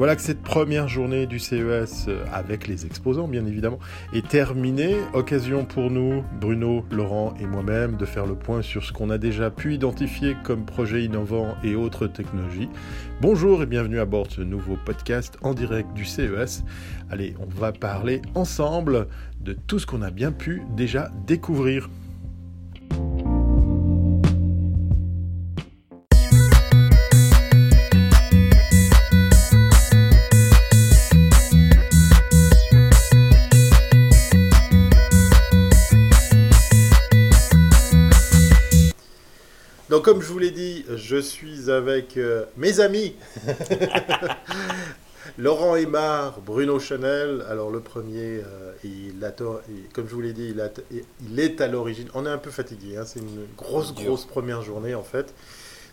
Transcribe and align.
Voilà 0.00 0.16
que 0.16 0.22
cette 0.22 0.40
première 0.40 0.88
journée 0.88 1.26
du 1.26 1.38
CES, 1.38 2.06
euh, 2.08 2.24
avec 2.32 2.66
les 2.66 2.86
exposants 2.86 3.28
bien 3.28 3.44
évidemment, 3.44 3.78
est 4.14 4.26
terminée. 4.26 4.96
Occasion 5.12 5.66
pour 5.66 5.90
nous, 5.90 6.24
Bruno, 6.40 6.86
Laurent 6.90 7.34
et 7.38 7.44
moi-même, 7.44 7.98
de 7.98 8.06
faire 8.06 8.24
le 8.24 8.34
point 8.34 8.62
sur 8.62 8.82
ce 8.82 8.94
qu'on 8.94 9.10
a 9.10 9.18
déjà 9.18 9.50
pu 9.50 9.74
identifier 9.74 10.38
comme 10.42 10.64
projets 10.64 11.04
innovants 11.04 11.54
et 11.62 11.74
autres 11.74 12.06
technologies. 12.06 12.70
Bonjour 13.20 13.62
et 13.62 13.66
bienvenue 13.66 14.00
à 14.00 14.06
bord 14.06 14.26
de 14.26 14.32
ce 14.32 14.40
nouveau 14.40 14.78
podcast 14.86 15.36
en 15.42 15.52
direct 15.52 15.92
du 15.92 16.06
CES. 16.06 16.64
Allez, 17.10 17.34
on 17.38 17.60
va 17.60 17.72
parler 17.72 18.22
ensemble 18.34 19.06
de 19.42 19.52
tout 19.52 19.78
ce 19.78 19.84
qu'on 19.84 20.00
a 20.00 20.10
bien 20.10 20.32
pu 20.32 20.62
déjà 20.78 21.10
découvrir. 21.26 21.90
Je 40.30 40.32
vous 40.32 40.38
l'ai 40.38 40.52
dit, 40.52 40.84
je 40.94 41.16
suis 41.16 41.72
avec 41.72 42.16
euh, 42.16 42.44
mes 42.56 42.78
amis. 42.78 43.16
Laurent 45.38 45.74
Aymar, 45.74 46.40
Bruno 46.40 46.78
Chanel. 46.78 47.44
Alors, 47.48 47.72
le 47.72 47.80
premier, 47.80 48.40
euh, 48.44 48.72
il 48.84 49.24
a, 49.24 49.32
comme 49.32 50.06
je 50.06 50.14
vous 50.14 50.20
l'ai 50.20 50.32
dit, 50.32 50.54
il, 50.54 51.02
il, 51.28 51.40
est 51.40 51.60
à 51.60 51.66
l'origine. 51.66 52.06
On 52.14 52.26
est 52.26 52.30
un 52.30 52.38
peu 52.38 52.52
fatigué. 52.52 52.96
Hein, 52.96 53.02
c'est 53.06 53.18
une 53.18 53.44
grosse, 53.56 53.92
grosse 53.92 54.24
première 54.24 54.62
journée, 54.62 54.94
en 54.94 55.02
fait. 55.02 55.34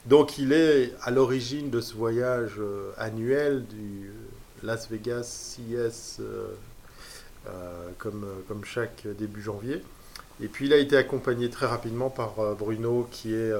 Donc, 0.05 0.37
il 0.37 0.53
est 0.53 0.93
à 1.01 1.09
l'origine 1.09 1.71
de 1.71 1.81
ce 1.81 1.95
voyage 1.95 2.59
euh, 2.59 2.91
annuel 2.99 3.65
du 3.65 4.11
Las 4.61 4.87
Vegas 4.87 5.57
CS, 5.57 6.21
comme, 7.97 8.27
comme 8.47 8.63
chaque 8.65 9.07
début 9.17 9.41
janvier. 9.41 9.81
Et 10.43 10.47
puis 10.47 10.67
il 10.67 10.73
a 10.73 10.77
été 10.77 10.95
accompagné 10.95 11.49
très 11.49 11.65
rapidement 11.65 12.11
par 12.11 12.55
Bruno 12.55 13.07
qui 13.09 13.33
est 13.33 13.51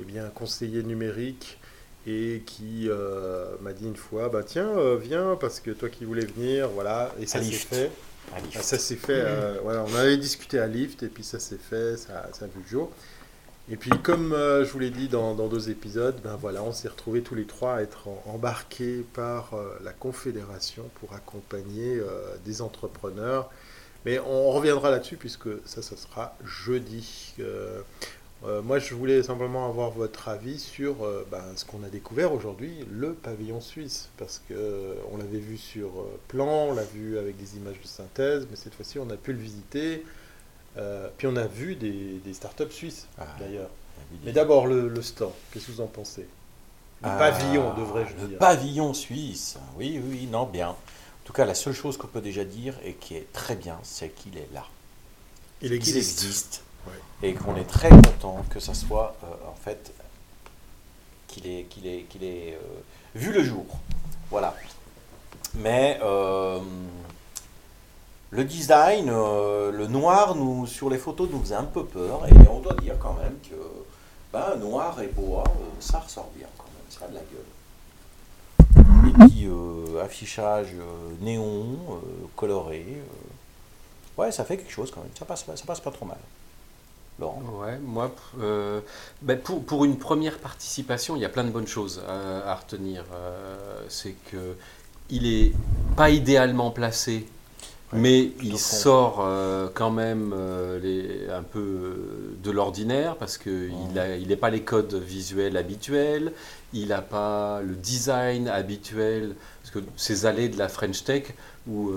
eh 0.00 0.04
bien, 0.04 0.28
conseiller 0.28 0.82
numérique 0.82 1.58
et 2.06 2.42
qui 2.44 2.88
euh, 2.88 3.56
m'a 3.62 3.72
dit 3.72 3.86
une 3.86 3.96
fois 3.96 4.28
bah 4.28 4.42
tiens 4.44 4.68
euh, 4.76 4.98
viens 5.00 5.38
parce 5.40 5.58
que 5.60 5.70
toi 5.70 5.88
qui 5.88 6.04
voulais 6.04 6.26
venir 6.26 6.68
voilà 6.68 7.10
et 7.18 7.26
ça 7.26 7.42
s'est 7.42 7.52
fait. 7.52 7.90
Ah, 8.34 8.38
ça 8.60 8.78
s'est 8.78 8.96
fait 8.96 9.22
euh, 9.24 9.58
voilà 9.62 9.84
on 9.88 9.94
avait 9.94 10.18
discuté 10.18 10.58
à 10.58 10.66
Lift 10.66 11.02
et 11.02 11.08
puis 11.08 11.24
ça 11.24 11.38
s'est 11.38 11.58
fait 11.58 11.96
ça, 11.96 12.28
ça 12.32 12.44
a 12.44 12.48
vu 12.48 12.60
le 12.62 12.68
jour. 12.68 12.90
Et 13.70 13.76
puis 13.76 13.90
comme 14.02 14.32
je 14.34 14.70
vous 14.70 14.78
l'ai 14.78 14.90
dit 14.90 15.08
dans, 15.08 15.34
dans, 15.34 15.48
deux 15.48 15.70
épisodes 15.70 16.20
ben 16.22 16.36
voilà 16.38 16.62
on 16.62 16.72
s'est 16.72 16.88
retrouvés 16.88 17.22
tous 17.22 17.34
les 17.34 17.46
trois 17.46 17.76
à 17.76 17.80
être 17.80 18.08
embarqués 18.26 19.02
par 19.14 19.52
la 19.82 19.94
confédération 19.94 20.84
pour 21.00 21.14
accompagner 21.14 21.98
des 22.44 22.60
entrepreneurs. 22.60 23.50
Mais 24.04 24.18
on 24.18 24.50
reviendra 24.50 24.90
là-dessus 24.90 25.16
puisque 25.16 25.48
ça, 25.64 25.82
ça 25.82 25.96
sera 25.96 26.36
jeudi. 26.44 27.34
Euh, 27.40 27.80
moi, 28.62 28.78
je 28.78 28.94
voulais 28.94 29.22
simplement 29.22 29.66
avoir 29.66 29.90
votre 29.90 30.28
avis 30.28 30.58
sur 30.58 31.04
euh, 31.04 31.26
ben, 31.30 31.42
ce 31.56 31.64
qu'on 31.64 31.82
a 31.82 31.88
découvert 31.88 32.32
aujourd'hui, 32.32 32.84
le 32.90 33.14
pavillon 33.14 33.60
suisse, 33.60 34.10
parce 34.18 34.42
que 34.48 34.54
euh, 34.54 34.94
on 35.12 35.16
l'avait 35.16 35.38
vu 35.38 35.56
sur 35.56 35.90
plan, 36.28 36.66
on 36.68 36.74
l'a 36.74 36.84
vu 36.84 37.16
avec 37.18 37.36
des 37.36 37.56
images 37.56 37.80
de 37.80 37.86
synthèse, 37.86 38.46
mais 38.50 38.56
cette 38.56 38.74
fois-ci, 38.74 38.98
on 38.98 39.08
a 39.10 39.16
pu 39.16 39.32
le 39.32 39.38
visiter. 39.38 40.04
puis 41.16 41.26
on 41.26 41.36
a 41.36 41.46
vu 41.46 41.74
des, 41.76 42.20
des 42.24 42.34
startups 42.34 42.70
suisses, 42.70 43.06
ah, 43.18 43.26
d'ailleurs. 43.38 43.70
Mais 44.24 44.32
d'abord, 44.32 44.66
le, 44.66 44.88
le 44.88 45.02
stand, 45.02 45.32
qu'est-ce 45.50 45.66
que 45.66 45.72
vous 45.72 45.80
en 45.80 45.86
pensez? 45.86 46.26
Le 47.02 47.08
ah, 47.10 47.16
pavillon, 47.18 47.74
devrais-je 47.74 48.14
dire. 48.14 48.28
Le 48.32 48.36
pavillon 48.36 48.94
suisse, 48.94 49.56
oui, 49.78 50.00
oui, 50.04 50.26
non, 50.26 50.46
bien. 50.46 50.70
En 50.70 51.26
tout 51.26 51.32
cas, 51.32 51.44
la 51.44 51.54
seule 51.54 51.72
chose 51.72 51.96
qu'on 51.96 52.06
peut 52.06 52.20
déjà 52.20 52.44
dire 52.44 52.74
et 52.84 52.94
qui 52.94 53.14
est 53.14 53.32
très 53.32 53.56
bien, 53.56 53.78
c'est 53.82 54.10
qu'il 54.10 54.36
est 54.36 54.48
là. 54.52 54.66
Il 55.62 55.72
existe. 55.72 55.94
Il 55.94 56.26
existe 56.26 56.63
et 57.24 57.32
qu'on 57.32 57.56
est 57.56 57.64
très 57.64 57.88
content 57.88 58.44
que 58.50 58.60
ça 58.60 58.74
soit 58.74 59.16
euh, 59.24 59.50
en 59.50 59.54
fait 59.54 59.92
qu'il 61.26 61.46
ait, 61.46 61.64
qu'il 61.64 61.86
ait, 61.86 62.02
qu'il 62.02 62.22
ait 62.22 62.58
euh, 62.60 62.80
vu 63.14 63.32
le 63.32 63.42
jour. 63.42 63.64
Voilà. 64.30 64.54
Mais 65.54 65.98
euh, 66.02 66.60
le 68.30 68.44
design, 68.44 69.06
le 69.06 69.86
noir 69.86 70.34
nous, 70.34 70.66
sur 70.66 70.90
les 70.90 70.98
photos 70.98 71.30
nous 71.30 71.40
faisait 71.40 71.54
un 71.54 71.64
peu 71.64 71.84
peur 71.84 72.26
et 72.26 72.48
on 72.48 72.60
doit 72.60 72.74
dire 72.74 72.96
quand 72.98 73.14
même 73.14 73.36
que 73.48 73.54
ben, 74.32 74.56
noir 74.56 75.00
et 75.00 75.06
bois, 75.06 75.44
ça 75.80 76.00
ressort 76.00 76.30
bien 76.36 76.48
quand 76.58 76.64
même, 76.64 76.90
ça 76.90 77.04
a 77.04 77.08
de 77.08 77.14
la 77.14 77.20
gueule. 77.20 77.44
Et 79.08 79.28
puis 79.28 79.48
affichage 80.02 80.72
néon, 81.20 81.78
coloré, 82.34 82.84
ouais, 84.18 84.32
ça 84.32 84.44
fait 84.44 84.56
quelque 84.56 84.72
chose 84.72 84.90
quand 84.90 85.00
même, 85.00 85.12
ça 85.16 85.24
passe, 85.24 85.44
ça 85.46 85.64
passe 85.64 85.80
pas 85.80 85.92
trop 85.92 86.06
mal. 86.06 86.18
Ouais, 87.20 87.78
moi, 87.80 88.12
euh, 88.40 88.80
ben 89.22 89.38
pour, 89.38 89.62
pour, 89.64 89.84
une 89.84 89.98
première 89.98 90.38
participation, 90.38 91.14
il 91.14 91.22
y 91.22 91.24
a 91.24 91.28
plein 91.28 91.44
de 91.44 91.50
bonnes 91.50 91.66
choses 91.66 92.02
à, 92.08 92.54
retenir. 92.56 93.04
Euh, 93.14 93.84
c'est 93.88 94.16
que 94.32 94.56
il 95.10 95.26
est 95.26 95.52
pas 95.96 96.10
idéalement 96.10 96.72
placé, 96.72 97.28
mais 97.92 98.32
il 98.42 98.58
sort 98.58 99.20
euh, 99.20 99.68
quand 99.72 99.92
même 99.92 100.34
les, 100.82 101.28
un 101.30 101.44
peu 101.44 102.34
de 102.42 102.50
l'ordinaire 102.50 103.14
parce 103.16 103.38
qu'il 103.38 103.70
il 104.20 104.28
n'est 104.28 104.36
pas 104.36 104.50
les 104.50 104.62
codes 104.62 104.94
visuels 104.94 105.56
habituels, 105.56 106.32
il 106.72 106.88
n'a 106.88 107.02
pas 107.02 107.60
le 107.62 107.74
design 107.74 108.48
habituel, 108.48 109.36
parce 109.62 109.72
que 109.72 109.78
ces 109.96 110.26
allées 110.26 110.48
de 110.48 110.58
la 110.58 110.68
French 110.68 111.04
Tech, 111.04 111.34
où 111.66 111.90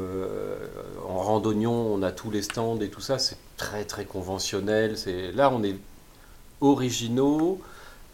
en 1.07 1.17
randonnion 1.17 1.73
on 1.73 2.01
a 2.01 2.11
tous 2.11 2.31
les 2.31 2.41
stands 2.41 2.79
et 2.79 2.89
tout 2.89 3.01
ça, 3.01 3.19
c'est 3.19 3.37
très 3.57 3.83
très 3.83 4.05
conventionnel. 4.05 4.97
C'est 4.97 5.31
là 5.33 5.51
on 5.53 5.63
est 5.63 5.75
originaux. 6.61 7.59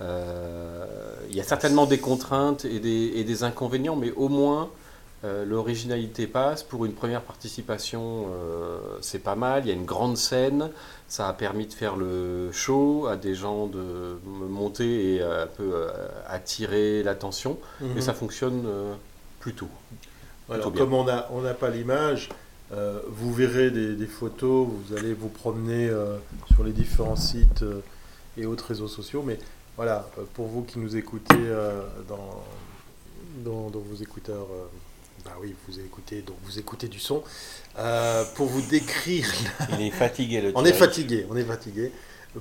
Euh, 0.02 0.86
il 1.30 1.36
y 1.36 1.40
a 1.40 1.44
certainement 1.44 1.86
des 1.86 2.00
contraintes 2.00 2.66
et 2.66 2.80
des, 2.80 3.14
et 3.16 3.24
des 3.24 3.44
inconvénients, 3.44 3.96
mais 3.96 4.12
au 4.12 4.28
moins 4.28 4.70
euh, 5.24 5.46
l'originalité 5.46 6.28
passe. 6.28 6.64
Pour 6.64 6.86
une 6.86 6.94
première 6.94 7.22
participation, 7.22 8.28
euh, 8.28 8.80
c'est 9.02 9.20
pas 9.20 9.36
mal. 9.36 9.64
Il 9.66 9.70
y 9.70 9.72
a 9.72 9.76
une 9.76 9.86
grande 9.86 10.18
scène. 10.18 10.70
Ça 11.08 11.30
a 11.30 11.34
permis 11.34 11.68
de 11.68 11.74
faire 11.74 11.96
le 11.96 12.52
show 12.52 13.08
à 13.08 13.16
des 13.16 13.36
gens 13.36 13.68
de 13.68 14.18
monter 14.26 15.16
et 15.16 15.22
un 15.22 15.48
peu 15.48 15.88
attirer 16.28 17.04
l'attention. 17.04 17.58
Et 17.82 17.86
mhm. 17.86 18.02
ça 18.02 18.14
fonctionne 18.14 18.64
plutôt. 19.40 19.70
Alors, 20.50 20.74
comme 20.74 20.94
on 20.94 21.04
n'a 21.06 21.30
on 21.32 21.42
pas 21.54 21.70
l'image, 21.70 22.30
euh, 22.74 23.00
vous 23.08 23.34
verrez 23.34 23.70
des, 23.72 24.08
photos, 24.08 24.68
vous 24.68 24.96
allez 24.98 25.14
vous 25.14 25.30
promener 25.30 25.90
euh, 25.90 26.18
sur 26.54 26.64
les 26.64 26.72
différents 26.72 27.16
sites 27.16 27.62
euh, 27.62 27.82
et 28.38 28.46
autres 28.46 28.66
réseaux 28.68 28.88
sociaux. 28.88 29.24
Mais 29.26 29.38
voilà, 29.76 30.08
pour 30.34 30.48
vous 30.48 30.64
qui 30.64 30.80
nous 30.80 30.96
écoutez 30.96 31.36
dans, 32.08 32.44
dans, 33.44 33.80
vos 33.80 33.96
écouteurs, 33.96 34.48
bah 35.26 35.32
oui, 35.42 35.56
vous 35.68 35.80
écoutez, 35.80 36.22
donc 36.22 36.36
vous 36.44 36.60
écoutez 36.60 36.88
du 36.88 37.00
son. 37.00 37.24
pour 38.36 38.48
vous 38.48 38.62
décrire. 38.62 39.28
Il 39.72 39.82
est 39.82 39.92
fatigué 39.92 40.42
le 40.42 40.52
On 40.56 40.66
est 40.66 40.74
fatigué, 40.74 41.26
on 41.30 41.36
est 41.36 41.44
fatigué. 41.44 41.92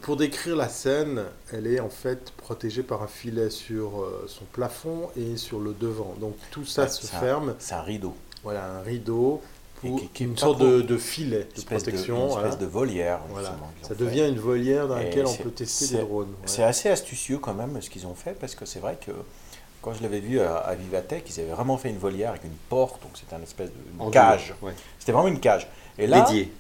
Pour 0.01 0.17
décrire 0.17 0.57
la 0.57 0.69
scène, 0.69 1.23
elle 1.53 1.67
est 1.67 1.81
en 1.81 1.91
fait 1.91 2.31
protégée 2.33 2.83
par 2.83 3.03
un 3.03 3.07
filet 3.07 3.51
sur 3.51 4.07
son 4.27 4.45
plafond 4.47 5.11
et 5.17 5.37
sur 5.37 5.61
le 5.61 5.75
devant. 5.75 6.15
Donc 6.19 6.35
tout 6.51 6.65
ça 6.65 6.89
se 6.89 7.07
ferme. 7.07 7.55
C'est 7.59 7.75
un 7.75 7.83
rideau. 7.83 8.15
Voilà, 8.43 8.65
un 8.65 8.81
rideau 8.81 9.43
qui, 10.15 10.25
une 10.25 10.37
sorte 10.37 10.61
de, 10.61 10.97
filet 10.97 11.47
de 11.57 11.63
protection. 11.63 12.39
une 12.39 12.45
espèce 12.45 12.59
de 12.59 12.67
volière. 12.67 13.21
Ça 13.83 13.95
devient 13.95 14.29
une 14.29 14.39
volière 14.39 14.89
dans 14.89 14.97
laquelle 14.97 15.27
on 15.27 15.35
peut 15.35 15.51
tester 15.51 15.97
des 15.97 16.03
drones. 16.03 16.35
C'est 16.47 16.65
assez 16.65 16.89
astucieux 16.89 17.39
quand 17.39 17.55
même 17.55 17.81
ce 17.81 17.91
qu'ils 17.91 18.07
ont 18.07 18.15
fait 18.15 18.39
parce 18.39 18.55
que 18.55 18.65
c'est 18.65 18.81
vrai 18.81 18.99
que 19.05 19.13
quand 19.81 19.93
je 19.95 20.03
l'avais 20.03 20.21
vu 20.21 20.41
à, 20.41 20.75
Vivatech, 20.79 21.25
ils 21.29 21.41
avaient 21.41 21.51
vraiment 21.51 21.77
fait 21.77 21.91
une 21.91 21.99
volière 21.99 22.31
avec 22.31 22.45
une 22.45 22.51
porte, 22.69 23.03
donc 23.03 23.13
c'était 23.15 23.35
un 23.35 23.43
espèce 23.43 23.71
de 23.71 24.11
cage. 24.11 24.55
C'était 24.99 25.13
vraiment 25.13 25.29
une 25.29 25.41
cage. 25.41 25.69
Et 25.99 26.07
là, 26.07 26.23
Dédié. 26.23 26.53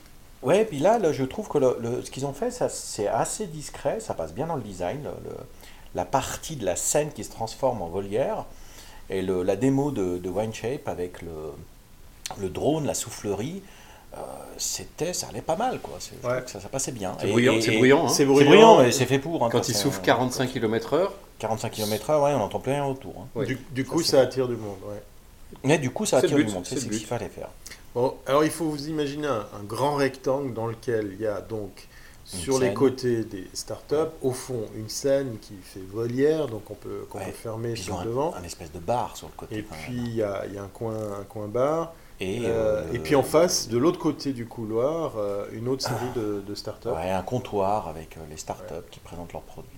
Ouais, 0.42 0.64
puis 0.64 0.78
là, 0.78 0.98
là, 0.98 1.12
je 1.12 1.24
trouve 1.24 1.48
que 1.48 1.58
le, 1.58 2.02
ce 2.04 2.10
qu'ils 2.10 2.26
ont 2.26 2.32
fait, 2.32 2.50
c'est 2.50 3.06
assez 3.06 3.46
discret, 3.46 4.00
ça 4.00 4.14
passe 4.14 4.32
bien 4.32 4.46
dans 4.46 4.56
le 4.56 4.62
design. 4.62 5.00
la 5.94 6.04
partie 6.04 6.56
de 6.56 6.64
la 6.64 6.76
scène 6.76 7.12
qui 7.12 7.22
se 7.22 7.30
transforme 7.30 7.82
en 7.82 7.88
volière 7.88 8.46
et 9.10 9.22
la 9.22 9.56
démo 9.56 9.90
de, 9.90 10.18
de 10.18 10.28
Wineshape 10.28 10.88
avec 10.88 11.22
le, 11.22 11.52
le 12.40 12.48
drone, 12.48 12.86
la 12.86 12.94
soufflerie, 12.94 13.62
euh, 14.14 14.20
c'était, 14.58 15.14
ça 15.14 15.28
allait 15.28 15.40
pas 15.40 15.56
mal, 15.56 15.78
quoi. 15.80 15.94
Ça, 15.98 16.60
ça, 16.60 16.68
passait 16.68 16.92
bien. 16.92 17.16
C'est 17.18 17.28
bruyant, 17.28 17.60
c'est 17.60 17.76
bruyant. 17.76 18.06
Hein. 18.06 18.08
C'est 18.08 18.26
bruyant, 18.26 18.78
mais 18.78 18.92
c'est 18.92 19.06
fait 19.06 19.18
pour. 19.18 19.44
Hein, 19.44 19.48
Quand 19.50 19.68
il 19.68 19.74
souffle 19.74 20.02
45 20.02 20.52
km/h 20.52 21.08
45 21.38 21.70
km/h, 21.70 22.22
ouais, 22.22 22.34
on 22.34 22.38
n'entend 22.38 22.60
plus 22.60 22.72
rien 22.72 22.84
autour. 22.84 23.26
Hein. 23.36 23.44
Du, 23.70 23.84
coup, 23.84 24.02
ça, 24.02 24.20
attire 24.20 24.48
du 24.48 24.56
monde. 24.56 24.76
Ouais. 24.86 25.02
Mais 25.64 25.78
du 25.78 25.90
coup, 25.90 26.06
ça 26.06 26.18
attire 26.18 26.36
du 26.36 26.44
monde. 26.46 26.64
C'est 26.66 26.78
ce 26.78 26.86
qu'il 26.86 27.04
fallait 27.06 27.28
faire. 27.28 27.48
Bon, 27.94 28.14
alors 28.26 28.42
il 28.44 28.50
faut 28.50 28.64
vous 28.64 28.88
imaginer 28.88 29.26
un, 29.28 29.46
grand 29.66 29.96
rectangle 29.96 30.54
dans 30.54 30.66
lequel 30.66 31.10
il 31.12 31.20
y 31.20 31.26
a 31.26 31.40
donc 31.42 31.88
sur 32.24 32.58
les 32.58 32.72
côtés 32.72 33.24
des 33.24 33.46
startups, 33.52 33.94
au 34.22 34.30
fond 34.32 34.64
une 34.76 34.88
scène 34.88 35.36
qui 35.42 35.54
fait 35.62 35.84
volière, 35.86 36.46
donc 36.46 36.70
on 36.70 36.74
peut, 36.74 37.04
qu'on 37.10 37.18
Ouais. 37.18 37.26
peut 37.26 37.32
fermer 37.32 37.72
Puis 37.74 37.82
sur 37.82 37.98
le 37.98 38.06
devant. 38.06 38.32
un 38.34 38.42
espèce 38.44 38.72
de 38.72 38.78
bar 38.78 39.16
sur 39.16 39.26
le 39.26 39.34
côté. 39.36 39.58
Et 39.58 39.62
puis 39.62 39.92
il 39.98 40.14
y 40.14 40.22
a, 40.22 40.46
y 40.46 40.56
a 40.56 40.62
un 40.62 40.68
coin, 40.68 40.94
un 41.20 41.24
coin 41.24 41.48
bar. 41.48 41.92
et, 42.20 42.46
Euh, 42.46 42.84
euh, 42.86 42.92
et 42.94 42.98
puis 43.00 43.14
en 43.16 43.22
face, 43.22 43.68
de 43.68 43.76
l'autre 43.76 43.98
côté 43.98 44.32
du 44.32 44.46
couloir, 44.46 45.14
euh, 45.18 45.46
une 45.52 45.68
autre 45.68 45.82
série 45.82 46.10
de, 46.16 46.42
de 46.46 46.54
startups. 46.54 46.88
ouais, 46.88 47.10
un 47.10 47.22
comptoir 47.22 47.88
avec 47.88 48.16
les 48.30 48.36
startups 48.38 48.88
qui 48.90 49.00
présentent 49.00 49.32
leurs 49.34 49.42
produits. 49.42 49.68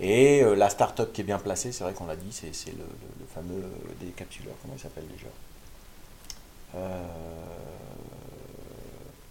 Et 0.00 0.42
euh, 0.42 0.54
la 0.54 0.70
startup 0.70 1.12
qui 1.12 1.20
est 1.20 1.24
bien 1.24 1.38
placée, 1.38 1.72
c'est 1.72 1.84
vrai 1.84 1.92
qu'on 1.92 2.06
l'a 2.06 2.16
dit, 2.16 2.32
c'est 2.32 2.46
le, 2.72 2.78
le- 2.78 2.84
le 3.20 3.26
fameux 3.34 3.62
euh, 3.64 3.92
décapsuleur. 4.00 4.54
Comment 4.62 4.74
il 4.76 4.80
s'appelle 4.80 5.06
déjà? 5.08 5.26
Euh, 6.76 7.06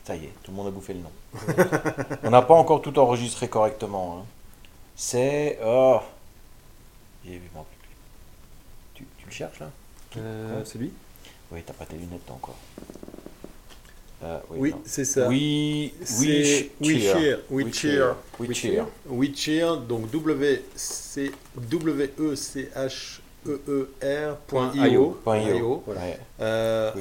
Ça 0.06 0.16
y 0.16 0.26
est, 0.26 0.34
tout 0.44 0.52
le 0.52 0.58
monde 0.58 0.68
a 0.68 0.72
bouffé 0.72 0.94
le 0.94 1.00
nom. 1.02 1.12
On 2.24 2.30
n'a 2.30 2.42
pas 2.42 2.54
encore 2.56 2.82
tout 2.82 2.98
enregistré 3.00 3.48
correctement. 3.48 4.20
hein. 4.20 4.26
C'est. 4.96 5.60
Oh. 5.66 6.00
Tu, 8.96 9.06
tu 9.18 9.26
le 9.26 9.32
cherches 9.32 9.60
là? 9.60 9.70
Euh, 10.18 10.64
c'est 10.66 10.78
lui? 10.78 10.92
Oui, 11.52 11.64
t'as 11.66 11.74
pas 11.74 11.86
tes 11.86 11.96
lunettes 11.98 12.30
encore. 12.30 12.56
Euh, 14.22 14.40
Oui, 14.52 14.74
c'est 14.86 15.06
ça. 15.06 15.28
Oui, 15.30 15.94
C'est 16.04 16.72
oui, 16.82 16.96
WeCheer. 16.96 17.38
WeCheer. 17.50 18.16
WeCheer. 18.40 18.86
WeCheer, 19.10 19.78
donc 19.88 20.12
W 20.12 20.62
C 20.76 21.32
W 21.56 22.10
E 22.20 22.36
C 22.36 22.70
H 22.76 23.22
E 23.48 23.62
E 23.70 23.88
R 24.04 24.36
point 24.48 24.74
io. 24.76 25.18
Point 25.24 25.40
io. 25.40 25.84
Ouais. 25.88 26.20
Euh, 26.42 26.92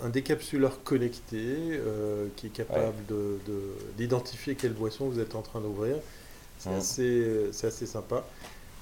un, 0.00 0.06
un 0.06 0.08
décapsuleur 0.08 0.84
connecté 0.84 1.36
euh, 1.42 2.26
qui 2.36 2.46
est 2.46 2.50
capable 2.50 2.94
de- 3.08 3.38
de- 3.48 3.74
d'identifier 3.98 4.54
quelle 4.54 4.72
boisson 4.74 5.08
vous 5.08 5.18
êtes 5.18 5.34
en 5.34 5.42
train 5.42 5.60
d'ouvrir. 5.60 5.96
C'est 6.60 6.70
Mhm. 6.70 6.76
assez, 6.76 7.50
assez 7.64 7.86
sympa. 7.86 8.24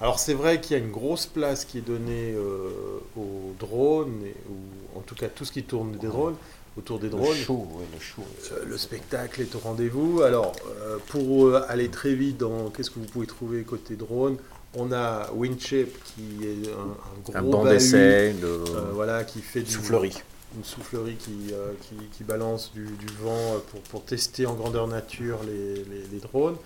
Alors 0.01 0.19
c'est 0.19 0.35
vrai 0.35 0.61
qu'il 0.61 0.77
y 0.77 0.81
a 0.81 0.83
une 0.85 0.91
grosse 0.91 1.25
place 1.27 1.65
qui 1.65 1.79
est 1.79 1.87
donnée 1.87 2.35
euh, 2.35 2.69
aux 3.17 3.53
drones, 3.59 4.21
et, 4.27 4.35
ou 4.51 4.99
en 4.99 5.01
tout 5.01 5.15
cas 5.15 5.29
tout 5.29 5.45
ce 5.47 5.53
qui 5.53 5.63
tourne 5.63 5.93
des 5.93 6.09
drones, 6.09 6.35
autour 6.79 6.99
des 6.99 7.07
Le 7.07 7.13
drones. 7.13 7.37
show, 7.37 7.67
ouais, 7.75 7.85
le 7.93 8.01
show. 8.01 8.23
Euh, 8.53 8.65
le 8.67 8.77
spectacle 8.79 9.41
est 9.43 9.55
au 9.55 9.59
rendez-vous. 9.59 10.23
Alors, 10.23 10.53
euh, 10.83 10.99
pour 11.09 11.47
euh, 11.47 11.63
aller 11.69 11.89
très 11.89 12.15
vite 12.15 12.39
dans 12.39 12.71
qu'est-ce 12.71 12.91
que 12.91 12.99
vous 12.99 13.07
pouvez 13.07 13.27
trouver 13.27 13.63
côté 13.63 13.97
drone, 13.97 14.37
on 14.77 14.91
a 14.93 15.31
Windchip 15.33 15.89
qui 16.05 16.45
est 16.47 16.69
un, 16.71 17.35
un 17.35 17.39
Un 17.39 17.43
gros 17.43 17.53
banc 17.53 17.63
bahut, 17.65 17.75
d'essai, 17.75 18.33
de... 18.35 18.49
voilà, 18.93 19.23
qui 19.25 19.41
fait 19.41 19.61
du, 19.63 19.71
Soufflerie. 19.71 20.21
une 20.57 20.65
soufflerie 20.65 21.15
qui, 21.15 21.53
qui, 21.83 21.95
qui 22.13 22.25
balance 22.25 22.73
du, 22.75 22.85
du 22.85 23.07
vent 23.23 23.61
pour, 23.71 23.81
pour 23.83 24.05
tester 24.05 24.47
en 24.47 24.55
grandeur 24.55 24.89
nature 24.89 25.39
les, 25.47 25.75
les- 25.77 26.07
les 26.13 26.19
drones. 26.19 26.57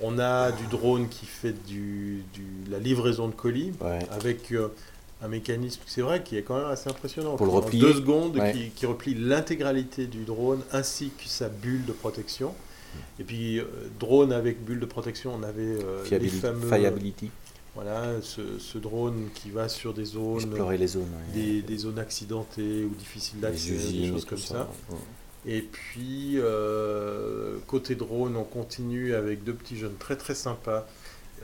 On 0.00 0.20
a 0.20 0.52
du 0.52 0.64
drone 0.68 1.08
qui 1.08 1.26
fait 1.26 1.50
du, 1.66 2.22
du- 2.32 2.70
la 2.70 2.78
livraison 2.78 3.26
de 3.26 3.34
colis 3.34 3.72
Ouais. 3.80 3.98
avec 4.12 4.54
un 5.20 5.28
mécanisme, 5.28 5.80
c'est 5.86 6.00
vrai, 6.02 6.22
qui 6.22 6.36
est 6.36 6.42
quand 6.42 6.56
même 6.58 6.68
assez 6.68 6.88
impressionnant. 6.88 7.36
Pour 7.36 7.46
le 7.46 7.52
replier. 7.52 7.82
deux 7.82 7.94
secondes, 7.94 8.36
Ouais. 8.36 8.52
qui, 8.52 8.70
qui 8.70 8.86
replie 8.86 9.14
l'intégralité 9.14 10.06
du 10.06 10.24
drone 10.24 10.60
ainsi 10.72 11.10
que 11.18 11.28
sa 11.28 11.48
bulle 11.48 11.84
de 11.84 11.92
protection. 11.92 12.54
Et 13.20 13.24
puis, 13.24 13.58
euh, 13.58 13.64
drone 14.00 14.32
avec 14.32 14.64
bulle 14.64 14.80
de 14.80 14.86
protection, 14.86 15.34
on 15.34 15.42
avait 15.42 15.62
euh, 15.82 16.04
les 16.10 16.28
fameux. 16.28 16.68
Fiability. 16.68 17.30
Voilà, 17.74 18.20
ce, 18.22 18.58
ce 18.58 18.78
drone 18.78 19.28
qui 19.34 19.50
va 19.50 19.68
sur 19.68 19.92
des 19.94 20.04
zones 20.04 20.40
Explorer 20.40 20.78
les 20.78 20.86
zones. 20.88 21.02
ouais. 21.02 21.40
des, 21.42 21.62
des 21.62 21.76
zones 21.78 21.98
accidentées 21.98 22.84
ou 22.84 22.94
difficiles 22.94 23.36
Les 23.36 23.42
d'accès, 23.42 23.72
des 23.92 24.08
choses 24.08 24.24
comme 24.24 24.38
ça. 24.38 24.68
Ouais. 24.90 24.96
Et 25.46 25.62
puis, 25.62 26.34
euh, 26.36 27.56
côté 27.66 27.94
drone, 27.94 28.36
on 28.36 28.44
continue 28.44 29.14
avec 29.14 29.44
deux 29.44 29.52
petits 29.54 29.76
jeunes 29.76 29.94
très 29.98 30.16
très 30.16 30.34
sympas 30.34 30.86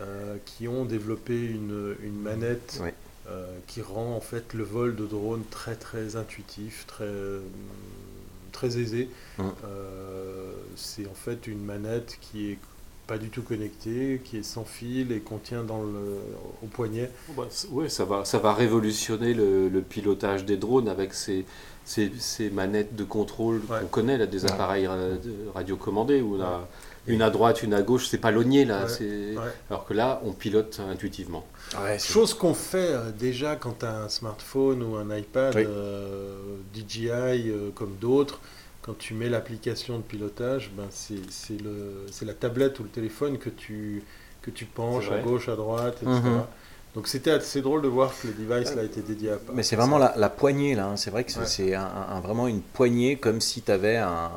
euh, 0.01 0.37
qui 0.45 0.67
ont 0.67 0.85
développé 0.85 1.35
une, 1.35 1.95
une 2.03 2.21
manette 2.21 2.81
qui 3.67 3.81
rend 3.83 4.15
en 4.17 4.21
fait 4.21 4.53
le 4.55 4.65
vol 4.65 4.97
de 4.97 5.07
drone 5.07 5.43
très 5.51 5.77
très 5.77 6.17
intuitif, 6.17 6.85
très, 6.87 7.09
très 8.53 8.79
aisé. 8.79 9.09
Euh, 9.65 10.53
C'est 10.77 11.07
en 11.07 11.15
fait 11.15 11.47
une 11.47 11.65
manette 11.65 12.19
qui 12.21 12.51
est 12.53 12.59
pas 13.07 13.19
du 13.19 13.29
tout 13.29 13.43
connectée, 13.43 14.21
qui 14.25 14.39
est 14.39 14.43
sans 14.43 14.65
fil 14.65 15.13
et 15.13 15.21
qu'on 15.21 15.39
tient 15.39 15.63
dans 15.63 15.83
le, 15.83 16.19
au 16.63 16.67
poignet. 16.67 17.11
Bah, 17.37 17.47
c- 17.51 17.69
ouais, 17.71 17.89
ça 17.91 18.05
va, 18.07 18.25
ça 18.25 18.39
va 18.39 18.55
révolutionner 18.55 19.35
le, 19.35 19.69
le 19.69 19.83
pilotage 19.83 20.47
des 20.47 20.57
drones 20.57 20.89
avec 20.89 21.13
ces, 21.13 21.45
ces, 21.85 22.11
ces 22.19 22.49
manettes 22.51 22.97
de 22.97 23.05
contrôle 23.05 23.61
Ouais. 23.69 23.81
qu'on 23.81 23.87
connaît, 23.89 24.17
là, 24.17 24.27
des 24.27 24.45
Ouais. 24.45 24.53
appareils 24.53 24.85
de- 24.87 25.49
radiocommandés, 25.55 26.23
où 26.23 26.37
on 26.37 26.41
a 26.43 26.67
une 27.07 27.23
à 27.23 27.31
droite, 27.31 27.63
une 27.63 27.75
à 27.75 27.83
gauche, 27.83 28.07
c'est 28.09 28.19
pas 28.19 28.31
logné 28.31 28.65
là, 28.65 28.83
Ouais. 28.85 28.89
c'est- 28.89 29.37
Ouais. 29.37 29.51
alors 29.71 29.85
que 29.87 29.93
là, 29.95 30.21
on 30.25 30.33
pilote 30.33 30.81
intuitivement. 30.91 31.45
Ouais, 31.83 31.99
Chose 31.99 32.35
qu'on 32.35 32.55
fait 32.55 32.93
euh, 32.93 33.11
déjà 33.11 33.57
quand 33.57 33.81
tu 33.81 33.87
as 33.87 33.95
un 34.05 34.09
smartphone 34.09 34.83
ou 34.83 34.97
un 34.97 35.15
iPad 35.17 35.55
Oui. 35.57 35.65
euh, 35.67 36.37
DJI 36.75 37.11
euh, 37.51 37.71
comme 37.75 37.97
d'autres. 38.01 38.41
Quand 38.83 38.97
tu 38.99 39.15
mets 39.15 39.31
l'application 39.31 39.97
de 39.97 40.03
pilotage, 40.03 40.71
ben 40.77 40.85
c'est 40.91 41.15
c'est 41.31 41.61
le- 41.61 42.05
c'est 42.13 42.27
la 42.27 42.35
tablette 42.35 42.79
ou 42.81 42.83
le 42.83 42.91
téléphone 42.91 43.39
que 43.39 43.49
tu, 43.49 44.03
que 44.43 44.51
tu 44.51 44.67
penches 44.67 45.11
à 45.11 45.19
gauche, 45.21 45.49
à 45.49 45.57
droite, 45.57 45.97
etc. 46.03 46.21
Mhm. 46.23 46.43
Donc 46.95 47.09
c'était 47.09 47.31
assez 47.33 47.61
drôle 47.63 47.81
de 47.83 47.89
voir 47.89 48.13
que 48.21 48.29
le 48.29 48.35
device 48.35 48.75
là 48.75 48.83
a 48.83 48.85
été 48.85 49.01
dédié 49.01 49.31
à 49.33 49.39
Mais 49.55 49.63
c'est 49.63 49.75
vraiment 49.75 49.97
la, 49.99 50.15
la 50.17 50.29
poignée 50.29 50.75
là, 50.75 50.87
hein. 50.89 50.97
c'est 50.97 51.11
vrai 51.11 51.25
que 51.25 51.33
c'est 51.33 51.41
Ouais. 51.41 51.47
c'est 51.47 51.75
un- 51.75 51.91
un- 52.11 52.21
vraiment 52.21 52.47
une 52.47 52.61
poignée 52.61 53.17
comme 53.17 53.41
si 53.41 53.63
tu 53.63 53.73
avais 53.73 53.97
un, 53.97 54.31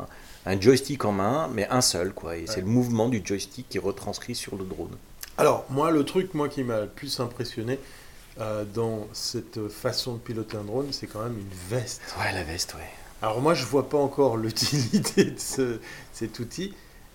un 0.48 0.60
joystick 0.60 1.06
en 1.06 1.12
main, 1.12 1.50
mais 1.54 1.68
un 1.70 1.82
seul 1.82 2.14
quoi. 2.14 2.38
Et 2.38 2.46
c'est 2.48 2.62
le 2.62 2.68
mouvement 2.68 3.10
du 3.10 3.22
joystick 3.24 3.68
qui 3.70 3.78
est 3.78 3.82
retranscrit 3.82 4.36
sur 4.36 4.56
le 4.56 4.64
drone. 4.66 4.96
Alors, 5.38 5.66
moi, 5.70 5.92
le 5.92 6.04
truc 6.04 6.34
moi, 6.34 6.50
qui 6.50 6.64
m'a 6.64 6.82
le 6.82 6.88
plus 6.88 7.20
impressionné 7.20 7.78
euh, 8.40 8.64
dans 8.74 9.08
cette 9.14 9.68
façon 9.70 10.14
de 10.14 10.20
piloter 10.20 10.58
un 10.58 10.64
drone, 10.64 10.88
c'est 10.92 11.08
quand 11.08 11.22
même 11.24 11.38
une 11.38 11.76
veste. 11.76 12.02
Ouais, 12.20 12.34
la 12.34 12.44
veste, 12.44 12.74
ouais. 12.76 12.90
Alors 13.22 13.42
moi, 13.42 13.54
je 13.54 13.66
vois 13.66 13.88
pas 13.90 13.98
encore 13.98 14.38
l'utilité 14.44 15.26
de 15.26 15.40
ce- 15.40 15.80
cet 16.14 16.40
outil. 16.40 16.74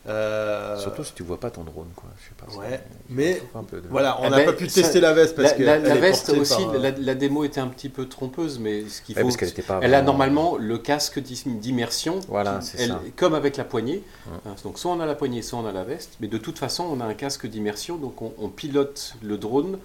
Euh, 0.09 0.77
Surtout 0.79 1.05
si 1.05 1.13
tu 1.15 1.23
vois 1.23 1.39
pas 1.39 1.51
ton 1.51 1.63
drone 1.63 1.87
quoi. 1.95 2.09
Je 2.19 2.29
sais 2.29 2.35
pas. 2.35 2.61
Ouais, 2.61 2.81
mais 3.09 3.37
trouve 3.37 3.61
un 3.61 3.65
peu 3.65 3.81
de- 3.81 3.87
Voilà, 3.89 4.21
on 4.21 4.25
Eh 4.27 4.31
n'a 4.31 4.37
ben, 4.39 4.47
pas 4.47 4.53
pu 4.53 4.69
ça- 4.69 4.83
tester 4.83 5.01
la 5.01 5.13
veste 5.13 5.37
parce 5.37 5.51
La, 5.53 5.79
que 5.79 5.87
la- 5.87 5.95
veste 5.95 6.29
aussi, 6.31 6.57
par, 6.65 6.75
euh, 6.75 6.79
la, 6.79 6.91
la 6.91 7.15
démo 7.15 7.45
était 7.45 7.61
un 7.61 7.69
petit 7.69 7.89
peu 7.89 8.07
trompeuse, 8.09 8.59
mais 8.59 8.89
ce 8.89 9.01
qu'il 9.01 9.15
Ouais, 9.15 9.23
faut, 9.23 9.29
parce 9.29 9.37
qu'elle 9.37 9.51
était 9.51 9.63
pas. 9.63 9.79
elle 9.81 9.95
a 9.95 10.03
normalement 10.03 10.57
le 10.57 10.77
casque 10.79 11.21
d'immersion, 11.21 12.19
Voilà, 12.29 12.61
c'est 12.63 12.89
ça. 12.89 13.01
comme 13.15 13.35
avec 13.35 13.57
la 13.57 13.65
poignée. 13.65 14.03
Ouais. 14.27 14.39
Hein, 14.47 14.55
Donc 14.65 14.79
soit 14.81 14.91
on 14.91 14.99
a 14.99 15.07
la 15.07 15.15
poignée, 15.15 15.41
soit 15.41 15.61
on 15.61 15.67
a 15.67 15.73
la 15.73 15.85
veste, 15.85 16.15
mais 16.21 16.27
de 16.27 16.39
toute 16.39 16.59
façon 16.59 16.83
on 16.85 17.01
a 17.01 17.05
un 17.05 17.15
casque 17.15 17.47
d'immersion, 17.47 17.97
donc 17.97 18.21
on, 18.23 18.33
on 18.39 18.49
pilote 18.49 19.15
le 19.23 19.39
drone 19.39 19.79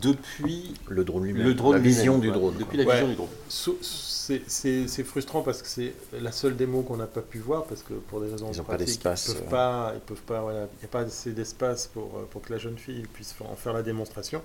depuis 0.00 0.74
Le 0.88 1.04
drone 1.04 1.24
lui-même. 1.24 1.42
le 1.46 1.54
drone 1.54 1.74
la 1.76 1.78
vision 1.80 2.14
lui-même, 2.18 2.32
du 2.32 2.38
drone. 2.38 2.54
Depuis 2.58 2.76
la 2.78 2.84
Ouais. 2.84 2.92
vision 2.94 3.08
du 3.08 3.14
drone. 3.14 3.28
So- 3.48 3.78
C'est 3.82 4.42
c'est- 4.48 4.88
c'est 4.88 5.04
frustrant 5.04 5.42
parce 5.42 5.62
que 5.62 5.68
c'est 5.68 5.94
la 6.20 6.32
seule 6.32 6.56
démo 6.56 6.82
qu'on 6.82 6.96
n'a 6.96 7.06
pas 7.06 7.20
pu 7.20 7.38
voir 7.38 7.62
parce 7.64 7.82
que 7.84 7.94
pour 7.94 8.20
des 8.20 8.28
raisons 8.28 8.50
Ils 8.52 8.60
ont 8.60 8.64
pas 8.64 8.70
pratiques, 8.74 8.86
d'espace, 8.88 9.28
Ils 9.28 9.34
peuvent 9.34 9.44
euh. 9.46 9.50
pas, 9.50 9.92
ils 9.94 10.00
peuvent 10.00 10.22
pas, 10.22 10.40
voilà, 10.40 10.58
il 10.62 10.78
n'y 10.80 10.84
a 10.84 10.88
pas 10.88 11.00
assez 11.02 11.30
d'espace 11.30 11.86
pour, 11.86 12.10
euh, 12.16 12.26
pour 12.28 12.42
que 12.42 12.52
la 12.52 12.58
jeune 12.58 12.76
fille 12.76 13.04
puisse 13.12 13.32
en 13.40 13.54
faire 13.54 13.72
la 13.72 13.84
démonstration. 13.84 14.42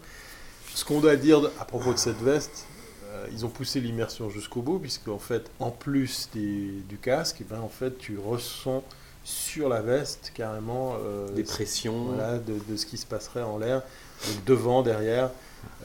Ce 0.76 0.86
qu'on 0.86 1.00
doit 1.00 1.16
dire 1.16 1.42
à 1.60 1.66
propos 1.66 1.94
de 1.94 1.98
cette 1.98 2.22
veste, 2.22 2.66
euh, 3.08 3.26
ils 3.32 3.44
ont 3.44 3.50
poussé 3.50 3.80
l'immersion 3.82 4.30
jusqu'au 4.30 4.62
bout 4.62 4.78
puisque 4.78 5.08
en 5.08 5.18
fait, 5.18 5.50
en 5.60 5.72
plus 5.72 6.30
des- 6.36 6.84
du 6.88 6.98
casque, 6.98 7.38
eh 7.42 7.44
ben, 7.44 7.60
en 7.60 7.68
fait, 7.70 7.98
tu 7.98 8.20
ressens 8.20 8.84
sur 9.24 9.68
la 9.68 9.82
veste 9.82 10.32
carrément 10.36 10.96
euh, 11.04 11.28
Des 11.32 11.44
pressions. 11.44 12.04
voilà, 12.06 12.38
de, 12.38 12.54
de 12.70 12.76
ce 12.78 12.86
qui 12.86 12.98
se 13.00 13.08
passerait 13.08 13.42
en 13.42 13.58
l'air. 13.58 13.82
Donc 14.28 14.44
devant, 14.46 14.82
derrière, 14.84 15.30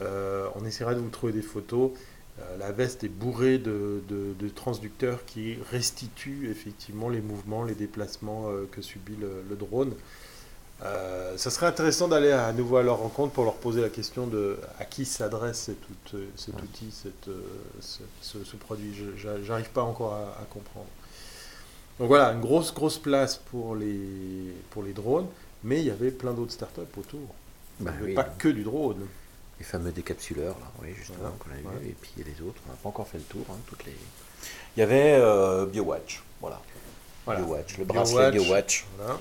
euh, 0.01 0.47
on 0.55 0.65
essaiera 0.65 0.93
de 0.95 0.99
vous 0.99 1.09
trouver 1.09 1.33
des 1.33 1.41
photos. 1.41 1.91
Euh, 2.39 2.57
la 2.57 2.71
veste 2.71 3.03
est 3.03 3.09
bourrée 3.09 3.57
de, 3.57 4.01
de- 4.07 4.33
de 4.39 4.49
transducteurs 4.49 5.25
qui 5.25 5.57
restituent 5.71 6.49
effectivement 6.51 7.09
les 7.09 7.21
mouvements, 7.21 7.63
les 7.63 7.73
déplacements 7.75 8.45
euh, 8.49 8.67
que 8.71 8.81
subit 8.81 9.15
le, 9.19 9.43
le 9.49 9.55
drone. 9.55 9.93
Ça 11.37 11.49
serait 11.49 11.65
intéressant 11.65 12.07
d'aller 12.07 12.31
à 12.31 12.53
nouveau 12.53 12.77
à 12.77 12.83
leur 12.83 12.99
rencontre 12.99 13.33
pour 13.33 13.43
leur 13.45 13.55
poser 13.55 13.81
la 13.81 13.89
question 13.89 14.27
de 14.27 14.57
à 14.79 14.85
qui 14.85 15.05
s'adresse 15.05 15.57
cet, 15.57 15.77
out- 15.89 16.21
cet 16.35 16.53
outil, 16.61 16.91
cette, 16.91 17.29
ce, 17.81 17.99
ce- 18.21 18.43
ce 18.43 18.55
produit. 18.57 18.93
J'arrive 19.43 19.71
pas 19.71 19.81
encore 19.81 20.13
à, 20.13 20.39
à 20.39 20.45
comprendre. 20.51 20.85
Donc 21.99 22.09
voilà, 22.09 22.31
une 22.33 22.41
grosse 22.41 22.71
grosse 22.75 22.99
place 22.99 23.37
pour 23.49 23.75
les, 23.75 24.53
pour 24.69 24.83
les 24.83 24.93
drones, 24.93 25.25
mais 25.63 25.79
il 25.79 25.85
y 25.87 25.89
avait 25.89 26.11
plein 26.11 26.33
d'autres 26.33 26.51
startups 26.53 26.81
autour. 26.95 27.21
Bah 27.79 27.91
oui, 28.03 28.13
pas 28.13 28.23
que 28.23 28.47
du 28.49 28.63
drone. 28.63 29.05
Les 29.59 29.65
fameux 29.65 29.91
décapsuleurs, 29.91 30.55
là, 30.59 30.67
oui, 30.81 30.89
justement, 30.95 31.17
Voilà. 31.19 31.35
qu'on 31.39 31.49
a 31.69 31.79
vu. 31.79 31.89
Et 31.89 31.95
puis 31.99 32.11
les 32.17 32.41
autres, 32.47 32.61
on 32.67 32.71
n'a 32.71 32.77
pas 32.77 32.89
encore 32.89 33.07
fait 33.07 33.17
le 33.17 33.23
tour. 33.23 33.45
hein, 33.49 33.55
toutes 33.67 33.85
les... 33.85 33.95
Il 34.75 34.79
y 34.79 34.83
avait 34.83 35.17
euh, 35.19 35.65
BioWatch, 35.65 36.21
voilà. 36.41 36.61
Voilà. 37.25 37.41
BioWatch, 37.41 37.77
le 37.79 37.85
bracelet 37.85 38.31
BioWatch, 38.31 38.85
Voilà. 38.97 39.17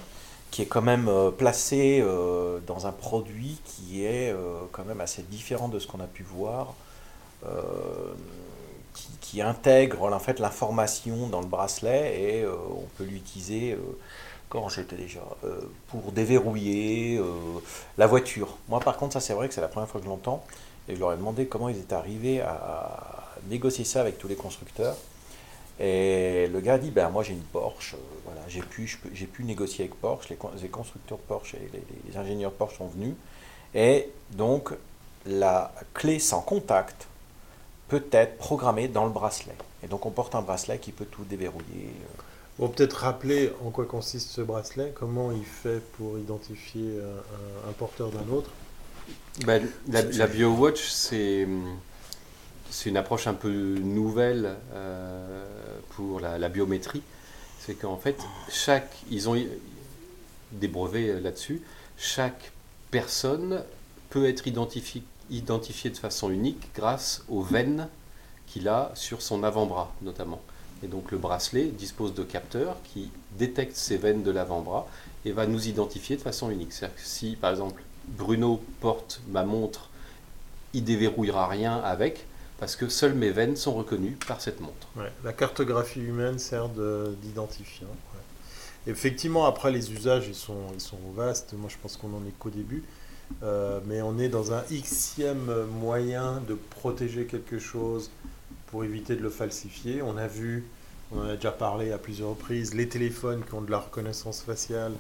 qui 0.51 0.63
est 0.63 0.67
quand 0.67 0.83
même 0.83 1.09
euh, 1.09 1.31
placé 1.31 2.01
euh, 2.03 2.61
dans 2.67 2.87
un 2.87 2.93
produit 2.93 3.59
qui 3.65 4.05
est 4.05 4.31
euh, 4.31 4.59
quand 4.73 4.85
même 4.85 5.01
assez 5.01 5.23
différent 5.23 5.69
de 5.69 5.79
ce 5.79 5.87
qu'on 5.87 6.01
a 6.01 6.07
pu 6.07 6.23
voir, 6.23 6.75
euh, 7.47 8.13
qui, 8.95 9.09
qui 9.23 9.41
intègre 9.43 10.03
en 10.13 10.19
fait 10.19 10.39
l'information 10.39 11.29
dans 11.29 11.41
le 11.41 11.47
bracelet 11.47 12.21
et 12.21 12.43
euh, 12.45 12.55
on 12.71 12.87
peut 12.99 13.05
l'utiliser 13.05 13.73
euh, 13.73 13.79
comment 14.49 14.69
c'était 14.69 14.97
déjà 14.97 15.21
euh, 15.45 15.61
Pour 15.89 16.13
déverrouiller 16.13 17.19
euh, 17.19 17.25
la 17.99 18.07
voiture. 18.07 18.57
Moi, 18.69 18.81
par 18.81 18.97
contre, 18.97 19.15
ça 19.15 19.21
c'est 19.21 19.35
vrai 19.35 19.49
que 19.49 19.55
c'est 19.55 19.61
la 19.61 19.69
première 19.69 19.89
fois 19.89 20.01
que 20.01 20.05
je 20.05 20.11
l'entends. 20.11 20.45
Et 20.89 20.95
je 20.95 21.01
leur 21.01 21.13
ai 21.13 21.17
demandé 21.17 21.47
comment 21.47 21.69
ils 21.69 21.79
étaient 21.79 21.95
arrivés 21.95 22.41
à 22.41 23.27
négocier 23.49 23.85
ça 23.85 24.01
avec 24.01 24.19
tous 24.19 24.29
les 24.29 24.37
constructeurs. 24.37 24.97
Et 25.79 26.49
le 26.49 26.61
gars 26.61 26.75
a 26.75 26.79
dit, 26.79 26.91
ben 26.91 27.11
moi 27.11 27.23
j'ai 27.23 27.35
une 27.35 27.43
Porsche, 27.43 27.95
euh, 27.95 27.99
voilà, 28.25 28.41
j'ai 28.49 28.63
pu, 28.63 29.45
négocier 29.45 29.85
avec 29.85 30.01
Porsche, 30.01 30.31
les, 30.31 30.69
constructeurs 30.69 31.19
Porsche 31.19 31.55
et 31.55 31.71
les, 32.09 32.17
ingénieurs 32.17 32.53
Porsche 32.53 32.79
sont 32.79 32.87
venus. 32.87 33.15
Et 33.75 34.11
donc 34.31 34.73
la 35.27 35.73
clé 35.93 36.19
sans 36.19 36.41
contact 36.41 37.09
peut 37.89 38.07
être 38.13 38.39
programmée 38.39 38.89
dans 38.89 39.05
le 39.05 39.11
bracelet. 39.11 39.55
Et 39.83 39.87
donc 39.87 40.07
on 40.07 40.11
porte 40.11 40.35
un 40.35 40.41
bracelet 40.41 40.79
qui 40.79 40.93
peut 40.93 41.05
tout 41.05 41.25
déverrouiller. 41.25 41.91
On 42.59 42.69
peut 42.69 42.77
peut-être 42.77 42.95
rappeler 42.95 43.53
en 43.65 43.71
quoi 43.71 43.85
consiste 43.85 44.31
ce 44.31 44.41
bracelet, 44.41 44.93
comment 44.95 45.31
il 45.31 45.45
fait 45.45 45.81
pour 45.93 46.19
identifier 46.19 46.99
un, 47.69 47.73
porteur 47.73 48.11
d'un 48.11 48.33
autre? 48.33 48.51
Ben, 49.45 49.69
la, 49.89 50.27
BioWatch, 50.27 50.89
c'est 50.89 51.47
une 52.87 52.97
approche 52.97 53.27
un 53.27 53.35
peu 53.35 53.51
nouvelle 53.51 54.57
euh, 54.73 55.45
pour 55.91 56.21
la, 56.21 56.49
biométrie. 56.49 57.03
C'est 57.61 57.75
qu'en 57.75 57.99
fait, 57.99 58.17
chaque, 58.51 58.97
ils 59.11 59.29
ont 59.29 59.37
des 60.53 60.69
brevets 60.69 61.21
là-dessus. 61.21 61.61
Chaque 61.99 62.53
personne 62.91 63.63
peut 64.09 64.29
être 64.29 64.47
identifiée 64.47 65.91
de 65.91 65.97
façon 65.99 66.31
unique 66.31 66.71
grâce 66.75 67.25
aux 67.29 67.43
veines 67.43 67.89
qu'il 68.47 68.69
a 68.69 68.93
sur 68.95 69.21
son 69.21 69.43
avant-bras, 69.45 69.93
notamment. 70.03 70.41
Et 70.83 70.89
donc 70.89 71.11
le 71.11 71.19
bracelet 71.19 71.67
dispose 71.67 72.15
de 72.15 72.23
capteurs 72.23 72.77
qui 72.85 73.11
détectent 73.39 73.77
ces 73.77 73.97
veines 73.97 74.23
de 74.23 74.31
l'avant-bras 74.31 74.87
et 75.25 75.33
va 75.33 75.47
nous 75.47 75.69
identifier 75.69 76.17
de 76.17 76.23
façon 76.23 76.51
unique. 76.51 76.73
C'est-à-dire 76.73 76.97
que 76.97 77.03
si, 77.03 77.37
par 77.37 77.51
exemple, 77.51 77.83
Bruno 78.09 78.63
porte 78.81 79.21
ma 79.29 79.45
montre, 79.45 79.91
il 80.75 80.85
déverrouillera 80.85 81.49
rien 81.49 81.79
avec, 81.79 82.27
parce 82.59 82.77
que 82.77 82.89
seules 82.89 83.15
mes 83.15 83.31
veines 83.31 83.57
sont 83.57 83.75
reconnues 83.75 84.17
par 84.27 84.41
cette 84.41 84.61
montre. 84.61 84.89
la 85.25 85.33
cartographie 85.33 86.01
humaine 86.01 86.39
sert 86.39 86.69
d'identifiant. 86.69 87.89
Effectivement, 88.87 89.47
après 89.47 89.73
les 89.73 89.93
usages, 89.93 90.29
ils 90.29 90.35
sont, 90.35 90.69
ils 90.73 91.15
vastes. 91.17 91.55
Moi, 91.55 91.69
je 91.69 91.77
pense 91.83 91.97
qu'on 91.97 92.15
en 92.15 92.25
est 92.27 92.39
qu'au 92.39 92.51
début. 92.51 92.85
Euh, 93.43 93.81
mais 93.87 94.01
on 94.03 94.19
est 94.21 94.29
dans 94.29 94.53
un 94.53 94.63
xème 94.71 95.51
moyen 95.81 96.41
de 96.47 96.55
protéger 96.55 97.25
quelque 97.25 97.59
chose 97.59 98.11
pour 98.77 98.85
éviter 98.85 99.17
de 99.17 99.23
le 99.23 99.31
falsifier. 99.31 100.03
On 100.03 100.19
a 100.19 100.27
vu, 100.27 100.67
on 101.11 101.21
en 101.21 101.29
a 101.31 101.37
déjà 101.37 101.51
parlé 101.51 101.93
à 101.93 101.99
plusieurs 101.99 102.29
reprises, 102.29 102.75
les 102.75 102.87
téléphones 102.87 103.43
qui 103.43 103.55
ont 103.55 103.63
de 103.63 103.71
la 103.71 103.79
reconnaissance 103.79 104.43
faciale. 104.43 104.93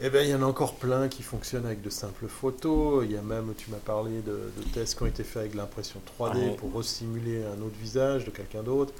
Eh 0.00 0.10
bien, 0.10 0.22
il 0.22 0.30
y 0.30 0.34
en 0.34 0.42
a 0.42 0.46
encore 0.46 0.74
plein 0.74 1.06
qui 1.06 1.22
fonctionnent 1.22 1.64
avec 1.64 1.80
de 1.80 1.90
simples 1.90 2.26
photos. 2.26 3.04
Il 3.04 3.12
y 3.12 3.16
a 3.16 3.22
même, 3.22 3.54
tu 3.56 3.70
m'as 3.70 3.76
parlé 3.76 4.20
de, 4.22 4.50
tests 4.74 4.96
qui 4.96 5.04
ont 5.04 5.06
été 5.06 5.22
faits 5.22 5.42
avec 5.42 5.54
l'impression 5.54 6.00
3D 6.18 6.56
pour 6.56 6.72
resimuler 6.72 7.44
un 7.44 7.62
autre 7.62 7.76
visage 7.80 8.24
de 8.24 8.32
quelqu'un 8.32 8.64
d'autre. 8.64 8.92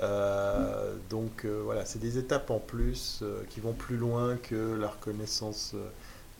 Euh, 0.00 0.96
donc 1.08 1.44
euh, 1.44 1.60
voilà, 1.64 1.84
c'est 1.84 2.00
des 2.00 2.18
étapes 2.18 2.50
en 2.50 2.58
plus 2.58 3.20
euh, 3.22 3.44
qui 3.48 3.60
vont 3.60 3.74
plus 3.74 3.96
loin 3.96 4.38
que 4.42 4.74
la 4.74 4.88
reconnaissance 4.88 5.76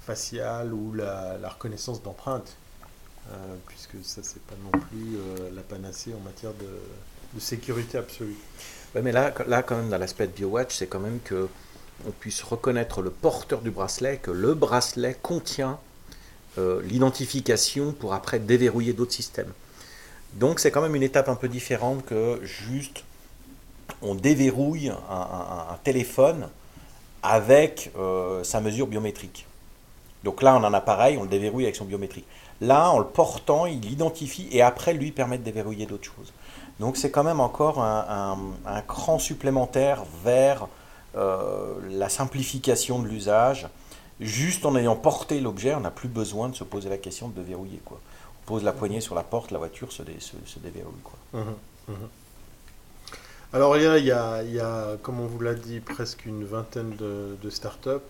faciale 0.00 0.72
ou 0.72 0.92
la, 0.92 1.38
reconnaissance 1.48 2.02
d'empreinte, 3.26 3.60
puisque 3.66 3.96
ça 4.02 4.20
c'est 4.22 4.42
pas 4.42 4.54
non 4.64 4.70
plus 4.70 5.18
la 5.54 5.62
panacée 5.62 6.12
en 6.14 6.20
matière 6.20 6.52
de, 6.54 7.40
sécurité 7.40 7.98
absolue. 7.98 8.36
mais 8.94 9.12
là, 9.12 9.32
là 9.46 9.62
quand 9.62 9.76
même 9.76 9.88
dans 9.88 9.98
l'aspect 9.98 10.26
de 10.26 10.32
BioWatch, 10.32 10.74
c'est 10.74 10.88
quand 10.88 10.98
même 10.98 11.20
que 11.24 11.48
on 12.06 12.10
puisse 12.10 12.42
reconnaître 12.42 13.02
le 13.02 13.10
porteur 13.10 13.60
du 13.60 13.70
bracelet, 13.70 14.18
que 14.18 14.30
le 14.30 14.54
bracelet 14.54 15.16
contient 15.20 15.78
euh, 16.58 16.82
l'identification 16.82 17.92
pour 17.92 18.14
après 18.14 18.38
déverrouiller 18.38 18.92
d'autres 18.92 19.12
systèmes. 19.12 19.52
Donc 20.34 20.60
c'est 20.60 20.70
quand 20.70 20.82
même 20.82 20.94
une 20.94 21.02
étape 21.02 21.28
un 21.28 21.34
peu 21.34 21.48
différente 21.48 22.04
que 22.04 22.40
juste 22.42 23.04
on 24.02 24.14
déverrouille 24.14 24.88
un, 24.88 25.76
téléphone 25.84 26.48
avec 27.22 27.92
euh, 27.98 28.42
sa 28.44 28.60
mesure 28.60 28.86
biométrique. 28.86 29.46
Donc 30.24 30.42
là 30.42 30.56
on 30.56 30.72
a 30.72 30.80
pareil, 30.80 31.16
on 31.18 31.22
le 31.22 31.28
déverrouille 31.28 31.64
avec 31.64 31.76
son 31.76 31.84
biométrique. 31.84 32.26
Là 32.60 32.90
en 32.90 32.98
le 32.98 33.06
portant, 33.06 33.66
il 33.66 33.80
l'identifie 33.80 34.48
et 34.50 34.62
après 34.62 34.92
lui 34.92 35.12
permet 35.12 35.38
de 35.38 35.42
déverrouiller 35.42 35.86
d'autres 35.86 36.04
choses. 36.04 36.32
Donc 36.78 36.96
c'est 36.96 37.10
quand 37.10 37.24
même 37.24 37.40
encore 37.40 37.82
un, 37.82 38.36
cran 38.86 39.18
supplémentaire 39.18 40.04
vers 40.24 40.66
euh, 41.16 41.74
la 41.90 42.08
simplification 42.08 42.98
de 42.98 43.08
l'usage. 43.08 43.68
Juste 44.20 44.66
en 44.66 44.76
ayant 44.76 44.96
porté 44.96 45.40
l'objet, 45.40 45.74
on 45.74 45.80
n'a 45.80 45.90
plus 45.90 46.08
besoin 46.08 46.50
de 46.50 46.54
se 46.54 46.64
poser 46.64 46.90
la 46.90 46.98
question 46.98 47.28
de 47.28 47.40
verrouiller. 47.40 47.80
Quoi. 47.84 47.98
On 48.42 48.46
pose 48.46 48.64
la 48.64 48.72
poignée 48.72 49.00
sur 49.00 49.14
la 49.14 49.22
porte, 49.22 49.50
la 49.50 49.58
voiture 49.58 49.92
se, 49.92 50.02
déverrouille. 50.02 50.92
Quoi. 51.02 51.40
Mmh, 51.40 51.92
mmh. 51.92 51.94
Alors 53.52 53.76
il 53.76 53.82
y, 53.82 54.12
a, 54.12 54.42
il, 54.42 54.52
y 54.52 54.60
a, 54.60 54.96
comme 55.02 55.20
on 55.20 55.26
vous 55.26 55.40
l'a 55.40 55.54
dit, 55.54 55.80
presque 55.80 56.26
une 56.26 56.44
vingtaine 56.44 56.94
de, 56.96 57.36
de 57.42 57.50
startups. 57.50 58.04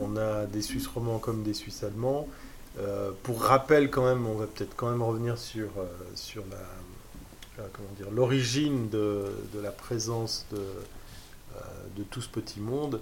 On 0.00 0.16
a 0.16 0.46
des 0.46 0.62
Suisses 0.62 0.86
romands 0.86 1.18
comme 1.18 1.42
des 1.42 1.54
Suisses 1.54 1.82
allemands. 1.82 2.26
Euh, 2.78 3.10
pour 3.22 3.42
rappel, 3.42 3.90
quand 3.90 4.04
même, 4.04 4.26
on 4.26 4.34
va 4.34 4.46
peut-être 4.46 4.74
quand 4.76 4.90
même 4.90 5.02
revenir 5.02 5.36
sur, 5.38 5.68
euh, 5.78 5.86
sur 6.14 6.42
la, 6.50 7.64
comment 7.72 7.88
dire, 7.96 8.10
l'origine 8.10 8.88
de, 8.88 9.26
de, 9.52 9.60
la 9.60 9.70
présence 9.70 10.46
de, 10.52 10.58
euh, 10.58 11.60
de 11.96 12.02
tout 12.02 12.22
ce 12.22 12.28
petit 12.28 12.60
monde. 12.60 13.00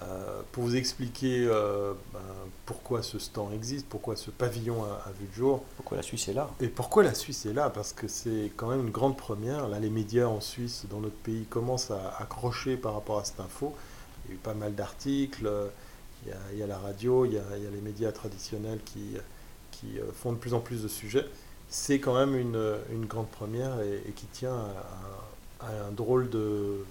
Euh, 0.00 0.42
pour 0.52 0.62
vous 0.62 0.76
expliquer 0.76 1.44
euh, 1.48 1.92
ben, 2.12 2.20
pourquoi 2.66 3.02
ce 3.02 3.18
stand 3.18 3.52
existe, 3.52 3.84
pourquoi 3.88 4.14
ce 4.14 4.30
pavillon 4.30 4.84
a, 4.84 5.10
vu 5.18 5.26
le 5.26 5.34
jour. 5.34 5.64
Pourquoi 5.76 5.96
la 5.96 6.04
Suisse 6.04 6.28
est 6.28 6.34
là 6.34 6.48
Et 6.60 6.68
pourquoi 6.68 7.02
la 7.02 7.14
Suisse 7.14 7.46
est 7.46 7.52
là 7.52 7.68
Parce 7.68 7.92
que 7.92 8.06
c'est 8.06 8.52
quand 8.56 8.68
même 8.68 8.86
une 8.86 8.92
grande 8.92 9.16
première. 9.16 9.66
Là, 9.66 9.80
les 9.80 9.90
médias 9.90 10.26
en 10.26 10.40
Suisse, 10.40 10.84
dans 10.88 11.00
notre 11.00 11.16
pays, 11.16 11.46
commencent 11.46 11.90
à 11.90 12.16
accrocher 12.20 12.76
par 12.76 12.94
rapport 12.94 13.18
à 13.18 13.24
cette 13.24 13.40
info. 13.40 13.74
Il 14.24 14.30
y 14.30 14.32
a 14.32 14.34
eu 14.36 14.38
pas 14.38 14.54
mal 14.54 14.74
d'articles, 14.76 15.50
il, 16.26 16.58
y 16.58 16.62
a 16.62 16.66
la 16.66 16.78
radio, 16.78 17.24
il 17.24 17.32
y 17.34 17.38
a, 17.38 17.42
les 17.72 17.80
médias 17.80 18.12
traditionnels 18.12 18.80
qui, 18.84 19.16
qui, 19.72 19.98
font 20.14 20.32
de 20.32 20.38
plus 20.38 20.54
en 20.54 20.60
plus 20.60 20.82
de 20.82 20.88
sujets. 20.88 21.26
C'est 21.68 21.98
quand 22.00 22.14
même 22.14 22.34
une, 22.36 23.06
grande 23.06 23.28
première 23.28 23.80
et, 23.80 24.12
qui 24.12 24.26
tient 24.26 24.56
à 25.60 25.66
un 25.88 25.92
drôle 25.92 26.28
de, 26.30 26.84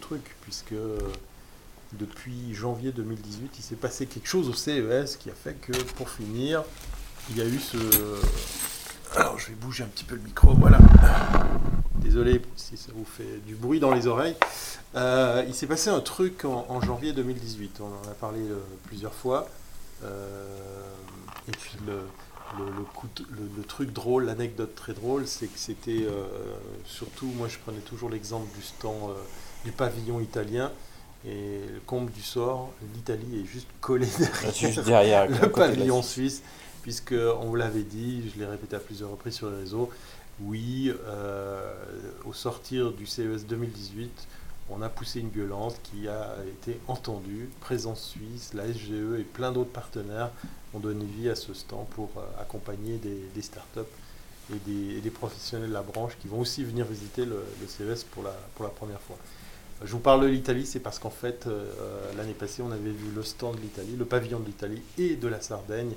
truc, 0.00 0.36
puisque 0.42 0.72
euh, 0.72 0.98
depuis 1.94 2.54
janvier 2.54 2.92
2018, 2.92 3.52
il 3.58 3.62
s'est 3.62 3.76
passé 3.76 4.06
quelque 4.06 4.28
chose 4.28 4.48
au 4.48 4.54
CES 4.54 5.16
qui 5.16 5.30
a 5.30 5.34
fait 5.34 5.54
que, 5.60 5.72
pour 5.94 6.08
finir, 6.08 6.64
il 7.30 7.38
y 7.38 7.40
a 7.40 7.46
eu 7.46 7.58
ce... 7.58 7.76
Alors, 9.16 9.38
je 9.38 9.48
vais 9.48 9.54
bouger 9.54 9.84
un 9.84 9.88
petit 9.88 10.04
peu 10.04 10.14
le 10.14 10.22
micro, 10.22 10.54
voilà. 10.54 10.78
Désolé 12.02 12.42
si 12.56 12.76
ça 12.76 12.92
vous 12.94 13.04
fait 13.04 13.40
du 13.46 13.54
bruit 13.54 13.80
dans 13.80 13.92
les 13.94 14.06
oreilles. 14.06 14.36
Euh, 14.94 15.44
il 15.46 15.54
s'est 15.54 15.66
passé 15.66 15.90
un 15.90 16.00
truc 16.00 16.44
en, 16.44 16.80
janvier 16.80 17.12
2018, 17.12 17.80
on 17.80 17.86
en 17.86 18.10
a 18.10 18.14
parlé 18.14 18.40
euh, 18.40 18.58
plusieurs 18.86 19.14
fois. 19.14 19.48
et 20.02 21.52
puis 21.52 21.78
le, 21.86 22.00
le, 22.58 23.62
truc 23.64 23.92
drôle, 23.92 24.24
l'anecdote 24.24 24.74
très 24.74 24.92
drôle, 24.92 25.26
c'est 25.26 25.46
que 25.46 25.58
c'était 25.58 26.04
euh, 26.04 26.24
surtout, 26.84 27.26
moi 27.36 27.48
je 27.48 27.58
prenais 27.58 27.80
toujours 27.80 28.10
l'exemple 28.10 28.46
du 28.56 28.62
stand 28.62 29.10
euh, 29.10 29.14
du 29.64 29.72
pavillon 29.72 30.20
italien. 30.20 30.70
Et 31.24 31.60
le 31.72 31.80
comble 31.86 32.10
du 32.10 32.22
sort, 32.22 32.72
l'Italie 32.94 33.42
est 33.42 33.46
juste 33.46 33.68
collée 33.80 34.08
derrière, 34.84 35.28
le 35.28 35.52
pavillon 35.52 36.02
suisse, 36.02 36.42
puisque 36.82 37.14
on 37.14 37.46
vous 37.46 37.54
l'avait 37.54 37.84
dit, 37.84 38.28
je 38.34 38.40
l'ai 38.40 38.46
répété 38.46 38.74
à 38.74 38.80
plusieurs 38.80 39.10
reprises 39.10 39.34
sur 39.34 39.48
les 39.48 39.58
réseaux, 39.58 39.88
oui, 40.46 40.92
euh, 41.06 41.74
au 42.24 42.32
sortir 42.32 42.92
du 42.92 43.06
CES 43.06 43.46
2018, 43.46 44.28
on 44.70 44.82
a 44.82 44.88
poussé 44.88 45.20
une 45.20 45.28
gueulante 45.28 45.78
qui 45.82 46.08
a 46.08 46.36
été 46.46 46.78
entendue, 46.88 47.50
Présence 47.60 48.02
Suisse, 48.02 48.54
la 48.54 48.72
SGE 48.72 49.18
et 49.18 49.24
plein 49.24 49.52
d'autres 49.52 49.70
partenaires 49.70 50.30
ont 50.74 50.78
donné 50.78 51.04
vie 51.04 51.28
à 51.28 51.34
ce 51.34 51.52
stand 51.52 51.86
pour 51.90 52.10
euh, 52.16 52.22
accompagner 52.40 52.98
des, 52.98 53.42
startups 53.42 53.80
et 54.52 55.00
des, 55.00 55.10
professionnels 55.10 55.68
de 55.68 55.74
la 55.74 55.82
branche 55.82 56.16
qui 56.20 56.28
vont 56.28 56.40
aussi 56.40 56.64
venir 56.64 56.86
visiter 56.86 57.24
le, 57.24 57.44
CES 57.66 58.04
pour 58.04 58.22
la, 58.22 58.34
pour 58.54 58.64
la 58.64 58.70
première 58.70 59.00
fois. 59.00 59.18
Je 59.84 59.90
vous 59.90 59.98
parle 59.98 60.22
de 60.22 60.26
l'Italie, 60.28 60.64
c'est 60.64 60.80
parce 60.80 60.98
qu'en 60.98 61.10
fait, 61.10 61.46
euh, 61.46 61.66
l'année 62.16 62.34
passée, 62.34 62.62
on 62.62 62.70
avait 62.70 62.90
vu 62.90 63.10
le 63.14 63.22
stand 63.22 63.56
de 63.56 63.60
l'Italie, 63.60 63.96
le 63.98 64.04
pavillon 64.04 64.38
de 64.38 64.46
l'Italie 64.46 64.82
et 64.96 65.16
de 65.16 65.28
la 65.28 65.40
Sardaigne. 65.40 65.92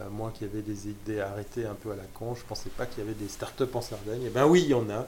Euh, 0.00 0.08
moi 0.10 0.32
qui 0.34 0.44
avais 0.44 0.62
des 0.62 0.88
idées 0.88 1.20
arrêtées 1.20 1.66
un 1.66 1.74
peu 1.74 1.90
à 1.92 1.96
la 1.96 2.04
con, 2.14 2.34
je 2.34 2.42
ne 2.42 2.46
pensais 2.46 2.70
pas 2.70 2.86
qu'il 2.86 3.00
y 3.02 3.06
avait 3.06 3.14
des 3.14 3.28
startups 3.28 3.64
en 3.74 3.80
Sardaigne. 3.80 4.22
Et 4.22 4.26
eh 4.26 4.30
ben 4.30 4.46
oui, 4.46 4.62
il 4.62 4.68
y 4.70 4.74
en 4.74 4.88
a. 4.90 5.06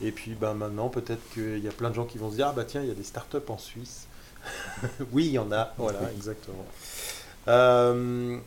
Et 0.00 0.10
puis 0.12 0.34
ben, 0.34 0.54
maintenant, 0.54 0.88
peut-être 0.88 1.22
qu'il 1.32 1.58
y 1.58 1.68
a 1.68 1.72
plein 1.72 1.90
de 1.90 1.94
gens 1.94 2.06
qui 2.06 2.18
vont 2.18 2.30
se 2.30 2.36
dire 2.36 2.48
Ah 2.48 2.52
bah 2.52 2.64
tiens, 2.64 2.82
il 2.82 2.88
y 2.88 2.90
a 2.90 2.94
des 2.94 3.04
startups 3.04 3.48
en 3.48 3.58
Suisse. 3.58 4.06
oui, 5.12 5.26
il 5.26 5.32
y 5.32 5.38
en 5.38 5.52
a, 5.52 5.72
voilà, 5.78 6.00
exactement. 6.16 6.66
Euh, 7.48 8.38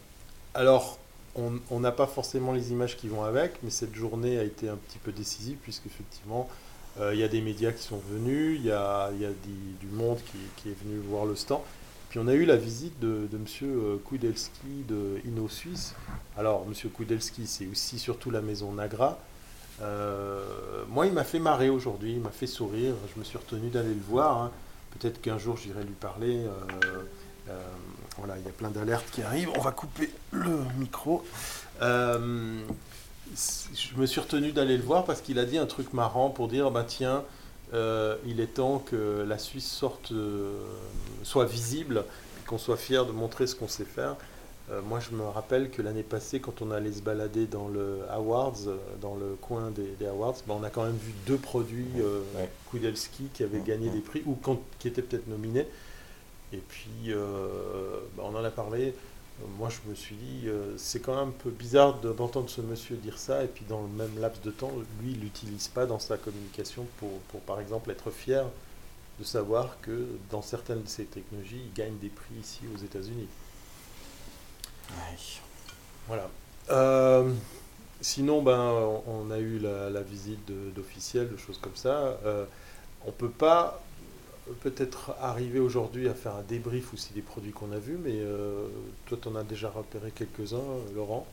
alors, 0.53 0.99
on 1.35 1.79
n'a 1.79 1.91
pas 1.91 2.07
forcément 2.07 2.53
les 2.53 2.71
images 2.71 2.95
qui 2.97 3.07
vont 3.09 3.23
avec, 3.23 3.61
mais 3.63 3.69
cette 3.69 3.93
journée 3.93 4.39
a 4.39 4.43
été 4.43 4.69
un 4.69 4.77
petit 4.77 4.97
peu 4.99 5.11
décisive, 5.11 5.57
puisque 5.61 5.85
effectivement, 5.87 6.49
Euh, 6.97 7.13
Il 7.13 7.19
y 7.19 7.23
a 7.23 7.27
des 7.27 7.41
médias 7.41 7.73
qui 7.73 7.83
sont 7.83 7.97
venus, 8.09 8.57
il 8.57 8.65
y 8.67 8.71
a, 8.71 9.11
y 9.19 9.25
a 9.25 9.29
des- 9.29 9.75
du 9.81 9.87
monde 9.87 10.17
qui, 10.31 10.37
qui 10.55 10.69
est 10.69 10.77
venu 10.81 10.97
voir 10.99 11.25
le 11.25 11.35
stand. 11.35 11.59
On 12.17 12.27
a 12.27 12.33
eu 12.33 12.45
la 12.45 12.55
visite 12.55 12.99
de, 12.99 13.27
de 13.31 13.37
M. 13.37 13.99
Kudelski 14.07 14.85
de 14.87 15.19
Inno 15.25 15.49
Suisse. 15.49 15.95
Alors, 16.37 16.65
M. 16.67 16.73
Kudelski, 16.91 17.45
c'est 17.45 17.67
aussi 17.67 17.99
surtout 17.99 18.31
la 18.31 18.41
maison 18.41 18.71
Nagra. 18.71 19.17
Euh, 19.81 20.83
moi, 20.89 21.07
il 21.07 21.13
m'a 21.13 21.23
fait 21.25 21.39
marrer 21.39 21.69
aujourd'hui, 21.69 22.13
il 22.13 22.19
m'a 22.21 22.29
fait 22.29 22.47
sourire. 22.47 22.93
Je 23.13 23.19
me 23.19 23.25
suis 23.25 23.37
retenu 23.37 23.69
d'aller 23.69 23.93
le 23.93 24.01
voir. 24.07 24.41
hein. 24.43 24.51
Peut-être 24.97 25.21
qu'un 25.21 25.37
jour, 25.37 25.57
j'irai 25.57 25.83
lui 25.83 25.93
parler. 25.93 26.37
euh, 26.37 27.03
euh, 27.49 27.59
voilà, 28.17 28.37
il 28.37 28.45
y 28.45 28.49
a 28.49 28.51
plein 28.51 28.69
d'alertes 28.69 29.09
qui 29.11 29.21
arrivent. 29.21 29.49
On 29.57 29.61
va 29.61 29.71
couper 29.71 30.09
le 30.31 30.59
micro. 30.79 31.25
Euh, 31.81 32.61
je 33.35 33.97
me 33.97 34.05
suis 34.05 34.21
retenu 34.21 34.53
d'aller 34.53 34.77
le 34.77 34.83
voir 34.83 35.03
parce 35.03 35.19
qu'il 35.19 35.37
a 35.39 35.45
dit 35.45 35.57
un 35.57 35.65
truc 35.65 35.91
marrant 35.93 36.29
pour 36.29 36.47
dire 36.47 36.71
bah 36.71 36.85
tiens, 36.87 37.23
euh, 37.73 38.15
il 38.25 38.39
est 38.39 38.53
temps 38.55 38.79
que 38.79 39.25
la 39.27 39.37
Suisse 39.37 39.69
sorte, 39.69 40.11
euh, 40.11 40.53
soit 41.23 41.45
visible, 41.45 42.05
et 42.41 42.45
qu'on 42.47 42.57
soit 42.57 42.77
fier 42.77 43.05
de 43.05 43.11
montrer 43.11 43.47
ce 43.47 43.55
qu'on 43.55 43.67
sait 43.67 43.85
faire. 43.85 44.15
Euh, 44.71 44.81
moi, 44.81 44.99
je 44.99 45.15
me 45.15 45.23
rappelle 45.23 45.69
que 45.69 45.81
l'année 45.81 46.01
passée, 46.03 46.39
quand 46.39 46.61
on 46.61 46.71
allait 46.71 46.91
se 46.91 47.01
balader 47.01 47.45
dans 47.45 47.67
le 47.67 47.99
Awards, 48.09 48.57
dans 49.01 49.15
le 49.15 49.35
coin 49.41 49.69
des, 49.71 49.95
des 49.99 50.07
Awards, 50.07 50.35
bah, 50.47 50.55
on 50.59 50.63
a 50.63 50.69
quand 50.69 50.83
même 50.85 50.97
vu 50.97 51.13
deux 51.27 51.37
produits 51.37 51.85
Ouais. 52.35 52.49
Kudelski 52.71 53.25
qui 53.33 53.43
avaient 53.43 53.59
gagné 53.59 53.89
des 53.89 53.99
prix 53.99 54.23
ou 54.25 54.35
quand- 54.41 54.61
qui 54.79 54.87
étaient 54.87 55.03
peut-être 55.03 55.27
nominés. 55.27 55.67
Et 56.53 56.57
puis, 56.57 57.11
bah, 58.15 58.23
on 58.23 58.35
en 58.35 58.43
a 58.43 58.49
parlé. 58.49 58.93
Moi, 59.57 59.69
je 59.69 59.89
me 59.89 59.95
suis 59.95 60.15
dit, 60.15 60.47
euh, 60.47 60.77
c'est 60.77 61.01
quand 61.01 61.15
même 61.15 61.29
un 61.29 61.43
peu 61.43 61.49
bizarre 61.49 61.99
de- 61.99 62.13
d'entendre 62.13 62.49
ce 62.49 62.61
monsieur 62.61 62.95
dire 62.95 63.17
ça, 63.17 63.43
et 63.43 63.47
puis 63.47 63.65
dans 63.67 63.81
le 63.81 63.89
même 63.89 64.17
laps 64.19 64.41
de 64.43 64.51
temps, 64.51 64.71
lui, 65.01 65.11
il 65.11 65.19
l'utilise 65.19 65.67
pas 65.67 65.85
dans 65.85 65.99
sa 65.99 66.17
communication 66.17 66.87
pour, 66.97 67.19
pour, 67.29 67.41
par 67.41 67.59
exemple, 67.59 67.91
être 67.91 68.11
fier 68.11 68.45
de 69.19 69.23
savoir 69.25 69.77
que 69.81 70.07
dans 70.31 70.41
certaines 70.41 70.83
de 70.83 70.87
ces 70.87 71.05
technologies, 71.05 71.61
il 71.65 71.73
gagne 71.73 71.97
des 71.97 72.09
prix 72.09 72.35
ici 72.41 72.61
aux 72.73 72.77
États-Unis. 72.77 73.27
Ouais. 74.89 75.17
Voilà. 76.07 76.29
Euh, 76.69 77.31
sinon, 78.01 78.41
ben, 78.41 79.01
on 79.07 79.31
a 79.31 79.39
eu 79.39 79.59
la, 79.59 79.89
la 79.89 80.01
visite 80.01 80.45
d'officiels, 80.73 81.29
de 81.29 81.37
choses 81.37 81.57
comme 81.57 81.75
ça. 81.75 82.19
Euh, 82.25 82.45
on 83.05 83.11
peut 83.11 83.29
pas 83.29 83.81
peut-être 84.61 85.15
arriver 85.21 85.59
aujourd'hui 85.59 86.07
à 86.07 86.13
faire 86.13 86.35
un 86.35 86.43
débrief 86.43 86.93
aussi 86.93 87.13
des 87.13 87.21
produits 87.21 87.51
qu'on 87.51 87.71
a 87.71 87.79
vus, 87.79 87.97
mais 88.03 88.13
euh, 88.13 88.67
toi, 89.05 89.17
tu 89.21 89.27
en 89.27 89.35
as 89.35 89.43
déjà 89.43 89.69
repéré 89.69 90.11
quelques-uns, 90.11 90.61
Laurent, 90.95 91.25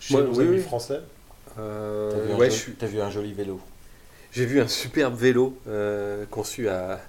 chez 0.00 0.14
Moi, 0.14 0.22
nos 0.22 0.38
oui, 0.38 0.44
amis 0.44 0.56
oui. 0.56 0.62
français? 0.62 1.00
Euh, 1.58 2.10
T'as 2.12 2.18
vu, 2.18 2.32
un 2.32 2.36
ouais, 2.38 2.46
joli- 2.46 2.50
je 2.50 2.62
suis- 2.62 2.72
t'as 2.74 2.86
vu 2.86 3.00
un 3.00 3.10
joli 3.10 3.32
vélo? 3.32 3.60
J'ai 4.32 4.46
vu 4.46 4.60
un 4.60 4.68
superbe 4.68 5.14
vélo 5.16 5.56
euh, 5.68 6.24
conçu 6.30 6.68
à, 6.68 7.00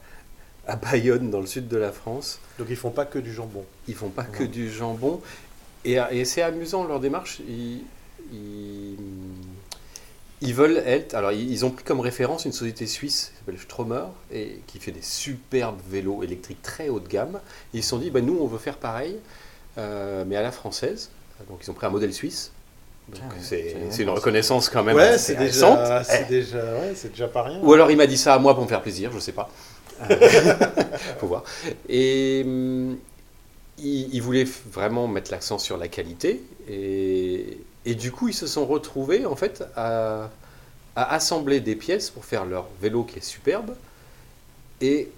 à 0.67 0.75
Bayonne, 0.75 1.29
dans 1.29 1.39
le 1.39 1.47
sud 1.47 1.67
de 1.67 1.77
la 1.77 1.91
France. 1.91 2.39
Donc, 2.59 2.67
ils 2.69 2.75
font 2.75 2.91
pas 2.91 3.05
que 3.05 3.19
du 3.19 3.33
jambon? 3.33 3.65
Ils 3.87 3.95
font 3.95 4.09
pas 4.09 4.23
que 4.23 4.43
du 4.43 4.71
jambon. 4.71 5.21
Et, 5.85 5.97
et 6.11 6.25
c'est 6.25 6.41
amusant 6.41 6.85
leur 6.85 6.99
démarche. 6.99 7.41
Ils, 7.47 7.81
ils, 8.31 8.95
ils 10.41 10.53
veulent 10.55 10.77
être. 10.85 11.13
Alors, 11.13 11.31
ils 11.31 11.51
ils 11.51 11.65
ont 11.65 11.69
pris 11.71 11.83
comme 11.83 11.99
référence 11.99 12.45
une 12.45 12.51
société 12.51 12.87
suisse 12.87 13.31
qui 13.33 13.37
s'appelle 13.39 13.59
Stromer 13.59 14.03
et 14.31 14.61
qui 14.67 14.79
fait 14.79 14.91
des 14.91 15.01
superbes 15.01 15.79
vélos 15.89 16.23
électriques 16.23 16.61
très 16.61 16.89
haut 16.89 16.99
de 16.99 17.07
gamme. 17.07 17.39
Et 17.73 17.77
ils 17.79 17.83
se 17.83 17.89
sont 17.89 17.97
dit, 17.99 18.09
bah, 18.09 18.21
nous, 18.21 18.37
on 18.41 18.47
veut 18.47 18.57
faire 18.59 18.77
pareil, 18.77 19.17
euh, 19.77 20.23
mais 20.27 20.35
à 20.35 20.41
la 20.41 20.51
française. 20.51 21.09
Donc, 21.49 21.59
ils 21.63 21.69
ont 21.71 21.73
pris 21.73 21.85
un 21.87 21.91
modèle 21.91 22.13
suisse. 22.13 22.51
Donc, 23.09 23.21
Tiens, 23.47 23.71
c'est 23.89 24.03
une 24.03 24.09
reconnaissance 24.09 24.69
quand 24.69 24.83
même 24.83 24.95
ouais, 24.95 25.17
c'est 25.17 25.35
déjà, 25.35 26.03
c'est 26.03 26.21
Eh. 26.27 26.29
déjà, 26.29 26.57
ouais, 26.75 26.93
c'est 26.95 27.09
déjà 27.09 27.27
pas 27.27 27.41
rien. 27.43 27.59
Ou 27.61 27.73
alors 27.73 27.89
il 27.91 27.97
m'a 27.97 28.07
dit 28.07 28.17
ça 28.17 28.33
à 28.35 28.39
moi 28.39 28.53
pour 28.53 28.63
me 28.63 28.69
faire 28.69 28.81
plaisir, 28.81 29.11
je 29.11 29.19
sais 29.19 29.31
pas. 29.33 29.49
Euh, 30.09 30.15
Faut 31.19 31.27
voir. 31.27 31.43
Et 31.89 32.43
hum, 32.45 32.97
il, 33.79 34.13
il 34.13 34.21
voulait 34.21 34.45
f- 34.45 34.59
vraiment 34.71 35.07
mettre 35.07 35.31
l'accent 35.31 35.57
sur 35.57 35.77
la 35.77 35.87
qualité. 35.87 36.41
Et, 36.69 37.57
et 37.85 37.95
du 37.95 38.11
coup, 38.11 38.29
ils 38.29 38.33
se 38.35 38.47
sont 38.47 38.65
retrouvés 38.65 39.25
en 39.25 39.35
fait 39.35 39.63
à, 39.75 40.29
à 40.95 41.13
assembler 41.13 41.59
des 41.59 41.75
pièces 41.75 42.09
pour 42.09 42.25
faire 42.25 42.45
leur 42.45 42.67
vélo 42.81 43.03
qui 43.03 43.19
est 43.19 43.23
superbe. 43.23 43.75
Et 44.81 45.09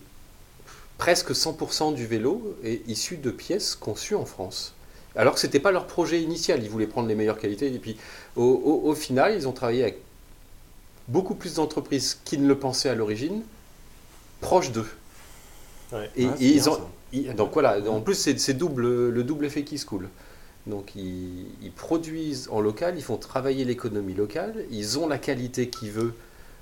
presque 0.98 1.34
100% 1.34 1.94
du 1.94 2.06
vélo 2.06 2.56
est 2.64 2.88
issu 2.88 3.18
de 3.18 3.32
pièces 3.32 3.76
conçues 3.76 4.16
en 4.16 4.26
France. 4.26 4.74
Alors 5.16 5.36
que 5.36 5.40
ce 5.40 5.46
n'était 5.48 5.60
pas 5.60 5.72
leur 5.72 5.88
projet 5.88 6.22
initial, 6.22 6.64
ils 6.64 6.70
voulaient 6.70 6.88
prendre 6.88 7.08
les 7.08 7.16
meilleures 7.16 7.40
qualités. 7.40 7.68
Et 7.74 7.80
puis 7.80 7.98
au, 8.36 8.44
au- 8.44 8.90
au 8.90 8.96
final, 8.96 9.36
ils 9.36 9.48
ont 9.48 9.52
travaillé 9.52 9.84
avec 9.84 10.00
beaucoup 11.08 11.36
plus 11.36 11.56
d'entreprises 11.56 12.20
qui 12.26 12.38
ne 12.38 12.48
le 12.48 12.58
pensaient 12.58 12.90
à 12.90 12.96
l'origine, 12.96 13.44
proches 14.42 14.72
d'eux. 14.72 14.88
Ouais. 15.92 16.10
Et, 16.16 16.26
Ouais, 16.28 16.34
et 16.40 16.40
c'est 16.40 16.46
ils 16.56 16.70
ont, 16.70 16.80
ils- 17.12 17.34
donc 17.36 17.54
voilà, 17.54 17.78
en 17.90 18.02
plus 18.02 18.16
c'est 18.16 18.40
c'est 18.40 18.54
double, 18.54 19.10
le 19.10 19.24
double 19.24 19.46
effet 19.46 19.64
qui 19.64 19.78
se 19.78 19.86
coule. 19.86 20.10
Donc 20.68 20.96
ils, 20.96 21.46
ils 21.62 21.72
produisent 21.72 22.48
en 22.52 22.62
local, 22.62 22.94
ils 22.98 23.04
font 23.04 23.18
travailler 23.18 23.66
l'économie 23.66 24.14
locale, 24.14 24.66
ils 24.72 24.98
ont 24.98 25.08
la 25.08 25.18
qualité 25.18 25.70
qu'ils 25.70 25.92
veulent, 25.92 26.14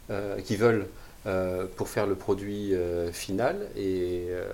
euh, 0.09 0.39
qu'ils 0.41 0.57
veulent 0.57 0.87
euh, 1.27 1.65
pour 1.75 1.87
faire 1.87 2.07
le 2.07 2.15
produit 2.15 2.73
euh, 2.73 3.11
final 3.11 3.67
et 3.77 4.25
euh, 4.29 4.51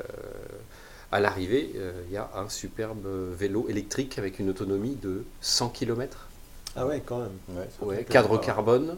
à 1.14 1.22
l'arrivée 1.22 1.72
euh, 1.78 1.94
il 2.08 2.14
y 2.14 2.18
a 2.18 2.30
un 2.36 2.50
superbe 2.50 3.08
vélo 3.38 3.68
électrique 3.70 4.20
avec 4.20 4.40
une 4.40 4.50
autonomie 4.50 4.98
de 5.02 5.24
100 5.40 5.70
km, 5.70 6.28
Ah 6.76 6.86
ouais, 6.86 7.02
quand 7.06 7.20
même. 7.20 7.58
Ouais, 7.82 8.04
cadre 8.04 8.38
carbone. 8.40 8.98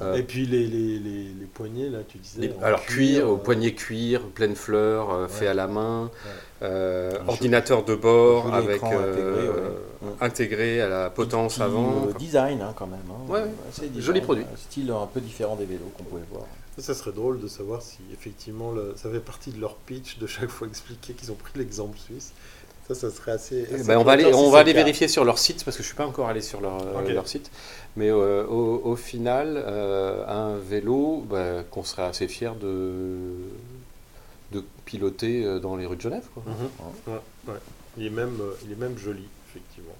Euh, 0.00 0.14
Et 0.14 0.22
puis 0.22 0.46
les, 0.46 0.66
les, 0.66 0.98
les, 0.98 1.24
les 1.24 1.46
poignets, 1.52 1.88
là, 1.88 1.98
tu 2.06 2.18
disais. 2.18 2.52
Alors 2.62 2.82
cuir, 2.82 3.28
au 3.28 3.34
euh, 3.34 3.36
poignet 3.38 3.72
cuir, 3.74 4.22
pleine 4.28 4.54
fleur, 4.54 5.10
euh, 5.12 5.28
fait 5.28 5.46
à 5.46 5.54
la 5.54 5.66
main, 5.66 6.10
euh, 6.62 7.12
ordinateur 7.26 7.84
de 7.84 7.94
bord 7.94 8.52
avec 8.54 8.82
euh, 8.82 8.86
intégré, 9.12 9.48
ouais. 9.48 10.12
intégré 10.20 10.80
à 10.80 10.88
la 10.88 11.10
potence 11.10 11.54
Petit, 11.54 11.62
avant. 11.62 12.06
design 12.18 12.60
hein, 12.62 12.72
quand 12.76 12.86
même. 12.86 13.00
hein. 13.10 13.30
Ouais, 13.32 13.40
ouais. 13.42 13.48
Assez 13.70 13.82
Joli 13.82 13.94
design, 14.20 14.22
produit. 14.22 14.44
Un 14.44 14.56
style 14.56 14.90
un 14.90 15.06
peu 15.06 15.20
différent 15.20 15.56
des 15.56 15.64
vélos 15.66 15.90
qu'on 15.96 16.04
pouvait 16.04 16.22
voir. 16.30 16.44
Ça, 16.76 16.82
ça 16.82 16.94
serait 16.94 17.12
drôle 17.12 17.40
de 17.40 17.48
savoir 17.48 17.82
si 17.82 17.98
effectivement 18.12 18.70
le- 18.70 18.94
ça 18.96 19.10
fait 19.10 19.18
partie 19.20 19.50
de 19.50 19.60
leur 19.60 19.74
pitch 19.74 20.18
de 20.18 20.26
chaque 20.28 20.48
fois 20.48 20.68
expliquer 20.68 21.12
qu'ils 21.12 21.32
ont 21.32 21.36
pris 21.36 21.52
l'exemple 21.56 21.98
suisse. 21.98 22.32
Ça, 22.88 22.94
ça 22.94 23.10
serait 23.10 23.32
assez. 23.32 23.64
assez 23.64 23.86
Ben, 23.86 23.98
on 23.98 24.04
va 24.04 24.12
aller, 24.12 24.24
on 24.26 24.50
va 24.50 24.62
vérifier 24.62 25.08
sur 25.08 25.24
leur 25.24 25.38
site 25.38 25.64
parce 25.64 25.76
que 25.76 25.82
je 25.82 25.88
suis 25.88 25.96
pas 25.96 26.06
encore 26.06 26.28
allé 26.28 26.40
sur 26.40 26.60
leur, 26.60 27.28
site. 27.28 27.50
Mais 27.96 28.10
euh, 28.10 28.46
au, 28.46 28.80
au 28.84 28.96
final, 28.96 29.62
euh, 29.66 30.24
un 30.26 30.56
vélo 30.58 31.24
ben, 31.28 31.64
qu'on 31.70 31.84
serait 31.84 32.04
assez 32.04 32.28
fier 32.28 32.54
de, 32.54 33.18
de 34.52 34.64
piloter 34.84 35.44
euh, 35.44 35.58
dans 35.58 35.76
les 35.76 35.86
rues 35.86 35.96
de 35.96 36.00
Genève. 36.00 36.26
quoi. 36.32 36.42
Mhm. 36.46 37.12
Ouais, 37.12 37.20
ouais. 37.48 37.60
Il, 37.98 38.06
est 38.06 38.10
même, 38.10 38.38
il 38.64 38.72
est 38.72 38.76
même 38.76 38.96
joli, 38.96 39.26
effectivement. 39.48 39.96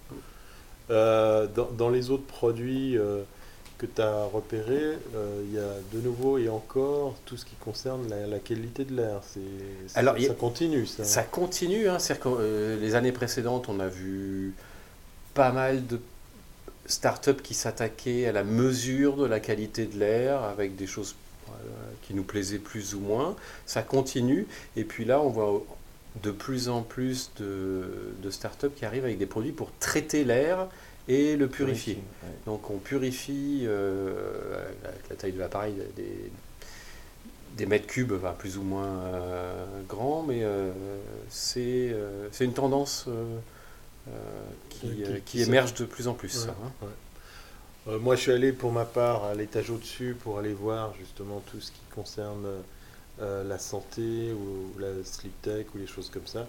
Euh, 0.90 1.46
dans, 1.46 1.68
dans 1.76 1.90
les 1.90 2.10
autres 2.10 2.24
produits 2.24 2.96
euh, 2.96 3.22
que 3.78 3.86
tu 3.86 4.02
as 4.02 4.24
repérés, 4.24 4.98
euh, 5.14 5.42
il 5.46 5.54
y 5.54 5.58
a 5.58 5.70
de 5.92 6.00
nouveau 6.04 6.36
et 6.36 6.48
encore 6.48 7.14
tout 7.24 7.36
ce 7.36 7.44
qui 7.44 7.54
concerne 7.56 8.08
la, 8.08 8.26
la 8.26 8.38
qualité 8.40 8.84
de 8.84 8.94
l'air. 8.94 9.20
Alors, 9.94 10.16
a- 10.16 10.20
ça 10.20 10.34
continue, 10.34 10.84
ça. 10.86 11.04
Ça 11.04 11.22
continue, 11.22 11.88
hein, 11.88 11.98
que 11.98 12.28
euh, 12.28 12.76
les 12.80 12.94
années 12.96 13.12
précédentes, 13.12 13.68
on 13.68 13.78
a 13.78 13.86
vu 13.88 14.52
pas 15.34 15.52
mal 15.52 15.86
de 15.86 16.00
startups 16.86 17.40
qui 17.42 17.54
s'attaquaient 17.54 18.26
à 18.26 18.32
la 18.32 18.44
mesure 18.44 19.16
de 19.16 19.26
la 19.26 19.40
qualité 19.40 19.86
de 19.86 19.98
l'air 19.98 20.42
avec 20.42 20.74
des 20.76 20.86
choses 20.86 21.14
qui 22.02 22.14
nous 22.14 22.24
plaisaient 22.24 22.58
plus 22.58 22.94
ou 22.94 23.00
moins. 23.00 23.36
Ça 23.64 23.82
continue, 23.82 24.46
et 24.76 24.84
puis 24.84 25.04
là, 25.04 25.20
on 25.20 25.28
voit 25.28 25.62
de 26.22 26.30
plus 26.30 26.68
en 26.68 26.82
plus 26.82 27.30
de, 27.38 27.84
de 28.22 28.30
startups 28.30 28.70
qui 28.74 28.84
arrivent 28.84 29.04
avec 29.04 29.18
des 29.18 29.26
produits 29.26 29.52
pour 29.52 29.70
traiter 29.78 30.24
l'air 30.24 30.66
et 31.08 31.36
le 31.36 31.48
purifier. 31.48 31.94
Ouais. 32.22 32.28
Donc 32.46 32.70
on 32.70 32.78
purifie 32.78 33.62
euh, 33.66 34.62
avec 34.84 35.08
la 35.10 35.16
taille 35.16 35.32
de 35.32 35.38
l'appareil 35.38 35.74
des, 35.96 36.30
des 37.56 37.66
mètres 37.66 37.86
cubes, 37.86 38.12
enfin, 38.12 38.34
plus 38.38 38.56
ou 38.58 38.62
moins 38.62 38.86
euh, 39.04 39.64
grands, 39.88 40.22
mais 40.22 40.44
euh, 40.44 40.70
c'est 41.30 41.90
euh, 41.92 42.28
c'est 42.30 42.44
une 42.44 42.52
tendance 42.54 43.06
qui, 44.70 44.80
Qui- 44.80 44.88
qui 45.14 45.20
qui 45.24 45.38
se- 45.44 45.48
émerge 45.48 45.74
de 45.74 45.84
plus 45.84 46.08
en 46.08 46.14
plus. 46.14 46.34
Ouais, 46.36 46.46
ça, 46.46 46.56
hein. 46.64 46.86
ouais. 47.86 47.98
Moi, 47.98 48.16
je 48.16 48.20
suis 48.20 48.32
allé 48.32 48.52
pour 48.52 48.70
ma 48.70 48.84
part 48.84 49.24
à 49.24 49.34
l'étage 49.34 49.70
au-dessus 49.70 50.14
pour 50.22 50.38
aller 50.38 50.52
voir 50.52 50.94
justement 50.98 51.42
tout 51.50 51.58
ce 51.60 51.70
qui 51.72 51.80
concerne 51.94 52.46
la 53.18 53.58
santé 53.58 54.32
ou 54.32 54.78
la 54.78 54.88
sleep 55.04 55.40
tech 55.42 55.66
ou 55.74 55.78
les 55.78 55.86
choses 55.86 56.10
comme 56.10 56.26
ça. 56.26 56.46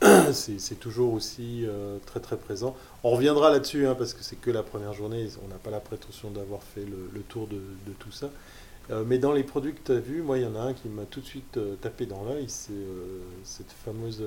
C'est 0.32 0.80
toujours 0.80 1.12
aussi 1.12 1.64
euh, 1.66 1.98
très 2.06 2.20
très 2.20 2.36
présent. 2.36 2.74
On 3.04 3.10
reviendra 3.10 3.50
là-dessus 3.50 3.86
hein, 3.86 3.94
parce 3.94 4.14
que 4.14 4.22
c'est 4.22 4.36
que 4.36 4.50
la 4.50 4.62
première 4.62 4.94
journée. 4.94 5.28
On 5.44 5.48
n'a 5.48 5.56
pas 5.56 5.70
la 5.70 5.80
prétention 5.80 6.30
d'avoir 6.30 6.62
fait 6.62 6.84
le, 6.84 7.20
tour 7.22 7.46
de, 7.46 7.60
tout 7.98 8.10
ça. 8.10 8.30
Euh, 8.90 9.04
mais 9.06 9.18
dans 9.18 9.32
les 9.32 9.42
produits 9.42 9.74
que 9.74 9.80
tu 9.84 9.92
as 9.92 10.00
vus, 10.00 10.22
moi, 10.22 10.38
il 10.38 10.44
y 10.44 10.46
en 10.46 10.56
a 10.56 10.60
un 10.60 10.72
qui 10.72 10.88
m'a 10.88 11.04
tout 11.04 11.20
de 11.20 11.26
suite 11.26 11.58
euh, 11.58 11.74
tapé 11.76 12.06
dans 12.06 12.24
l'œil. 12.24 12.46
C'est 12.48 12.72
cette 13.44 13.72
fameuse 13.84 14.22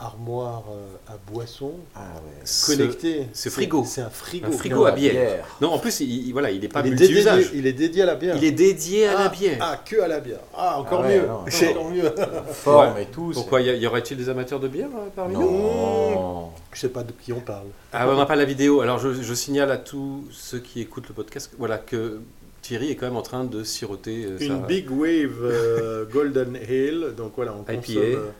armoire 0.00 0.64
euh, 0.72 1.12
à 1.12 1.16
boisson 1.30 1.72
Ah 1.94 2.00
ouais. 2.24 2.44
Connectée. 2.66 3.26
ce 3.34 3.48
frigo. 3.50 3.84
C'est 3.86 4.00
un 4.00 4.10
frigo. 4.10 4.46
Un 4.48 4.52
frigo 4.52 4.84
à 4.86 4.92
bière. 4.92 5.44
Non, 5.60 5.68
en 5.72 5.78
plus, 5.78 6.00
il, 6.00 6.26
il- 6.28 6.32
voilà, 6.32 6.50
il 6.50 6.60
n'est 6.60 6.68
pas 6.68 6.80
Il 6.84 6.94
est, 6.94 6.96
dédié, 6.96 7.24
il 7.54 7.66
est 7.66 7.72
dédié 7.72 8.02
à 8.02 8.06
la 8.06 8.14
bière. 8.14 8.34
Il 8.36 8.44
est 8.44 8.50
dédié 8.52 9.06
à 9.06 9.12
la 9.14 9.20
Ah, 9.24 9.28
bière. 9.28 9.58
Ah, 9.60 9.80
que 9.84 10.00
à 10.00 10.08
la 10.08 10.20
bière. 10.20 10.40
Ah, 10.56 10.80
encore 10.80 11.02
Ah 11.04 11.06
ouais, 11.08 11.20
mieux. 11.20 11.26
non, 11.26 11.40
c'est- 11.48 11.70
Encore 11.70 11.90
mieux. 11.90 12.12
Forme 12.52 12.98
et 12.98 13.06
tout. 13.06 13.30
Pourquoi 13.34 13.60
y, 13.60 13.86
aurait-il 13.86 14.16
des 14.16 14.28
amateurs 14.28 14.58
de 14.60 14.68
bière 14.68 14.88
euh, 14.96 15.08
parmi 15.14 15.34
nous. 15.36 16.50
Je 16.72 16.80
sais 16.80 16.88
pas 16.88 17.02
de 17.02 17.12
qui 17.12 17.32
on 17.32 17.40
parle. 17.40 17.66
Ah, 17.92 18.08
on 18.08 18.16
n'a 18.16 18.26
pas 18.26 18.36
la 18.36 18.44
vidéo. 18.44 18.80
Alors, 18.80 18.98
je, 18.98 19.12
je 19.12 19.34
signale 19.34 19.70
à 19.70 19.76
tous 19.76 20.24
ceux 20.30 20.60
qui 20.60 20.80
écoutent 20.80 21.08
le 21.08 21.14
podcast 21.14 21.50
voilà, 21.58 21.78
que 21.78 22.20
Thierry 22.62 22.90
est 22.90 22.96
quand 22.96 23.06
même 23.06 23.16
en 23.16 23.22
train 23.22 23.44
de 23.44 23.64
siroter 23.64 24.24
euh, 24.24 24.38
Une 24.38 24.62
Big 24.62 24.90
Wave 24.90 25.42
euh, 25.42 26.04
Golden 26.10 26.56
Ale. 26.56 27.14
Donc 27.16 27.32
voilà, 27.36 27.54
on 27.54 27.62
IPA. 27.62 27.74
consomme, 27.76 27.96
euh, 28.02 28.30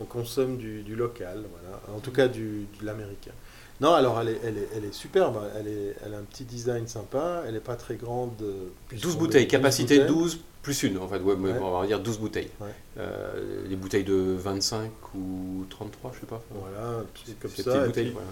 on 0.00 0.04
consomme 0.04 0.56
du, 0.56 0.82
du 0.82 0.94
local. 0.96 1.44
Voilà. 1.50 1.96
En 1.96 2.00
tout 2.00 2.12
cas, 2.12 2.28
du, 2.28 2.66
de 2.80 2.86
l'américain. 2.86 3.32
Non, 3.80 3.92
alors 3.92 4.18
elle 4.20 4.30
est, 4.30 4.40
elle 4.42 4.56
est, 4.58 4.68
elle 4.74 4.84
est 4.84 4.94
superbe. 4.94 5.38
Elle, 5.58 5.68
est, 5.68 5.96
elle 6.04 6.14
a 6.14 6.18
un 6.18 6.22
petit 6.22 6.44
design 6.44 6.86
sympa. 6.86 7.42
Elle 7.46 7.54
n'est 7.54 7.60
pas 7.60 7.76
très 7.76 7.96
grande. 7.96 8.32
euh, 8.42 8.68
12 8.90 9.00
puisqu'on 9.00 9.18
bouteilles, 9.18 9.48
capacité 9.48 9.98
bouteilles. 9.98 10.14
12 10.14 10.40
plus 10.62 10.82
une 10.82 10.98
en 10.98 11.06
fait, 11.06 11.20
ouais, 11.20 11.36
on 11.36 11.80
va 11.80 11.86
dire 11.86 12.00
12 12.00 12.18
bouteilles. 12.18 12.50
Ouais. 12.60 12.66
Euh, 12.98 13.64
les 13.68 13.76
bouteilles 13.76 14.02
de 14.02 14.34
25 14.36 14.90
ou 15.14 15.64
33, 15.70 16.12
je 16.14 16.20
sais 16.20 16.26
pas. 16.26 16.42
Voilà, 16.50 17.04
comme 17.40 17.50
ça. 17.50 17.62
petites 17.62 17.68
Et 17.68 17.86
bouteilles, 17.86 18.04
puis, 18.06 18.12
voilà. 18.12 18.28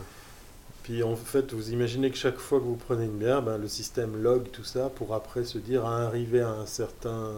Puis 0.82 1.02
en 1.04 1.14
fait, 1.14 1.52
vous 1.52 1.70
imaginez 1.70 2.10
que 2.10 2.16
chaque 2.16 2.38
fois 2.38 2.58
que 2.58 2.64
vous 2.64 2.74
prenez 2.74 3.04
une 3.04 3.18
bière, 3.18 3.40
ben, 3.40 3.56
le 3.56 3.68
système 3.68 4.20
log 4.20 4.50
tout 4.50 4.64
ça 4.64 4.90
pour 4.90 5.14
après 5.14 5.44
se 5.44 5.58
dire 5.58 5.86
à 5.86 6.02
arriver 6.02 6.40
à 6.40 6.50
un 6.50 6.66
certain 6.66 7.30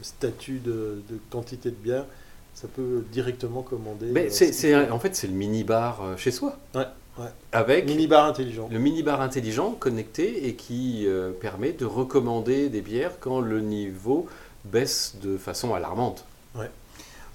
statut 0.00 0.60
de, 0.60 1.02
de 1.10 1.18
quantité 1.30 1.70
de 1.70 1.76
bière, 1.76 2.06
ça 2.54 2.68
peut 2.68 3.04
directement 3.12 3.62
commander. 3.62 4.06
Mais 4.12 4.26
euh, 4.26 4.30
c'est, 4.30 4.46
ce 4.46 4.50
qu'il 4.52 4.54
c'est 4.54 4.74
un- 4.74 4.86
faut. 4.86 4.92
en 4.94 4.98
fait, 4.98 5.14
c'est 5.16 5.26
le 5.26 5.32
mini-bar 5.34 6.02
euh, 6.02 6.16
chez 6.16 6.30
soi. 6.30 6.56
Ouais, 6.74 6.86
ouais. 7.18 7.26
Avec 7.52 7.86
mini-bar 7.86 8.26
intelligent. 8.26 8.68
le 8.70 8.78
mini-bar 8.78 9.20
intelligent 9.20 9.72
connecté 9.72 10.46
et 10.48 10.54
qui 10.54 11.06
euh, 11.06 11.32
permet 11.32 11.72
de 11.72 11.84
recommander 11.84 12.68
des 12.68 12.80
bières 12.80 13.18
quand 13.20 13.40
le 13.40 13.60
niveau 13.60 14.26
baisse 14.64 15.16
de 15.22 15.36
façon 15.36 15.74
alarmante. 15.74 16.24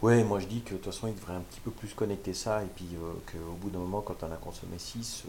Ouais, 0.02 0.24
moi 0.24 0.40
je 0.40 0.46
dis 0.46 0.62
que 0.62 0.70
de 0.72 0.76
toute 0.78 0.86
façon 0.94 1.08
il 1.08 1.14
devrait 1.16 1.34
un 1.34 1.42
petit 1.42 1.60
peu 1.60 1.72
plus 1.72 1.90
connecter 1.94 2.34
ça 2.34 2.64
et 2.64 2.68
puis 2.74 2.88
euh, 2.96 3.12
qu'au 3.30 3.52
bout 3.62 3.70
d'un 3.70 3.80
moment 3.80 4.00
quand 4.00 4.16
on 4.24 4.32
a 4.32 4.38
consommé 4.38 4.78
6, 4.78 5.24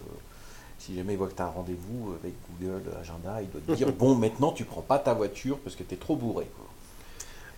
si 0.79 0.94
jamais 0.94 1.14
il 1.14 1.16
voit 1.16 1.26
que 1.26 1.35
tu 1.35 1.42
as 1.42 1.46
un 1.46 1.50
rendez-vous 1.50 2.14
avec 2.22 2.35
Google 2.61 2.81
Agenda, 3.00 3.42
il 3.42 3.50
doit 3.50 3.61
te 3.66 3.72
dire 3.72 3.90
bon 3.98 4.14
maintenant 4.14 4.53
tu 4.53 4.64
prends 4.64 4.81
pas 4.83 5.00
ta 5.00 5.12
voiture 5.12 5.59
parce 5.59 5.74
que 5.74 5.83
tu 5.83 5.94
es 5.94 5.96
trop 5.96 6.14
bourré. 6.14 6.46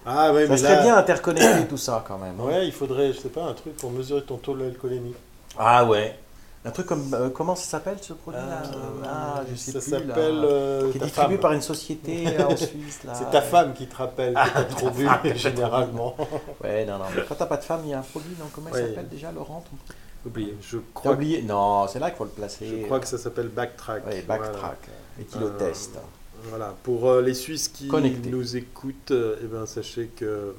Ah 0.04 0.32
ouais, 0.32 0.46
Ça 0.46 0.52
mais 0.52 0.56
serait 0.58 0.76
là, 0.76 0.82
bien 0.82 0.96
interconnecter 0.96 1.66
tout 1.68 1.76
ça 1.76 2.04
quand 2.06 2.18
même. 2.18 2.34
hein. 2.40 2.44
Ouais, 2.44 2.66
il 2.66 2.72
faudrait, 2.72 3.12
je 3.12 3.18
sais 3.20 3.28
pas, 3.28 3.44
un 3.44 3.52
truc 3.54 3.76
pour 3.76 3.90
mesurer 3.90 4.22
ton 4.22 4.36
taux 4.36 4.54
d'alcoolémie. 4.56 5.14
Ah 5.58 5.84
ouais. 5.84 6.18
Un 6.64 6.70
truc 6.70 6.86
comme 6.86 7.12
euh, 7.12 7.28
comment 7.30 7.56
ça 7.56 7.64
s'appelle 7.64 7.96
ce 8.00 8.12
produit 8.12 8.38
là 8.40 8.62
Euh, 8.72 9.02
Ah, 9.04 9.42
je 9.50 9.56
sais 9.56 9.72
ça 9.72 9.80
plus. 9.80 9.90
s'appelle 10.08 10.40
euh, 10.44 10.92
Qui 10.92 10.98
est 10.98 11.00
distribué 11.00 11.34
femme. 11.34 11.40
par 11.40 11.52
une 11.52 11.60
société 11.60 12.24
là, 12.38 12.48
en 12.48 12.56
Suisse. 12.56 13.00
là. 13.04 13.14
C'est 13.14 13.30
ta 13.32 13.42
femme 13.42 13.72
qui 13.74 13.86
te 13.88 13.96
rappelle 13.96 14.32
que 14.34 14.38
t'as 14.54 14.64
trop 14.64 14.90
bu, 14.90 15.08
généralement. 15.34 16.16
Ouais, 16.62 16.84
non, 16.84 16.98
non, 16.98 17.04
mais 17.14 17.22
quand 17.28 17.34
t'as 17.34 17.46
pas 17.46 17.56
de 17.56 17.64
femme, 17.64 17.80
il 17.84 17.90
y 17.90 17.94
a 17.94 17.98
un 17.98 18.02
produit, 18.02 18.36
non, 18.38 18.46
comment 18.54 18.68
il 18.70 18.74
Ouais. 18.74 18.88
s'appelle 18.88 19.08
déjà, 19.08 19.32
Laurent 19.32 19.64
ton- 19.68 20.28
Oubliez. 20.28 20.56
Je 20.62 20.78
crois, 20.94 21.12
oublié 21.14 21.42
Non, 21.42 21.88
c'est 21.88 21.98
là 21.98 22.10
qu'il 22.10 22.18
faut 22.18 22.24
le 22.24 22.30
placer. 22.30 22.64
je 22.80 22.84
crois 22.86 23.00
que 23.00 23.08
ça 23.08 23.18
s'appelle 23.18 23.48
Backtrack. 23.48 24.06
Ouais, 24.06 24.22
Voilà. 24.24 24.42
backtrack. 24.44 24.78
Et 25.20 25.24
qui 25.24 25.38
Euh, 25.38 25.40
le 25.40 25.56
teste. 25.56 25.98
Voilà, 26.48 26.74
pour 26.82 27.08
euh, 27.08 27.22
les 27.22 27.34
Suisses 27.34 27.68
qui 27.68 27.88
nous 28.30 28.56
écoutent, 28.56 29.10
euh, 29.12 29.36
eh 29.42 29.46
ben, 29.46 29.66
sachez 29.66 30.10
que 30.16 30.54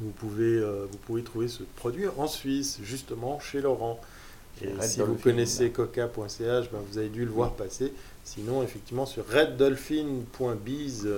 vous 0.00 0.10
pouvez, 0.10 0.56
euh, 0.56 0.86
vous 0.90 0.98
pouvez 0.98 1.22
trouver 1.22 1.48
ce 1.48 1.62
produit 1.76 2.06
en 2.16 2.26
Suisse, 2.26 2.78
justement 2.82 3.38
chez 3.40 3.60
Laurent. 3.60 4.00
Et 4.62 4.68
Red 4.72 4.82
si 4.82 5.00
vous 5.00 5.14
connaissez 5.14 5.70
coca.ch, 5.70 6.70
ben, 6.70 6.78
vous 6.90 6.98
avez 6.98 7.08
dû 7.08 7.24
le 7.24 7.30
voir 7.30 7.52
passer. 7.52 7.92
Sinon, 8.24 8.62
effectivement, 8.62 9.06
sur 9.06 9.26
reddolphin.biz, 9.26 11.08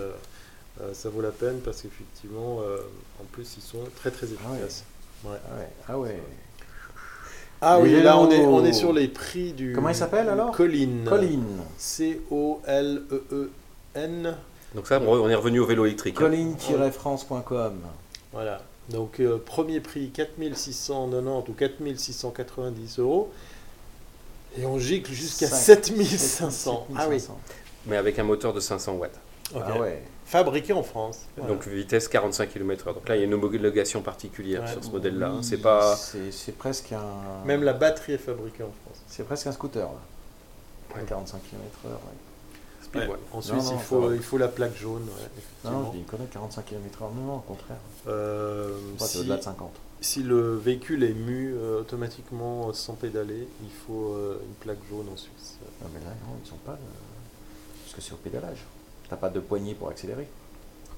ça 0.93 1.09
vaut 1.09 1.23
la 1.23 1.31
peine 1.31 1.61
parce 1.65 1.83
qu'effectivement, 1.83 2.59
en 2.59 3.25
plus, 3.33 3.57
ils 3.57 3.63
sont 3.63 3.79
très 3.97 4.11
très 4.11 4.27
Ah 4.27 4.51
ouais. 4.51 4.57
efficaces. 4.59 4.85
Ouais. 5.25 5.31
Ah 5.49 5.59
ouais. 5.59 5.69
Ah 5.89 5.99
ouais. 5.99 6.21
Ah 7.65 7.79
oui, 7.81 8.03
là, 8.03 8.19
on 8.19 8.29
est, 8.31 8.45
on 8.45 8.65
est 8.65 8.73
sur 8.73 8.93
les 8.93 9.07
prix 9.09 9.53
du. 9.53 9.73
Comment 9.73 9.89
il 9.89 9.95
s'appelle, 9.95 10.29
alors? 10.29 10.51
Colline. 10.51 11.05
Colline. 11.09 11.63
Donc 14.75 14.87
ça, 14.87 15.01
on 15.01 15.07
on 15.09 15.29
est 15.29 15.35
revenu 15.35 15.61
au 15.61 15.67
vélo 15.67 15.85
électrique. 15.87 16.17
hein. 16.19 16.21
Colline-france.com. 16.21 17.81
Voilà. 18.33 18.63
Donc, 18.89 19.21
euh, 19.21 19.39
premier 19.39 19.81
prix 19.81 20.11
4690 20.11 21.49
ou 21.49 21.53
4690 21.53 22.99
euros. 22.99 23.31
Et 24.59 24.67
on 24.67 24.79
gicle 24.79 25.13
jusqu'à 25.13 25.47
Cinq. 25.47 25.57
7500. 25.85 26.87
Ah 26.97 27.07
oui. 27.09 27.23
Mais 27.87 27.97
avec 27.97 28.19
un 28.19 28.25
moteur 28.25 28.53
de 28.53 28.61
500 28.61 28.95
watts. 28.95 29.19
Ah 29.55 29.79
ouais. 29.79 30.03
Fabriqué 30.27 30.73
en 30.73 30.83
France. 30.83 31.21
Voilà. 31.37 31.53
Donc 31.53 31.67
vitesse 31.67 32.09
45 32.09 32.49
km/h. 32.51 32.95
Donc 32.95 33.09
là, 33.09 33.17
il 33.17 33.19
y 33.21 33.23
a 33.23 33.27
une 33.27 33.35
homologation 33.35 34.01
particulière 34.03 34.63
Ouais. 34.63 34.71
sur 34.73 34.83
ce 34.83 34.91
modèle-là. 34.91 35.29
hein. 35.29 35.43
C'est 35.43 35.59
pas. 35.59 35.95
C'est 35.97 36.33
c'est 36.33 36.53
presque 36.53 36.93
un. 36.93 37.45
Même 37.47 37.63
la 37.63 37.75
batterie 37.75 38.15
est 38.15 38.19
fabriquée 38.19 38.63
en 38.63 38.73
France. 38.85 39.03
C'est 39.09 39.25
presque 39.25 39.47
un 39.47 39.53
scooter 39.53 39.87
là. 39.87 40.97
Ouais. 40.97 41.03
45 41.07 41.39
km/h. 41.51 41.89
Ouais. 42.95 43.09
En 43.33 43.41
Suisse, 43.41 43.65
non, 43.65 43.73
il, 43.75 43.79
faut, 43.81 44.01
va. 44.09 44.15
il 44.15 44.23
faut 44.23 44.39
la 44.39 44.49
plaque 44.49 44.77
jaune. 44.77 45.03
ouais, 45.03 45.71
Non, 45.71 45.87
je 45.87 45.91
dis 45.93 45.99
une 45.99 46.05
connerie, 46.05 46.27
45 46.31 46.65
km/h. 46.67 47.03
Non, 47.15 47.23
non, 47.27 47.37
au 47.37 47.41
contraire. 47.41 47.79
Euh, 48.09 48.77
si, 48.99 49.19
au-delà 49.21 49.37
de 49.39 49.43
50. 49.43 49.71
si 50.01 50.23
le 50.23 50.57
véhicule 50.57 51.03
est 51.05 51.15
mu 51.15 51.55
euh, 51.57 51.81
automatiquement 51.81 52.73
sans 52.73 52.95
pédaler, 52.95 53.49
il 53.63 53.71
faut 53.87 54.13
euh, 54.15 54.39
une 54.47 54.55
plaque 54.55 54.79
jaune 54.91 55.07
en 55.13 55.17
Suisse. 55.17 55.57
Non, 55.81 55.89
mais 55.95 56.01
là, 56.01 56.11
non, 56.27 56.37
ils 56.45 56.49
sont 56.49 56.57
pas. 56.57 56.73
euh, 56.73 56.77
Parce 57.85 57.95
que 57.97 58.01
c'est 58.03 58.13
au 58.13 58.17
pédalage. 58.17 58.59
T'as 59.09 59.17
pas 59.17 59.31
de 59.31 59.41
poignée 59.41 59.75
pour 59.75 59.89
accélérer. 59.89 60.29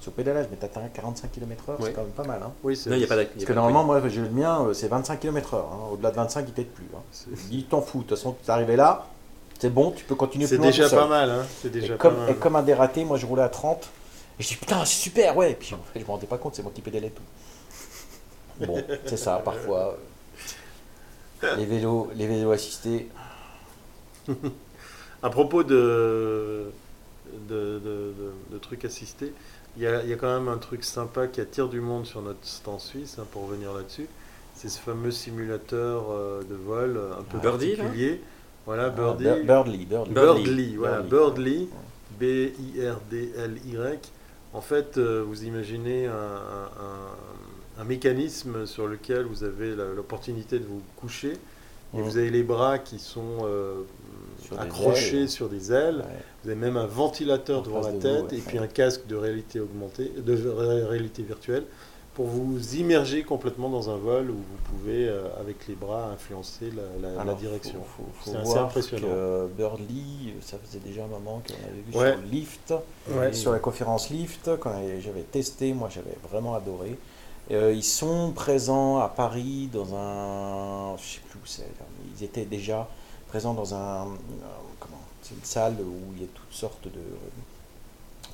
C'est 0.01 0.09
au 0.09 0.13
pédalage, 0.13 0.47
mais 0.51 0.57
t'atteins 0.59 0.87
45 0.93 1.33
km/h, 1.33 1.77
c'est 1.81 1.93
quand 1.93 2.03
même 2.03 2.11
pas 2.11 2.25
mal. 2.25 2.43
Hein. 2.43 2.53
Oui, 2.63 2.77
c'est 2.77 2.91
Non, 2.91 2.97
il 2.97 2.99
n'y 2.99 3.05
a 3.05 3.09
pas 3.09 3.23
y 3.23 3.25
Parce 3.27 3.37
a 3.37 3.41
que 3.41 3.47
pas 3.47 3.55
normalement, 3.55 3.85
moi, 3.85 4.03
j'ai 4.09 4.21
le 4.21 4.29
mien, 4.29 4.69
c'est 4.75 4.89
25 4.89 5.19
km/h. 5.21 5.57
hein. 5.57 5.89
Au-delà 5.93 6.11
de 6.11 6.17
25, 6.17 6.45
il 6.49 6.53
t'aide 6.53 6.69
plus. 6.69 6.85
Hein. 6.95 7.31
Il 7.51 7.65
t'en 7.67 7.81
fous, 7.81 7.99
de 7.99 8.03
toute 8.05 8.19
façon, 8.19 8.37
tu 8.43 8.47
es 8.47 8.51
arrivé 8.51 8.77
là, 8.77 9.07
c'est 9.65 9.71
bon, 9.71 9.93
tu 9.93 10.05
peux 10.05 10.15
continuer 10.15 10.47
c'est 10.47 10.57
plus 10.57 10.63
loin 10.63 10.71
déjà 10.71 10.85
tout 10.85 10.91
seul. 10.91 10.99
pas 10.99 11.07
mal. 11.09 11.31
Hein. 11.31 11.47
C'est 11.63 11.71
déjà 11.71 11.87
Et 11.87 11.97
pas 11.97 11.97
comme, 11.97 12.17
mal. 12.19 12.31
et 12.31 12.35
comme 12.35 12.57
un 12.57 12.63
dératé, 12.63 13.03
moi 13.05 13.17
je 13.17 13.25
roulais 13.25 13.43
à 13.43 13.49
30. 13.49 13.89
Et 14.39 14.43
je 14.43 14.49
dis 14.49 14.57
putain, 14.57 14.85
c'est 14.85 15.01
super, 15.01 15.37
ouais. 15.37 15.53
Et 15.53 15.55
puis 15.55 15.75
en 15.75 15.79
fait, 15.93 16.01
je 16.01 16.05
me 16.05 16.11
rendais 16.11 16.27
pas 16.27 16.37
compte, 16.39 16.55
c'est 16.55 16.63
moi 16.63 16.71
qui 16.75 16.83
pédalais 16.83 17.11
tout. 17.11 18.67
Bon, 18.67 18.83
c'est 19.07 19.17
ça, 19.17 19.41
parfois. 19.45 19.97
Les 21.57 21.65
vélos, 21.65 22.11
les 22.15 22.27
vélos 22.27 22.53
assistés. 22.53 23.09
À 25.23 25.31
propos 25.31 25.63
de, 25.65 26.67
de, 27.49 27.79
de- 27.79 27.81
de- 27.81 28.33
de 28.53 28.59
trucs 28.59 28.85
assistés, 28.85 29.33
il 29.77 29.83
y 29.83 29.87
a, 29.87 30.03
il 30.03 30.09
y 30.09 30.13
a 30.13 30.17
quand 30.17 30.33
même 30.33 30.49
un 30.49 30.59
truc 30.59 30.85
sympa 30.85 31.27
qui 31.27 31.41
attire 31.41 31.69
du 31.69 31.81
monde 31.81 32.07
sur 32.07 32.21
notre 32.23 32.45
stand 32.47 32.81
suisse, 32.81 33.17
hein, 33.19 33.27
pour 33.33 33.47
revenir 33.49 33.73
là-dessus. 33.73 34.07
C'est 34.55 34.69
ce 34.69 34.79
fameux 34.79 35.11
simulateur 35.11 36.05
euh, 36.11 36.43
de 36.49 36.55
vol 36.55 37.01
un 37.19 37.23
peu 37.23 37.39
Birdie, 37.39 37.77
là 37.77 37.85
particulier. 37.85 38.21
Voilà, 38.67 38.89
Birdie. 38.91 39.29
Ah, 39.29 39.35
Bir- 39.37 39.45
Birdly, 39.45 39.85
Birdly. 39.87 40.15
Birdly. 40.15 40.45
Birdly, 40.45 40.77
voilà, 40.77 41.01
Birdly. 41.03 41.69
Birdly. 42.19 43.99
En 44.53 44.61
fait, 44.61 44.97
euh, 44.99 45.25
vous 45.27 45.45
imaginez 45.45 46.07
un, 46.07 46.13
un- 46.13 47.81
un 47.81 47.85
mécanisme 47.85 48.67
sur 48.67 48.87
lequel 48.87 49.25
vous 49.25 49.43
avez 49.45 49.75
l'opportunité 49.75 50.59
de 50.59 50.65
vous 50.65 50.81
coucher. 50.97 51.33
Et 51.93 51.99
Mhm. 51.99 52.03
vous 52.05 52.17
avez 52.17 52.31
les 52.31 52.43
bras 52.43 52.79
qui 52.79 52.99
sont 52.99 53.39
euh, 53.45 53.83
Sur 54.41 54.59
accrochés 54.61 55.27
sur 55.29 55.49
des 55.49 55.73
ailes. 55.73 55.99
Ouais. 55.99 56.21
Vous 56.43 56.51
avez 56.51 56.59
même 56.59 56.77
un 56.77 56.87
ventilateur 56.87 57.61
En 57.61 57.63
devant 57.63 57.81
la 57.83 57.93
de 57.93 57.99
tête 58.01 58.23
vous, 58.25 58.29
ouais. 58.31 58.37
et 58.39 58.41
puis 58.41 58.59
un 58.59 58.67
casque 58.67 59.07
de 59.07 59.15
réalité 59.17 59.61
augmentée, 59.61 60.11
de 60.17 60.33
ré- 60.49 60.85
réalité 60.85 61.23
virtuelle, 61.23 61.65
pour 62.15 62.27
vous 62.27 62.77
immerger 62.77 63.25
complètement 63.25 63.69
dans 63.69 63.91
un 63.91 63.97
vol 63.97 64.31
où 64.31 64.35
vous 64.35 64.77
pouvez, 64.77 65.09
euh, 65.09 65.25
avec 65.41 65.67
les 65.67 65.75
bras, 65.75 66.11
influencer 66.13 66.71
la, 66.71 67.09
la- 67.09 67.15
la 67.17 67.21
Alors, 67.23 67.37
direction. 67.37 67.81
Faut- 67.97 68.05
faut 68.21 68.31
C'est 68.31 68.37
assez 68.37 68.57
impressionnant. 68.59 69.07
que 69.09 69.49
Birdly, 69.57 70.35
ça 70.41 70.57
faisait 70.65 70.79
déjà 70.79 71.05
un 71.05 71.09
moment 71.09 71.43
qu'on 71.47 71.55
avait 71.55 71.83
vu 71.83 71.99
Ouais. 71.99 72.13
sur 72.13 72.21
le 72.23 72.29
Lift, 72.29 72.75
Ouais. 73.11 73.33
sur 73.33 73.51
la 73.53 73.59
conférence 73.59 74.11
Lift, 74.11 74.51
quand 74.61 74.73
j'avais 75.01 75.23
testé, 75.23 75.73
moi 75.73 75.89
j'avais 75.93 76.17
vraiment 76.31 76.55
adoré. 76.55 76.97
Euh, 77.51 77.73
ils 77.75 77.83
sont 77.85 78.31
présents 78.33 78.99
à 79.01 79.09
Paris 79.09 79.69
dans 79.73 79.95
un, 79.95 80.97
je 80.97 81.03
sais 81.03 81.21
plus 81.29 81.39
où 81.39 81.47
c'est, 81.47 81.67
ils 82.17 82.25
étaient 82.25 82.47
déjà 82.47 82.89
présents 83.29 83.55
dans 83.55 83.75
un, 83.75 84.05
euh, 84.05 84.07
comment, 84.79 85.01
c'est 85.21 85.35
une 85.35 85.45
salle 85.45 85.75
où 85.81 86.13
il 86.17 86.23
y 86.23 86.25
a 86.25 86.29
toutes 86.33 86.53
sortes 86.55 86.85
de 86.85 87.01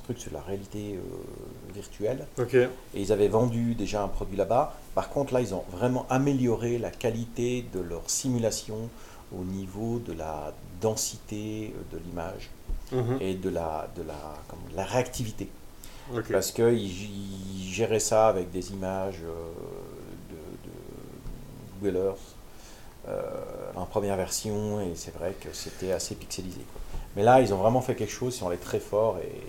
trucs 0.03 0.19
sur 0.19 0.33
la 0.33 0.41
réalité 0.41 0.95
euh, 0.95 1.73
virtuelle. 1.73 2.25
Et 2.93 3.01
ils 3.01 3.11
avaient 3.11 3.27
vendu 3.27 3.75
déjà 3.75 4.03
un 4.03 4.07
produit 4.07 4.37
là-bas. 4.37 4.75
Par 4.95 5.09
contre, 5.09 5.33
là, 5.33 5.41
ils 5.41 5.53
ont 5.53 5.63
vraiment 5.71 6.05
amélioré 6.09 6.77
la 6.77 6.91
qualité 6.91 7.65
de 7.73 7.79
leur 7.79 8.09
simulation 8.09 8.89
au 9.37 9.43
niveau 9.43 9.99
de 9.99 10.13
la 10.13 10.53
densité 10.81 11.73
euh, 11.75 11.95
de 11.97 12.01
l'image 12.03 12.49
Mhm. 12.91 13.17
et 13.21 13.35
de 13.35 13.49
la, 13.49 13.87
de 13.95 14.01
la, 14.03 14.15
comment, 14.49 14.67
de 14.69 14.75
la 14.75 14.83
réactivité. 14.83 15.47
Parce 16.33 16.51
qu'ils 16.51 16.91
géraient 17.71 17.99
ça 18.01 18.27
avec 18.27 18.51
des 18.51 18.73
images 18.73 19.19
euh, 19.23 19.49
de, 20.29 21.79
Dwellers 21.79 22.19
euh, 23.07 23.21
en 23.75 23.85
première 23.85 24.17
version, 24.17 24.81
et 24.81 24.91
c'est 24.95 25.13
vrai 25.15 25.33
que 25.39 25.47
c'était 25.53 25.93
assez 25.93 26.15
pixelisé. 26.15 26.59
quoi. 26.71 26.81
Mais 27.15 27.23
là, 27.23 27.39
ils 27.41 27.53
ont 27.53 27.57
vraiment 27.57 27.81
fait 27.81 27.95
quelque 27.95 28.11
chose, 28.11 28.35
ils 28.35 28.39
sont 28.39 28.47
allés 28.49 28.57
très 28.57 28.79
fort, 28.79 29.17
et 29.19 29.41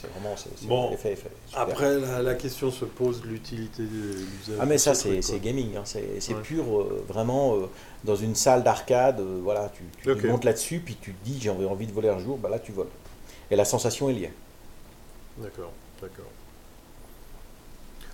c'est 0.00 0.08
vraiment 0.08 0.36
c'est, 0.36 0.50
c'est 0.56 0.66
Bon, 0.66 0.90
effet, 0.92 1.12
effet, 1.12 1.30
super. 1.46 1.62
Après, 1.62 1.98
la, 2.00 2.22
la 2.22 2.34
question 2.34 2.70
se 2.70 2.84
pose 2.84 3.22
de 3.22 3.28
l'utilité 3.28 3.82
de 3.82 3.88
l'usage. 4.14 4.58
Ah 4.60 4.66
mais 4.66 4.78
ça 4.78 4.94
ce 4.94 5.20
c'est 5.20 5.40
gaming, 5.40 5.76
hein. 5.76 5.82
c'est 5.84 6.20
c'est 6.20 6.34
Ouais. 6.34 6.42
pur 6.42 6.64
euh, 6.80 7.04
vraiment 7.08 7.54
euh, 7.56 7.66
dans 8.04 8.16
une 8.16 8.34
salle 8.34 8.62
d'arcade, 8.62 9.20
euh, 9.20 9.40
voilà, 9.42 9.70
tu, 10.04 10.26
montes 10.28 10.44
là-dessus, 10.44 10.80
puis 10.84 10.96
tu 11.00 11.12
te 11.12 11.24
dis 11.24 11.38
j'ai 11.40 11.50
envie 11.50 11.86
de 11.86 11.92
voler 11.92 12.08
un 12.08 12.18
jour, 12.18 12.36
bah 12.38 12.48
là 12.48 12.58
tu 12.58 12.72
voles. 12.72 12.88
Et 13.50 13.56
la 13.56 13.64
sensation 13.64 14.10
est 14.10 14.14
liée. 14.14 14.32
D'accord, 15.38 15.72
d'accord. 16.00 16.26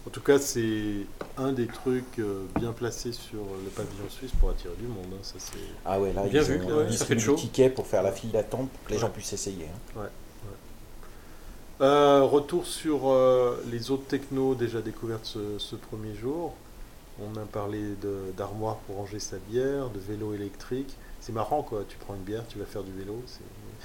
En 0.04 0.10
tout 0.10 0.20
cas, 0.20 0.40
c'est 0.40 1.06
un 1.38 1.52
des 1.52 1.68
trucs 1.68 2.20
bien 2.58 2.72
placés 2.72 3.12
sur 3.12 3.38
le 3.64 3.70
pavillon 3.70 4.08
suisse 4.10 4.32
pour 4.40 4.50
attirer 4.50 4.74
du 4.76 4.88
monde. 4.88 5.06
hein, 5.12 5.18
Ça, 5.22 5.34
c'est... 5.38 5.58
Ah 5.84 6.00
ouais, 6.00 6.12
là 6.12 6.22
Bien 6.24 6.42
ils 6.42 6.48
vu, 6.48 6.60
ont 6.64 6.66
ouais, 6.66 6.72
euh, 6.72 6.90
ça 6.90 7.04
fait 7.06 7.14
tickets 7.16 7.72
pour 7.72 7.86
faire 7.86 8.02
la 8.02 8.10
file 8.10 8.32
d'attente 8.32 8.68
pour 8.68 8.82
que 8.84 8.88
les 8.90 8.96
Ouais. 8.96 9.00
gens 9.00 9.10
puissent 9.10 9.32
essayer. 9.32 9.66
hein. 9.96 10.00
Euh, 11.82 12.22
retour 12.22 12.64
sur 12.64 13.10
euh, 13.10 13.60
les 13.68 13.90
autres 13.90 14.06
technos 14.06 14.54
déjà 14.54 14.80
découvertes 14.80 15.36
ce, 15.58 15.74
premier 15.74 16.14
jour. 16.14 16.54
On 17.20 17.36
a 17.36 17.44
parlé 17.44 17.80
d'armoire 18.36 18.76
pour 18.86 18.96
ranger 18.96 19.18
sa 19.18 19.36
bière, 19.50 19.88
de 19.88 19.98
vélo 19.98 20.32
électrique. 20.32 20.94
C'est 21.20 21.32
marrant 21.32 21.62
quoi, 21.62 21.84
tu 21.88 21.96
prends 21.98 22.14
une 22.14 22.22
bière, 22.22 22.44
tu 22.48 22.58
vas 22.58 22.66
faire 22.66 22.84
du 22.84 22.92
vélo. 22.92 23.20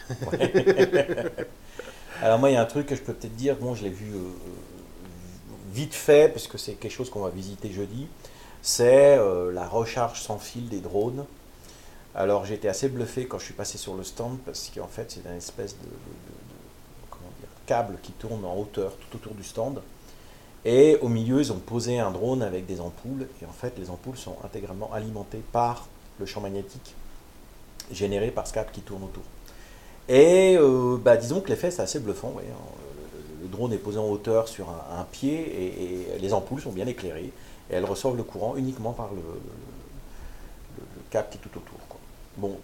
Alors 2.21 2.37
moi 2.37 2.51
il 2.51 2.53
y 2.53 2.55
a 2.55 2.61
un 2.61 2.65
truc 2.65 2.85
que 2.85 2.95
je 2.95 3.01
peux 3.01 3.13
peut-être 3.13 3.35
dire, 3.35 3.55
bon 3.55 3.73
je 3.73 3.83
l'ai 3.83 3.89
vu 3.89 4.13
euh, 4.13 4.29
vite 5.73 5.95
fait 5.95 6.31
parce 6.31 6.47
que 6.47 6.59
c'est 6.59 6.73
quelque 6.73 6.91
chose 6.91 7.09
qu'on 7.09 7.21
va 7.21 7.29
visiter 7.29 7.71
jeudi, 7.71 8.07
c'est 8.61 9.17
la 9.17 9.67
recharge 9.67 10.21
sans 10.21 10.37
fil 10.37 10.69
des 10.69 10.81
drones. 10.81 11.25
Alors 12.13 12.49
été 12.51 12.69
assez 12.69 12.89
bluffé 12.89 13.25
quand 13.25 13.39
je 13.39 13.45
suis 13.45 13.53
passé 13.53 13.77
sur 13.77 13.95
le 13.95 14.03
stand 14.03 14.37
parce 14.45 14.71
qu'en 14.73 14.87
fait 14.87 15.11
c'est 15.11 15.29
une 15.29 15.37
espèce 15.37 15.73
de- 15.73 16.46
comment 17.67 17.83
dire, 17.83 17.87
câble 17.87 17.97
qui 18.01 18.11
tourne 18.13 18.45
en 18.45 18.55
hauteur 18.57 18.93
tout 18.97 19.17
autour 19.17 19.33
du 19.35 19.43
stand. 19.43 19.81
Et 20.65 20.97
au 21.01 21.07
milieu 21.07 21.39
ils 21.39 21.51
ont 21.51 21.59
posé 21.59 21.99
un 21.99 22.11
drone 22.11 22.41
avec 22.41 22.65
des 22.65 22.79
ampoules 22.81 23.27
et 23.41 23.45
en 23.45 23.53
fait 23.53 23.77
les 23.77 23.89
ampoules 23.89 24.17
sont 24.17 24.35
intégralement 24.43 24.91
alimentées 24.93 25.43
par 25.51 25.87
le 26.19 26.25
champ 26.25 26.41
magnétique 26.41 26.95
généré 27.91 28.31
par 28.31 28.47
ce 28.47 28.53
câble 28.53 28.71
qui 28.73 28.81
tourne 28.81 29.03
autour. 29.03 29.23
Et 30.09 30.57
euh, 30.57 30.97
bah, 30.97 31.15
disons 31.17 31.41
que 31.41 31.49
l'effet 31.49 31.71
c'est 31.71 31.81
assez 31.81 31.99
bluffant. 31.99 32.33
hein. 32.37 32.41
Le, 33.41 33.47
drone 33.47 33.71
est 33.71 33.77
posé 33.77 33.97
en 33.97 34.09
hauteur 34.09 34.47
sur 34.49 34.67
un, 34.69 35.03
pied 35.09 35.37
et, 36.15 36.19
les 36.19 36.33
ampoules 36.33 36.59
sont 36.59 36.71
bien 36.71 36.85
éclairées 36.87 37.31
et 37.69 37.73
elles 37.75 37.85
reçoivent 37.85 38.17
le 38.17 38.23
courant 38.23 38.57
uniquement 38.57 38.91
par 38.91 39.09
le, 39.11 39.15
le- 39.17 39.21
le- 40.77 40.83
le 40.95 41.01
câble 41.09 41.27
qui 41.31 41.37
est 41.37 41.41
tout 41.41 41.57
autour. 41.57 41.77
Bon, 42.37 42.57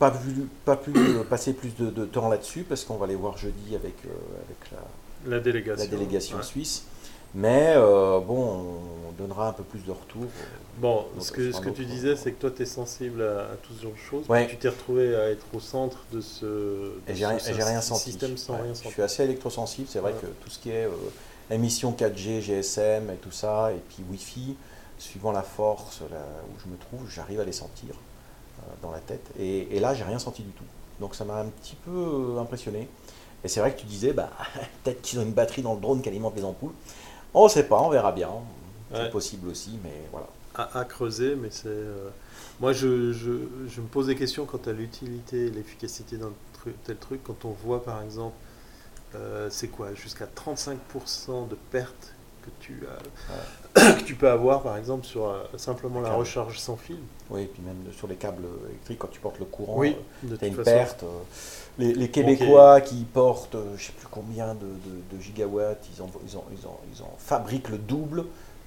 pas, 0.00 0.10
vu, 0.10 0.48
pas 0.64 0.76
pu 0.76 0.92
euh, 0.96 1.22
passer 1.22 1.52
plus 1.52 1.72
de, 1.76 1.90
de 1.90 2.04
temps 2.04 2.28
là-dessus 2.28 2.64
parce 2.64 2.82
qu'on 2.84 2.96
va 2.96 3.06
les 3.06 3.14
voir 3.14 3.38
jeudi 3.38 3.76
avec, 3.76 3.94
euh, 4.06 4.08
avec 4.46 4.72
la, 4.72 5.30
La 5.36 5.40
délégation. 5.40 5.84
la 5.84 5.90
délégation 5.90 6.36
Ouais. 6.38 6.42
suisse. 6.42 6.84
Mais 7.32 7.74
euh, 7.76 8.18
bon, 8.18 8.80
on 9.08 9.12
donnera 9.16 9.50
un 9.50 9.52
peu 9.52 9.62
plus 9.62 9.84
de 9.84 9.92
retour. 9.92 10.24
Bon, 10.78 11.04
Donc, 11.14 11.24
ce 11.24 11.30
que, 11.30 11.52
ce 11.52 11.60
que 11.60 11.68
tu 11.68 11.84
disais, 11.84 12.16
c'est 12.16 12.32
que 12.32 12.40
toi, 12.40 12.50
tu 12.50 12.62
es 12.62 12.66
sensible 12.66 13.22
à, 13.22 13.52
à 13.52 13.56
tout 13.62 13.72
ce 13.76 13.82
genre 13.84 13.92
de 13.92 13.96
choses. 13.98 14.28
Ouais. 14.28 14.48
Tu 14.48 14.56
t'es 14.56 14.68
retrouvé 14.68 15.14
à 15.14 15.30
être 15.30 15.46
au 15.54 15.60
centre 15.60 15.98
de 16.12 16.20
ce, 16.20 16.44
de 16.44 16.92
Et 17.06 17.12
ce- 17.14 17.18
rien, 17.18 17.38
ce 17.38 17.52
j'ai 17.52 17.62
rien 17.62 17.80
senti. 17.80 18.10
système 18.10 18.36
sans 18.36 18.54
Ouais, 18.54 18.62
rien 18.62 18.72
je 18.72 18.78
sentir. 18.78 18.90
suis 18.92 19.02
assez 19.02 19.22
électrosensible. 19.22 19.86
C'est 19.88 20.00
vrai 20.00 20.12
que 20.20 20.26
tout 20.26 20.50
ce 20.50 20.58
qui 20.58 20.70
est 20.70 20.86
euh, 20.86 20.90
émission 21.52 21.92
4G, 21.92 22.40
GSM 22.40 23.10
et 23.10 23.16
tout 23.16 23.30
ça, 23.30 23.70
et 23.70 23.80
puis 23.90 24.02
Wi-Fi, 24.10 24.56
suivant 24.98 25.30
la 25.30 25.42
force 25.42 26.00
là 26.10 26.26
où 26.48 26.58
je 26.64 26.68
me 26.68 26.76
trouve, 26.78 27.08
j'arrive 27.08 27.38
à 27.38 27.44
les 27.44 27.52
sentir 27.52 27.94
dans 28.82 28.90
la 28.90 28.98
tête. 29.00 29.26
Et, 29.38 29.76
et 29.76 29.80
là, 29.80 29.94
j'ai 29.94 30.04
rien 30.04 30.18
senti 30.18 30.42
du 30.42 30.50
tout. 30.52 30.64
Donc 31.00 31.14
ça 31.14 31.24
m'a 31.24 31.40
un 31.40 31.46
petit 31.46 31.76
peu 31.76 31.90
euh, 31.90 32.40
impressionné. 32.40 32.88
Et 33.44 33.48
c'est 33.48 33.60
vrai 33.60 33.74
que 33.74 33.80
tu 33.80 33.86
disais, 33.86 34.12
bah, 34.12 34.30
peut-être 34.84 35.00
qu'ils 35.02 35.18
ont 35.18 35.22
une 35.22 35.32
batterie 35.32 35.62
dans 35.62 35.74
le 35.74 35.80
drone 35.80 36.02
qui 36.02 36.08
alimente 36.08 36.34
les 36.36 36.44
ampoules. 36.44 36.72
On 37.34 37.44
ne 37.44 37.48
sait 37.48 37.64
pas, 37.64 37.80
on 37.80 37.88
verra 37.90 38.12
bien. 38.12 38.30
C'est 38.92 39.02
Ouais. 39.02 39.10
possible 39.10 39.48
aussi, 39.48 39.78
mais 39.84 39.92
voilà. 40.10 40.26
à, 40.56 40.80
à 40.80 40.84
creuser, 40.84 41.36
mais 41.36 41.48
c'est. 41.50 41.68
euh, 41.68 42.08
Moi, 42.58 42.72
je, 42.72 43.12
je, 43.12 43.30
je 43.68 43.80
me 43.80 43.86
pose 43.86 44.08
des 44.08 44.16
questions 44.16 44.46
quant 44.46 44.60
à 44.66 44.72
l'utilité 44.72 45.46
et 45.46 45.50
l'efficacité 45.50 46.16
d'un 46.16 46.32
tru- 46.52 46.74
tel 46.84 46.96
truc. 46.96 47.20
Quand 47.22 47.44
on 47.44 47.50
voit, 47.50 47.84
par 47.84 48.02
exemple, 48.02 48.34
euh, 49.14 49.48
c'est 49.50 49.68
quoi 49.68 49.94
Jusqu'à 49.94 50.26
35% 50.26 51.48
de 51.48 51.56
pertes 51.70 52.12
que 52.42 52.50
tu, 52.60 52.82
as, 53.76 53.92
que 53.98 54.02
tu 54.04 54.14
peux 54.14 54.28
avoir, 54.30 54.62
par 54.62 54.76
exemple, 54.76 55.06
sur 55.06 55.28
euh, 55.28 55.42
simplement 55.56 56.00
la 56.00 56.12
recharge 56.14 56.58
sans 56.58 56.76
fil. 56.76 56.98
Oui, 57.30 57.42
et 57.42 57.46
puis 57.46 57.62
même 57.62 57.76
sur 57.96 58.06
les 58.08 58.16
câbles 58.16 58.46
électriques, 58.68 58.98
quand 58.98 59.08
tu 59.10 59.20
portes 59.20 59.38
le 59.38 59.44
courant, 59.44 59.74
Oui, 59.76 59.96
euh, 60.24 60.28
T'as 60.30 60.36
toute 60.36 60.42
une 60.48 60.54
façon. 60.54 60.64
perte. 60.64 61.02
euh, 61.04 61.06
Les, 61.78 61.94
les 61.94 62.10
Québécois 62.10 62.80
qui 62.80 63.04
portent, 63.04 63.54
euh, 63.54 63.76
je 63.76 63.84
sais 63.86 63.92
plus 63.92 64.08
combien 64.10 64.54
de, 64.54 64.60
de- 64.66 65.16
de 65.16 65.22
gigawatts, 65.22 65.86
ils 65.96 66.02
en, 66.02 66.10
ils, 66.26 66.36
en, 66.36 66.44
ils, 66.52 66.66
en, 66.66 66.80
ils 66.94 67.02
en 67.02 67.14
fabriquent 67.18 67.68
le 67.70 67.78
double 67.78 68.24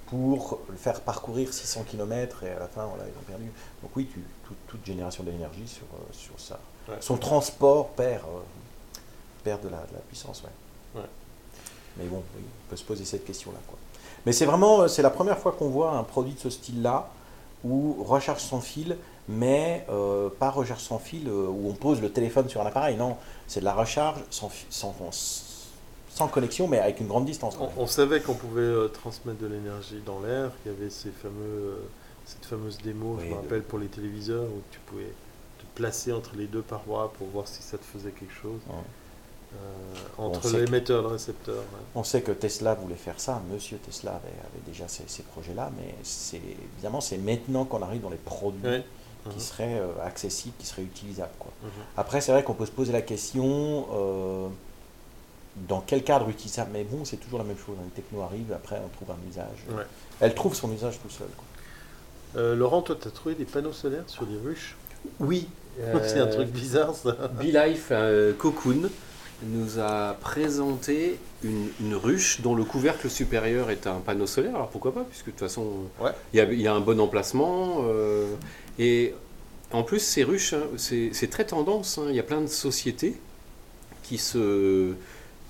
pour 0.07 0.59
le 0.69 0.77
faire 0.77 1.01
parcourir 1.01 1.51
600 1.53 1.83
km 1.89 2.43
et 2.43 2.51
à 2.51 2.59
la 2.59 2.67
fin, 2.67 2.86
voilà, 2.86 3.03
ils 3.05 3.17
ont 3.17 3.23
perdu. 3.27 3.51
Donc 3.81 3.91
oui, 3.95 4.07
tu, 4.13 4.21
tout- 4.47 4.55
toute 4.67 4.86
génération 4.86 5.23
d'énergie 5.23 5.67
sur, 5.67 5.86
euh, 5.93 5.97
sur 6.12 6.39
ça. 6.39 6.59
Ouais. 6.88 6.95
Son 6.99 7.17
transport 7.17 7.89
perd, 7.89 8.23
euh, 8.23 8.39
perd 9.43 9.62
de, 9.62 9.69
la, 9.69 9.77
de 9.77 9.93
la 9.93 9.99
puissance, 10.07 10.43
ouais. 10.43 11.01
Ouais. 11.01 11.07
Mais 11.97 12.06
bon, 12.06 12.23
oui, 12.36 12.43
on 12.43 12.69
peut 12.69 12.75
se 12.75 12.84
poser 12.84 13.06
cette 13.06 13.25
question-là. 13.25 13.60
quoi. 13.67 13.77
Mais 14.25 14.32
c'est 14.32 14.45
vraiment, 14.45 14.82
euh, 14.82 14.88
c'est 14.88 15.01
la 15.01 15.10
première 15.10 15.38
fois 15.38 15.51
qu'on 15.51 15.69
voit 15.69 15.91
un 15.91 16.03
produit 16.03 16.34
de 16.34 16.39
ce 16.39 16.49
style-là, 16.49 17.10
où 17.63 18.03
recharge 18.03 18.41
sans 18.41 18.60
fil, 18.62 18.97
mais 19.29 19.86
euh, 19.89 20.29
pas 20.38 20.49
recharge 20.49 20.82
sans 20.82 20.99
fil 20.99 21.27
euh, 21.27 21.47
où 21.47 21.69
on 21.69 21.73
pose 21.73 22.01
le 22.01 22.12
téléphone 22.12 22.49
sur 22.49 22.62
un 22.62 22.65
appareil. 22.65 22.97
Non, 22.97 23.15
c'est 23.47 23.60
de 23.62 23.65
la 23.65 23.73
recharge 23.73 24.19
sans, 24.29 24.51
sans, 24.69 24.93
sans 26.10 26.27
connexion, 26.27 26.67
mais 26.67 26.79
avec 26.79 26.99
une 26.99 27.08
grande 27.08 27.25
distance. 27.25 27.58
On, 27.77 27.88
savait 27.88 28.21
qu'on 28.21 28.34
pouvait 28.34 28.62
euh, 28.62 28.88
transmettre 28.88 29.39
de 29.39 29.47
l'énergie 29.47 30.01
dans 30.06 30.19
l'air, 30.19 30.51
qu'il 30.62 30.71
y 30.71 30.75
avait 30.75 30.89
ces 30.89 31.10
fameux, 31.12 31.82
cette 32.25 32.45
fameuse 32.45 32.77
démo, 32.79 33.15
Oui, 33.17 33.23
je 33.23 33.29
me 33.29 33.32
de- 33.32 33.36
rappelle, 33.38 33.63
pour 33.63 33.79
les 33.79 33.88
téléviseurs, 33.88 34.43
où 34.45 34.62
tu 34.71 34.79
pouvais 34.86 35.12
te 35.60 35.63
placer 35.75 36.12
entre 36.12 36.36
les 36.36 36.47
deux 36.47 36.62
parois 36.62 37.12
pour 37.17 37.27
voir 37.27 37.47
si 37.47 37.62
ça 37.63 37.77
te 37.77 37.86
faisait 37.86 38.12
quelque 38.12 38.34
chose. 38.34 38.60
Ouais. 38.67 38.75
Euh, 39.55 39.97
entre 40.17 40.49
l'émetteur 40.57 40.99
et 40.99 41.01
le 41.03 41.07
récepteur. 41.09 41.55
ouais. 41.55 41.79
On 41.95 42.03
sait 42.03 42.21
que 42.21 42.31
Tesla 42.31 42.75
voulait 42.75 42.95
faire 42.95 43.19
ça, 43.19 43.41
Monsieur 43.51 43.77
Tesla 43.77 44.11
avait, 44.11 44.27
avait 44.27 44.63
déjà 44.65 44.87
ces, 44.87 45.03
ces 45.07 45.23
projets-là, 45.23 45.71
mais 45.77 45.95
c'est 46.03 46.41
évidemment 46.75 47.01
c'est 47.01 47.17
maintenant 47.17 47.65
qu'on 47.65 47.81
arrive 47.81 48.01
dans 48.01 48.09
les 48.09 48.17
produits 48.17 48.63
Ouais. 48.67 48.83
qui 49.29 49.35
Mhm. 49.35 49.39
seraient 49.39 49.79
euh, 49.79 49.87
accessibles, 50.05 50.53
qui 50.59 50.65
seraient 50.65 50.83
utilisables. 50.83 51.31
Quoi. 51.39 51.51
Mhm. 51.63 51.69
Après, 51.97 52.21
c'est 52.21 52.31
vrai 52.31 52.43
qu'on 52.43 52.53
peut 52.53 52.65
se 52.65 52.71
poser 52.71 52.91
la 52.93 53.01
question 53.01 53.87
euh, 53.93 54.47
dans 55.67 55.81
quel 55.81 56.03
cadre 56.03 56.29
utilisable. 56.29 56.71
Mais 56.73 56.83
bon, 56.83 57.05
c'est 57.05 57.17
toujours 57.17 57.39
la 57.39 57.45
même 57.45 57.57
chose. 57.57 57.75
Une 57.83 57.89
techno 57.91 58.21
arrive, 58.21 58.51
après 58.53 58.81
on 58.83 58.89
trouve 58.89 59.11
un 59.15 59.29
usage. 59.29 59.65
Ouais. 59.77 59.83
Elle 60.19 60.33
trouve 60.35 60.55
son 60.55 60.71
usage 60.71 60.99
tout 61.01 61.09
seul. 61.09 61.27
quoi. 61.35 62.41
Euh, 62.41 62.55
Laurent, 62.55 62.81
toi, 62.81 62.97
tu 62.99 63.07
as 63.07 63.11
trouvé 63.11 63.35
des 63.35 63.45
panneaux 63.45 63.73
solaires 63.73 64.03
sur 64.07 64.25
les 64.25 64.37
ruches? 64.37 64.75
Oui. 65.19 65.47
C'est 66.03 66.19
un 66.19 66.27
truc 66.27 66.49
bizarre, 66.49 66.93
ça. 66.95 67.13
BeLife 67.39 67.87
euh, 67.91 68.33
Cocoon 68.33 68.89
nous 69.41 69.79
a 69.79 70.15
présenté 70.21 71.17
une, 71.43 71.67
une 71.81 71.95
ruche 71.95 72.41
dont 72.41 72.55
le 72.55 72.63
couvercle 72.63 73.09
supérieur 73.09 73.69
est 73.71 73.87
un 73.87 73.95
panneau 73.99 74.27
solaire. 74.27 74.55
Alors 74.55 74.69
pourquoi 74.69 74.93
pas, 74.93 75.03
puisque 75.03 75.25
de 75.27 75.31
toute 75.31 75.39
façon, 75.41 75.65
Ouais. 75.99 76.11
il 76.33 76.37
y, 76.37 76.39
a, 76.39 76.45
il 76.45 76.61
y 76.61 76.67
a 76.67 76.73
un 76.73 76.79
bon 76.79 76.99
emplacement. 76.99 77.79
euh, 77.83 78.27
et 78.79 79.13
en 79.71 79.83
plus, 79.83 79.99
ces 79.99 80.23
ruches, 80.23 80.53
hein, 80.53 80.63
c'est 80.77 81.29
très 81.29 81.45
tendance. 81.45 81.97
hein. 81.97 82.05
Il 82.09 82.15
y 82.15 82.19
a 82.19 82.23
plein 82.23 82.41
de 82.41 82.47
sociétés 82.47 83.17
qui 84.03 84.17
se 84.17 84.93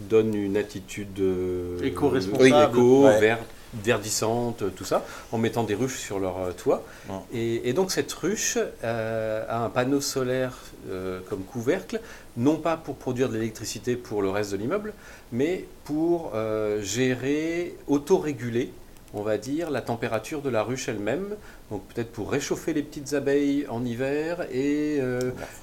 donnent 0.01 0.35
une 0.35 0.57
attitude 0.57 1.19
euh, 1.19 1.79
Éco-responsable. 1.83 2.43
oui, 2.43 2.79
éco, 2.79 3.05
Ouais. 3.05 3.19
vert- 3.19 3.45
verdissante, 3.83 4.63
tout 4.75 4.86
ça, 4.86 5.05
en 5.31 5.38
mettant 5.38 5.63
des 5.63 5.75
ruches 5.75 5.99
sur 5.99 6.19
leur 6.19 6.38
euh, 6.39 6.51
toit. 6.51 6.83
Ouais. 7.09 7.15
Et, 7.33 7.69
et 7.69 7.73
donc 7.73 7.91
cette 7.91 8.12
ruche 8.13 8.57
euh, 8.83 9.45
a 9.49 9.63
un 9.63 9.69
panneau 9.69 10.01
solaire 10.01 10.57
euh, 10.89 11.19
comme 11.29 11.43
couvercle, 11.43 11.99
non 12.38 12.57
pas 12.57 12.77
pour 12.77 12.95
produire 12.95 13.29
de 13.29 13.36
l'électricité 13.36 13.95
pour 13.95 14.21
le 14.21 14.29
reste 14.29 14.51
de 14.51 14.57
l'immeuble, 14.57 14.93
mais 15.31 15.65
pour 15.83 16.31
euh, 16.36 16.81
gérer, 16.81 17.75
autoréguler, 17.88 18.71
on 19.13 19.21
va 19.21 19.38
dire, 19.38 19.69
la 19.69 19.82
température 19.82 20.41
de 20.41 20.49
la 20.49 20.63
ruche 20.63 20.89
elle-même. 20.89 21.36
Donc 21.71 21.84
peut-être 21.88 22.12
pour 22.12 22.32
réchauffer 22.32 22.73
les 22.73 22.82
petites 22.84 23.13
abeilles 23.13 23.65
en 23.69 23.86
hiver 23.86 24.41
et 24.52 24.97
euh, 24.99 25.19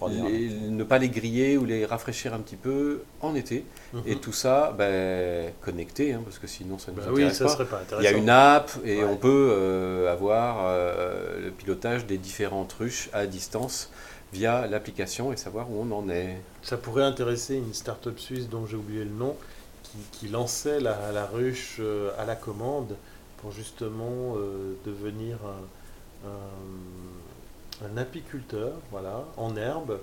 les- 0.09 0.49
ne 0.71 0.85
pas 0.85 0.99
les 0.99 1.09
griller 1.09 1.57
ou 1.57 1.65
les 1.65 1.85
rafraîchir 1.85 2.33
un 2.35 2.39
petit 2.39 2.57
peu 2.57 3.03
en 3.21 3.35
été. 3.35 3.65
Et 4.07 4.15
Mhm. 4.15 4.21
tout 4.21 4.33
ça 4.33 4.73
ben, 4.79 5.51
connecté, 5.63 6.13
hein, 6.13 6.21
parce 6.25 6.39
que 6.39 6.47
sinon 6.47 6.79
ça 6.79 6.93
ne 6.93 6.97
nous 6.97 7.03
Bah 7.03 7.09
oui, 7.13 7.23
intéresse 7.23 7.39
ça 7.39 7.45
pas. 7.47 7.51
serait 7.53 7.65
pas 7.67 7.81
Il 7.99 8.05
y 8.05 8.07
a 8.07 8.13
une 8.13 8.29
app 8.31 8.71
et 8.85 8.99
Ouais. 8.99 9.05
on 9.05 9.17
peut 9.17 9.49
euh, 9.51 10.13
avoir 10.13 10.59
euh, 10.67 11.41
le 11.45 11.51
pilotage 11.51 12.07
des 12.07 12.19
différentes 12.19 12.73
ruches 12.75 13.09
à 13.13 13.27
distance 13.27 13.91
via 14.33 14.69
l'application 14.69 15.33
et 15.33 15.37
savoir 15.37 15.69
où 15.73 15.83
on 15.83 15.91
en 15.93 16.09
est. 16.09 16.37
Ça 16.63 16.77
pourrait 16.77 17.03
intéresser 17.03 17.57
une 17.57 17.75
start-up 17.75 18.19
suisse 18.21 18.49
dont 18.49 18.65
j'ai 18.65 18.77
oublié 18.77 19.03
le 19.03 19.11
nom, 19.11 19.35
qui, 19.83 19.99
qui 20.13 20.29
lançait 20.29 20.79
la, 20.79 21.11
la 21.13 21.27
ruche 21.27 21.81
à 22.17 22.25
la 22.25 22.37
commande 22.37 22.95
pour 23.41 23.53
justement 23.53 24.37
euh, 24.37 24.75
devenir 24.85 25.39
un, 25.45 26.29
un, 26.29 27.87
un 27.89 27.97
apiculteur, 27.97 28.73
voilà, 28.91 29.25
en 29.37 29.57
herbe, 29.57 29.99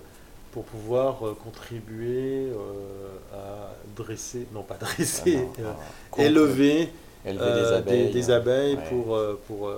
pour 0.51 0.63
pouvoir 0.63 1.27
euh, 1.27 1.37
contribuer 1.43 2.47
euh, 2.49 3.09
à 3.33 3.75
dresser, 3.95 4.47
non 4.53 4.63
pas 4.63 4.75
dresser, 4.75 5.47
Ah 5.59 5.61
non, 5.61 6.23
élever, 6.23 6.89
élever 7.25 7.53
des 7.53 7.73
abeilles, 7.73 8.11
des 8.11 8.31
abeilles 8.31 8.75
ouais. 8.75 8.89
pour, 8.89 9.19
pour, 9.47 9.71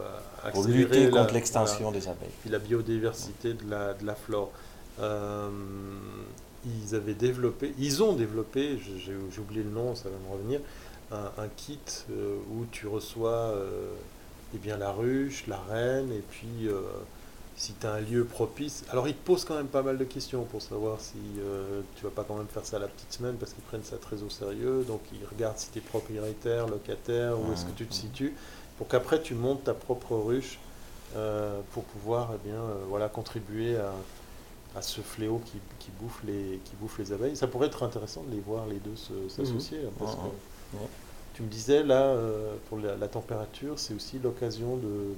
lutter 0.68 1.10
contre 1.10 1.34
l'extinction 1.34 1.92
des 1.92 2.08
abeilles. 2.08 2.30
puis 2.42 2.50
la 2.50 2.60
biodiversité 2.60 3.54
de 3.54 3.70
la, 3.70 3.94
de 3.94 4.06
la 4.06 4.16
flore. 4.16 4.52
Ils 6.66 6.94
avaient 6.94 7.14
développé, 7.14 7.74
ils 7.80 8.04
ont 8.04 8.12
développé, 8.12 8.78
j'ai 8.84 9.00
j'ai 9.32 9.40
oublié 9.40 9.64
le 9.64 9.70
nom, 9.70 9.96
ça 9.96 10.10
va 10.10 10.16
me 10.28 10.34
revenir, 10.34 10.60
un, 11.12 11.44
un 11.44 11.48
kit 11.56 11.80
euh, 12.12 12.38
où 12.52 12.66
tu 12.72 12.88
reçois 12.88 13.30
euh, 13.32 13.92
eh 14.54 14.58
bien, 14.58 14.78
la 14.78 14.92
ruche, 14.92 15.46
la 15.48 15.60
reine, 15.70 16.12
et 16.12 16.24
puis 16.30 16.68
euh, 16.68 16.82
si 17.56 17.74
tu 17.74 17.86
as 17.88 17.94
un 17.94 18.00
lieu 18.02 18.24
propice. 18.26 18.84
Alors 18.90 19.08
ils 19.08 19.14
te 19.16 19.26
posent 19.26 19.44
quand 19.46 19.56
même 19.56 19.68
pas 19.68 19.82
mal 19.82 19.98
de 19.98 20.04
questions 20.06 20.44
pour 20.46 20.62
savoir 20.62 21.00
si 21.02 21.18
euh, 21.40 21.82
tu 21.96 22.04
vas 22.06 22.10
pas 22.12 22.24
quand 22.24 22.36
même 22.36 22.48
faire 22.48 22.66
ça 22.66 22.80
la 22.80 22.88
petite 22.88 23.12
semaine, 23.12 23.36
parce 23.36 23.54
qu'ils 23.54 23.64
prennent 23.64 23.84
ça 23.84 23.98
très 23.98 24.24
au 24.24 24.30
sérieux, 24.30 24.84
donc 24.88 25.02
ils 25.14 25.26
regardent 25.30 25.58
si 25.58 25.70
tu 25.72 25.80
es 25.80 25.82
propriétaire, 25.82 26.68
locataire, 26.68 27.40
où 27.40 27.52
est-ce 27.54 27.66
que 27.66 27.72
tu 27.72 27.86
te 27.86 27.94
situes, 27.94 28.34
pour 28.78 28.88
qu'après 28.88 29.22
tu 29.22 29.34
montes 29.36 29.64
ta 29.66 29.74
propre 29.74 30.16
ruche 30.16 30.58
euh, 31.16 31.60
pour 31.74 31.84
pouvoir 31.86 32.32
eh 32.36 32.48
bien, 32.48 32.56
euh, 32.60 32.76
voilà, 32.88 33.10
contribuer 33.10 33.76
à, 33.78 33.92
à 34.78 34.82
ce 34.84 35.02
fléau 35.02 35.42
qui, 35.46 35.58
qui, 35.80 35.90
bouffe 36.00 36.22
les, 36.26 36.60
qui 36.66 36.76
bouffe 36.80 36.98
les 37.00 37.12
abeilles. 37.12 37.36
Ça 37.36 37.48
pourrait 37.48 37.68
être 37.68 37.82
intéressant 37.84 38.24
de 38.24 38.32
les 38.32 38.40
voir 38.42 38.68
les 38.68 38.78
deux 38.78 38.96
se- 38.96 39.28
s'associer. 39.28 39.80
parce 39.98 40.14
Mhm. 40.14 40.18
que 40.18 40.28
Ouais. 40.74 40.88
Tu 41.34 41.44
me 41.44 41.48
disais 41.48 41.84
là, 41.84 42.02
euh, 42.04 42.54
pour 42.68 42.80
la, 42.80 42.96
la 42.96 43.08
température, 43.08 43.80
c'est 43.80 43.94
aussi 43.94 44.20
l'occasion 44.20 44.78
de, 44.78 45.16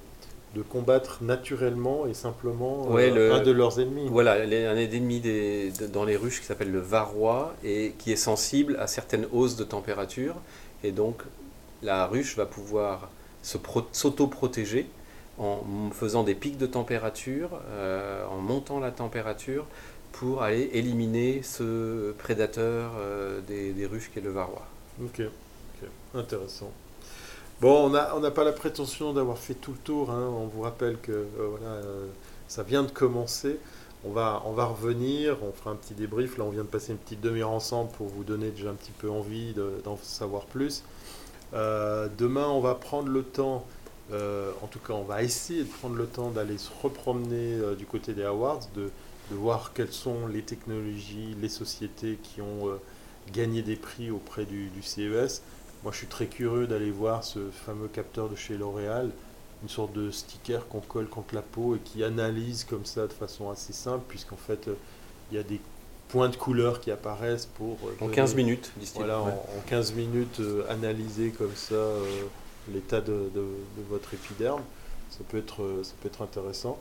de 0.55 0.61
combattre 0.61 1.19
naturellement 1.23 2.05
et 2.07 2.13
simplement 2.13 2.87
euh, 2.91 3.09
le- 3.13 3.33
un 3.33 3.41
de 3.41 3.51
leurs 3.51 3.79
ennemis. 3.79 4.07
Voilà, 4.09 4.45
les- 4.45 4.65
un 4.65 4.77
ennemi 4.77 5.19
des- 5.19 5.71
de- 5.71 5.87
dans 5.87 6.05
les 6.05 6.15
ruches 6.15 6.39
qui 6.41 6.45
s'appelle 6.45 6.71
le 6.71 6.79
varroa 6.79 7.53
et 7.63 7.93
qui 7.97 8.11
est 8.11 8.15
sensible 8.17 8.77
à 8.79 8.87
certaines 8.87 9.27
hausses 9.31 9.55
de 9.55 9.63
température. 9.63 10.35
Et 10.83 10.91
donc, 10.91 11.21
la 11.81 12.05
ruche 12.07 12.35
va 12.37 12.45
pouvoir 12.45 13.09
s'auto-protéger 13.43 14.87
en 15.37 15.59
faisant 15.91 16.23
des 16.23 16.35
pics 16.35 16.57
de 16.57 16.67
température, 16.67 17.49
euh, 17.71 18.25
en 18.27 18.37
montant 18.37 18.79
la 18.79 18.91
température 18.91 19.65
pour 20.11 20.43
aller 20.43 20.69
éliminer 20.73 21.41
ce 21.43 22.11
prédateur 22.13 22.91
euh, 22.99 23.39
des, 23.47 23.71
des 23.73 23.85
ruches 23.87 24.11
qui 24.13 24.19
est 24.19 24.21
le 24.21 24.29
varroa. 24.31 24.67
Ok, 25.03 25.21
ok, 25.21 25.89
intéressant. 26.15 26.71
Bon, 27.59 27.85
on 27.85 28.19
n'a 28.19 28.31
pas 28.31 28.43
la 28.43 28.51
prétention 28.51 29.13
d'avoir 29.13 29.37
fait 29.37 29.53
tout 29.53 29.71
le 29.71 29.77
tour. 29.77 30.11
hein. 30.11 30.27
On 30.35 30.47
vous 30.47 30.61
rappelle 30.61 30.97
que 30.99 31.11
euh, 31.11 31.25
euh, 31.63 32.07
ça 32.47 32.63
vient 32.63 32.83
de 32.83 32.91
commencer. 32.91 33.57
On 34.03 34.11
va, 34.11 34.41
on 34.45 34.53
va 34.53 34.65
revenir, 34.65 35.37
on 35.43 35.51
fera 35.51 35.71
un 35.71 35.75
petit 35.75 35.93
débrief. 35.93 36.37
Là, 36.37 36.43
on 36.45 36.49
vient 36.49 36.63
de 36.63 36.67
passer 36.67 36.91
une 36.91 36.97
petite 36.97 37.21
demi-heure 37.21 37.51
ensemble 37.51 37.91
pour 37.91 38.07
vous 38.07 38.23
donner 38.23 38.49
déjà 38.49 38.69
un 38.71 38.73
petit 38.73 38.91
peu 38.91 39.09
envie 39.11 39.53
de- 39.53 39.73
d'en 39.83 39.97
savoir 40.01 40.45
plus. 40.45 40.83
Euh, 41.53 42.07
demain, 42.17 42.47
on 42.47 42.61
va 42.61 42.73
prendre 42.75 43.09
le 43.09 43.23
temps, 43.23 43.65
en 44.11 44.67
tout 44.67 44.79
cas, 44.79 44.93
on 44.93 45.03
va 45.03 45.23
essayer 45.23 45.63
de 45.63 45.69
prendre 45.69 45.95
le 45.95 46.05
temps 46.07 46.31
d'aller 46.31 46.57
se 46.57 46.69
repromener 46.83 47.59
du 47.77 47.85
côté 47.85 48.13
des 48.13 48.23
awards, 48.23 48.59
de 48.75 48.89
voir 49.31 49.71
quelles 49.73 49.91
sont 49.93 50.27
les 50.27 50.41
technologies, 50.41 51.35
les 51.39 51.47
sociétés 51.49 52.17
qui 52.21 52.41
ont 52.41 52.67
euh, 53.27 53.31
gagné 53.33 53.61
des 53.61 53.75
prix 53.75 54.11
auprès 54.11 54.45
du, 54.45 54.67
du 54.69 54.81
CES. 54.81 55.41
Moi, 55.83 55.91
je 55.91 55.97
suis 55.97 56.07
très 56.07 56.27
curieux 56.27 56.67
d'aller 56.67 56.91
voir 56.91 57.23
ce 57.23 57.39
fameux 57.51 57.87
capteur 57.87 58.29
de 58.29 58.35
chez 58.35 58.55
L'Oréal, 58.57 59.09
une 59.63 59.69
sorte 59.69 59.93
de 59.93 60.11
sticker 60.11 60.67
qu'on 60.67 60.79
colle 60.79 61.07
contre 61.07 61.33
la 61.35 61.41
peau 61.41 61.75
et 61.75 61.79
qui 61.79 62.03
analyse 62.03 62.63
comme 62.63 62.85
ça 62.85 63.07
de 63.07 63.13
façon 63.13 63.49
assez 63.49 63.73
simple, 63.73 64.03
puisqu'en 64.07 64.37
fait, 64.37 64.67
euh, 64.67 64.75
il 65.31 65.37
y 65.37 65.39
a 65.39 65.43
des 65.43 65.59
points 66.09 66.29
de 66.29 66.35
couleur 66.35 66.81
qui 66.81 66.91
apparaissent 66.91 67.45
pour... 67.47 67.77
euh, 67.85 67.91
En 68.01 68.05
donner- 68.05 68.15
15 68.15 68.35
minutes, 68.35 68.71
disent-ils. 68.77 68.97
voilà, 68.97 69.19
en, 69.21 69.25
Ouais. 69.27 69.31
en 69.31 69.61
15 69.67 69.93
minutes, 69.93 70.39
euh, 70.39 70.63
analyser 70.69 71.29
comme 71.31 71.55
ça 71.55 71.73
euh, 71.75 72.03
l'état 72.71 73.01
de, 73.01 73.29
de- 73.33 73.39
de 73.77 73.83
votre 73.89 74.13
épiderme. 74.13 74.61
Ça 75.09 75.19
peut 75.29 75.37
être, 75.37 75.63
euh, 75.63 75.83
ça 75.83 75.93
peut 76.01 76.07
être 76.09 76.21
intéressant. 76.21 76.77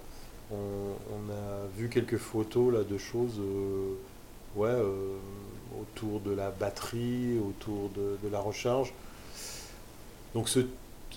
On, 0.53 0.57
on 0.57 1.31
a 1.33 1.67
vu 1.79 1.89
quelques 1.89 2.17
photos 2.19 2.73
là, 2.75 2.81
de 2.83 2.99
choses 2.99 3.39
euh, 3.39 3.95
ouais, 4.57 4.69
euh, 4.69 5.17
autour 5.81 6.21
de 6.21 6.33
la 6.33 6.51
batterie, 6.51 7.39
autour 7.39 7.91
de, 7.91 8.29
la 8.31 8.41
recharge. 8.41 8.93
Donc 10.35 10.49
ce, 10.49 10.61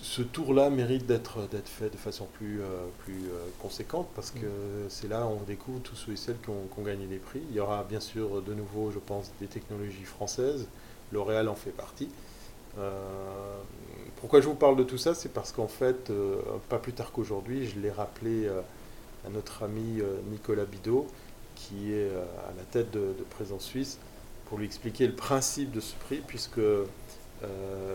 ce 0.02 0.22
tour-là 0.22 0.70
mérite 0.70 1.06
d'être 1.06 1.38
fait 1.64 1.90
de 1.90 1.96
façon 1.96 2.26
plus, 2.34 2.60
euh, 2.60 2.86
plus 3.04 3.26
euh, 3.26 3.46
conséquente 3.60 4.08
parce 4.14 4.30
que 4.30 4.46
c'est 4.88 5.08
là 5.08 5.24
où 5.26 5.38
on 5.40 5.44
découvre 5.44 5.80
tous 5.80 5.96
ceux 5.96 6.12
et 6.12 6.16
celles 6.16 6.38
qui 6.40 6.50
ont, 6.50 6.82
gagné 6.84 7.06
des 7.06 7.18
prix. 7.18 7.40
Il 7.50 7.56
y 7.56 7.60
aura 7.60 7.84
bien 7.84 8.00
sûr 8.00 8.42
de 8.42 8.54
nouveau, 8.54 8.90
je 8.90 8.98
pense, 8.98 9.30
des 9.40 9.46
technologies 9.46 10.04
françaises. 10.04 10.68
L'Oréal 11.12 11.48
en 11.48 11.54
fait 11.54 11.70
partie. 11.70 12.08
Euh, 12.78 12.90
pourquoi 14.16 14.40
je 14.40 14.46
vous 14.46 14.54
parle 14.54 14.76
de 14.76 14.82
tout 14.82 14.98
ça? 14.98 15.14
C'est 15.14 15.28
parce 15.28 15.52
qu'en 15.52 15.68
fait, 15.68 16.10
pas 16.68 16.78
plus 16.78 16.92
tard 16.92 17.12
qu'aujourd'hui, 17.12 17.66
je 17.66 17.78
l'ai 17.78 17.90
rappelé 17.90 18.48
à 19.26 19.30
notre 19.30 19.62
ami 19.62 20.00
Nicolas 20.30 20.64
Bidot, 20.64 21.06
qui 21.54 21.92
est 21.92 22.08
à 22.08 22.52
la 22.56 22.64
tête 22.70 22.90
de 22.90 23.14
Présence 23.30 23.64
Suisse, 23.64 23.98
pour 24.46 24.58
lui 24.58 24.66
expliquer 24.66 25.06
le 25.06 25.14
principe 25.14 25.72
de 25.72 25.80
ce 25.80 25.94
prix, 25.94 26.20
puisque 26.26 26.58
euh, 26.58 26.86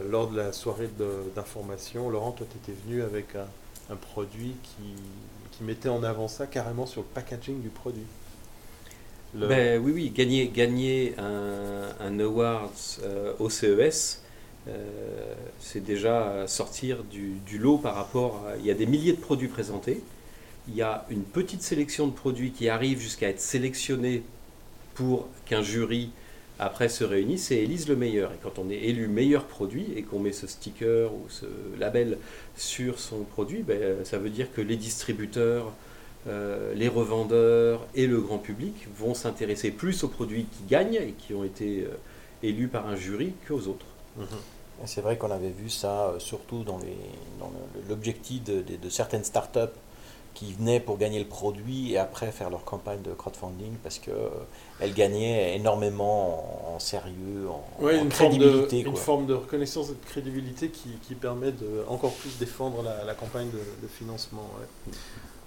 lors 0.09 0.29
de 0.29 0.37
la 0.37 0.51
soirée 0.51 0.89
d'information, 1.35 2.09
Laurent, 2.09 2.31
toi, 2.31 2.47
tu 2.49 2.57
étais 2.57 2.79
venu 2.85 3.01
avec 3.01 3.35
un, 3.35 3.95
produit 3.95 4.55
qui, 4.63 5.63
mettait 5.63 5.89
en 5.89 6.03
avant 6.03 6.29
ça 6.29 6.47
carrément 6.47 6.85
sur 6.85 7.01
le 7.01 7.07
packaging 7.13 7.61
du 7.61 7.67
produit. 7.67 8.05
Ben 9.33 9.81
oui, 9.83 9.91
oui, 9.93 10.09
gagner, 10.09 10.47
gagner 10.47 11.15
un, 11.17 11.89
un 11.99 12.19
awards 12.21 12.71
euh, 13.03 13.33
au 13.39 13.49
CES, 13.49 14.23
euh, 14.69 15.33
c'est 15.59 15.83
déjà 15.83 16.47
sortir 16.47 17.03
du, 17.03 17.33
du 17.45 17.57
lot 17.57 17.77
par 17.77 17.95
rapport 17.95 18.45
à... 18.47 18.55
Il 18.57 18.65
y 18.65 18.71
a 18.71 18.73
des 18.73 18.85
milliers 18.85 19.11
de 19.11 19.19
produits 19.19 19.49
présentés, 19.49 20.01
il 20.69 20.75
y 20.75 20.81
a 20.81 21.05
une 21.09 21.23
petite 21.23 21.61
sélection 21.61 22.07
de 22.07 22.13
produits 22.13 22.51
qui 22.51 22.69
arrivent 22.69 22.99
jusqu'à 22.99 23.29
être 23.29 23.39
sélectionnés 23.41 24.23
pour 24.93 25.27
qu'un 25.45 25.61
jury 25.61 26.11
après 26.59 26.89
se 26.89 27.03
réunisse 27.03 27.51
et 27.51 27.55
élise 27.55 27.87
le 27.87 27.95
meilleur. 27.95 28.31
Et 28.33 28.37
quand 28.43 28.59
on 28.59 28.69
est 28.69 28.75
élu 28.75 29.07
meilleur 29.07 29.45
produit 29.45 29.87
et 29.95 30.03
qu'on 30.03 30.19
met 30.19 30.33
ce 30.33 30.45
sticker 30.45 31.11
ou 31.13 31.25
ce 31.29 31.45
label 31.79 32.17
sur 32.55 32.99
son 32.99 33.23
produit, 33.23 33.63
ben, 33.63 34.03
ça 34.03 34.17
veut 34.17 34.29
dire 34.29 34.51
que 34.53 34.61
les 34.61 34.75
distributeurs, 34.75 35.71
euh, 36.27 36.73
les 36.75 36.89
revendeurs 36.89 37.87
et 37.95 38.07
le 38.07 38.19
grand 38.19 38.39
public 38.39 38.87
vont 38.97 39.13
s'intéresser 39.13 39.71
plus 39.71 40.03
aux 40.03 40.09
produits 40.09 40.45
qui 40.45 40.63
gagnent 40.69 40.95
et 40.95 41.15
qui 41.17 41.33
ont 41.33 41.45
été 41.45 41.85
euh, 41.85 41.95
élus 42.43 42.67
par 42.67 42.87
un 42.87 42.95
jury 42.97 43.33
qu'aux 43.47 43.67
autres. 43.67 43.85
C'est 44.85 45.01
vrai 45.01 45.17
qu'on 45.17 45.31
avait 45.31 45.49
vu 45.49 45.69
ça 45.69 46.07
euh, 46.07 46.19
surtout 46.19 46.63
dans 46.63 46.79
l'objectif 47.87 48.43
de 48.43 48.89
certaines 48.89 49.23
startups 49.23 49.75
qui 50.33 50.53
venaient 50.53 50.79
pour 50.79 50.97
gagner 50.97 51.19
le 51.19 51.25
produit 51.27 51.91
et 51.93 51.97
après 51.97 52.31
faire 52.31 52.49
leur 52.49 52.63
campagne 52.63 53.01
de 53.01 53.11
crowdfunding 53.11 53.73
parce 53.83 53.99
que 53.99 54.11
euh, 54.11 54.29
elles 54.79 54.93
gagnaient 54.93 55.55
énormément 55.55 56.71
en, 56.71 56.75
en 56.75 56.79
sérieux, 56.79 57.47
en, 57.49 57.83
Ouais, 57.83 57.99
en 57.99 58.03
une, 58.05 58.11
forme 58.11 58.37
de, 58.37 58.47
crédibilité. 58.65 58.89
une 58.89 58.95
forme 58.95 59.25
de 59.25 59.33
reconnaissance 59.33 59.89
et 59.89 59.93
de 59.93 60.05
crédibilité 60.05 60.69
qui, 60.69 60.89
qui 61.07 61.15
permet 61.15 61.51
de 61.51 61.83
encore 61.89 62.13
plus 62.13 62.37
défendre 62.37 62.83
la, 62.83 63.03
la 63.03 63.13
campagne 63.15 63.49
de, 63.49 63.57
de 63.57 63.87
financement. 63.87 64.47
ouais. 64.59 64.93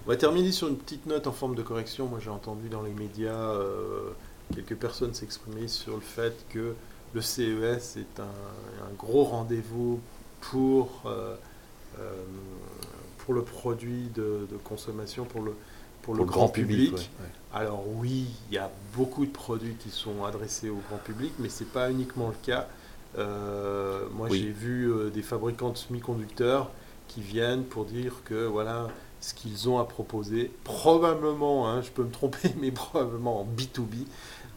On 0.05 0.09
va 0.09 0.17
terminer 0.17 0.51
sur 0.51 0.67
une 0.67 0.75
petite 0.77 1.05
note 1.05 1.27
en 1.27 1.31
forme 1.31 1.55
de 1.55 1.61
correction. 1.63 2.07
Moi, 2.07 2.19
j'ai 2.21 2.29
entendu 2.29 2.67
dans 2.67 2.81
les 2.81 2.91
médias 2.91 3.31
euh, 3.31 4.09
quelques 4.53 4.75
personnes 4.75 5.13
s'exprimer 5.13 5.69
sur 5.69 5.95
le 5.95 6.01
fait 6.01 6.33
que 6.49 6.75
le 7.13 7.21
CES 7.21 7.95
est 7.97 8.19
un, 8.19 8.23
un 8.23 8.93
gros 8.99 9.23
rendez-vous 9.23 10.01
pour, 10.41 11.03
euh, 11.05 11.35
euh, 11.99 12.11
pour 13.25 13.33
le 13.33 13.41
produit 13.41 14.09
de, 14.15 14.47
de 14.51 14.57
consommation, 14.63 15.23
pour 15.25 15.41
le, 15.41 15.53
pour 16.01 16.13
le 16.13 16.25
grand, 16.25 16.49
public. 16.49 16.93
ouais, 16.93 16.99
ouais. 16.99 17.29
Alors 17.53 17.83
oui, 17.87 18.25
il 18.49 18.55
y 18.55 18.57
a 18.57 18.69
beaucoup 18.95 19.25
de 19.25 19.31
produits 19.31 19.75
qui 19.75 19.89
sont 19.89 20.25
adressés 20.25 20.69
au 20.69 20.81
grand 20.89 20.97
public, 20.97 21.31
mais 21.39 21.47
c'est 21.49 21.71
pas 21.71 21.89
uniquement 21.89 22.27
le 22.29 22.35
cas. 22.45 22.67
Euh, 23.17 24.07
moi, 24.13 24.27
Oui. 24.29 24.39
j'ai 24.41 24.49
vu 24.51 24.91
euh, 24.91 25.09
des 25.09 25.21
fabricants 25.21 25.69
de 25.69 25.77
semi-conducteurs 25.77 26.69
qui 27.07 27.21
viennent 27.21 27.63
pour 27.63 27.85
dire 27.85 28.15
que 28.25 28.45
voilà 28.45 28.87
ce 29.21 29.33
qu'ils 29.33 29.69
ont 29.69 29.79
à 29.79 29.85
proposer, 29.85 30.51
probablement, 30.65 31.69
hein, 31.69 31.81
je 31.81 31.91
peux 31.91 32.03
me 32.03 32.11
tromper, 32.11 32.49
mais 32.59 32.71
probablement 32.71 33.39
en 33.41 33.45
B2B, 33.45 34.05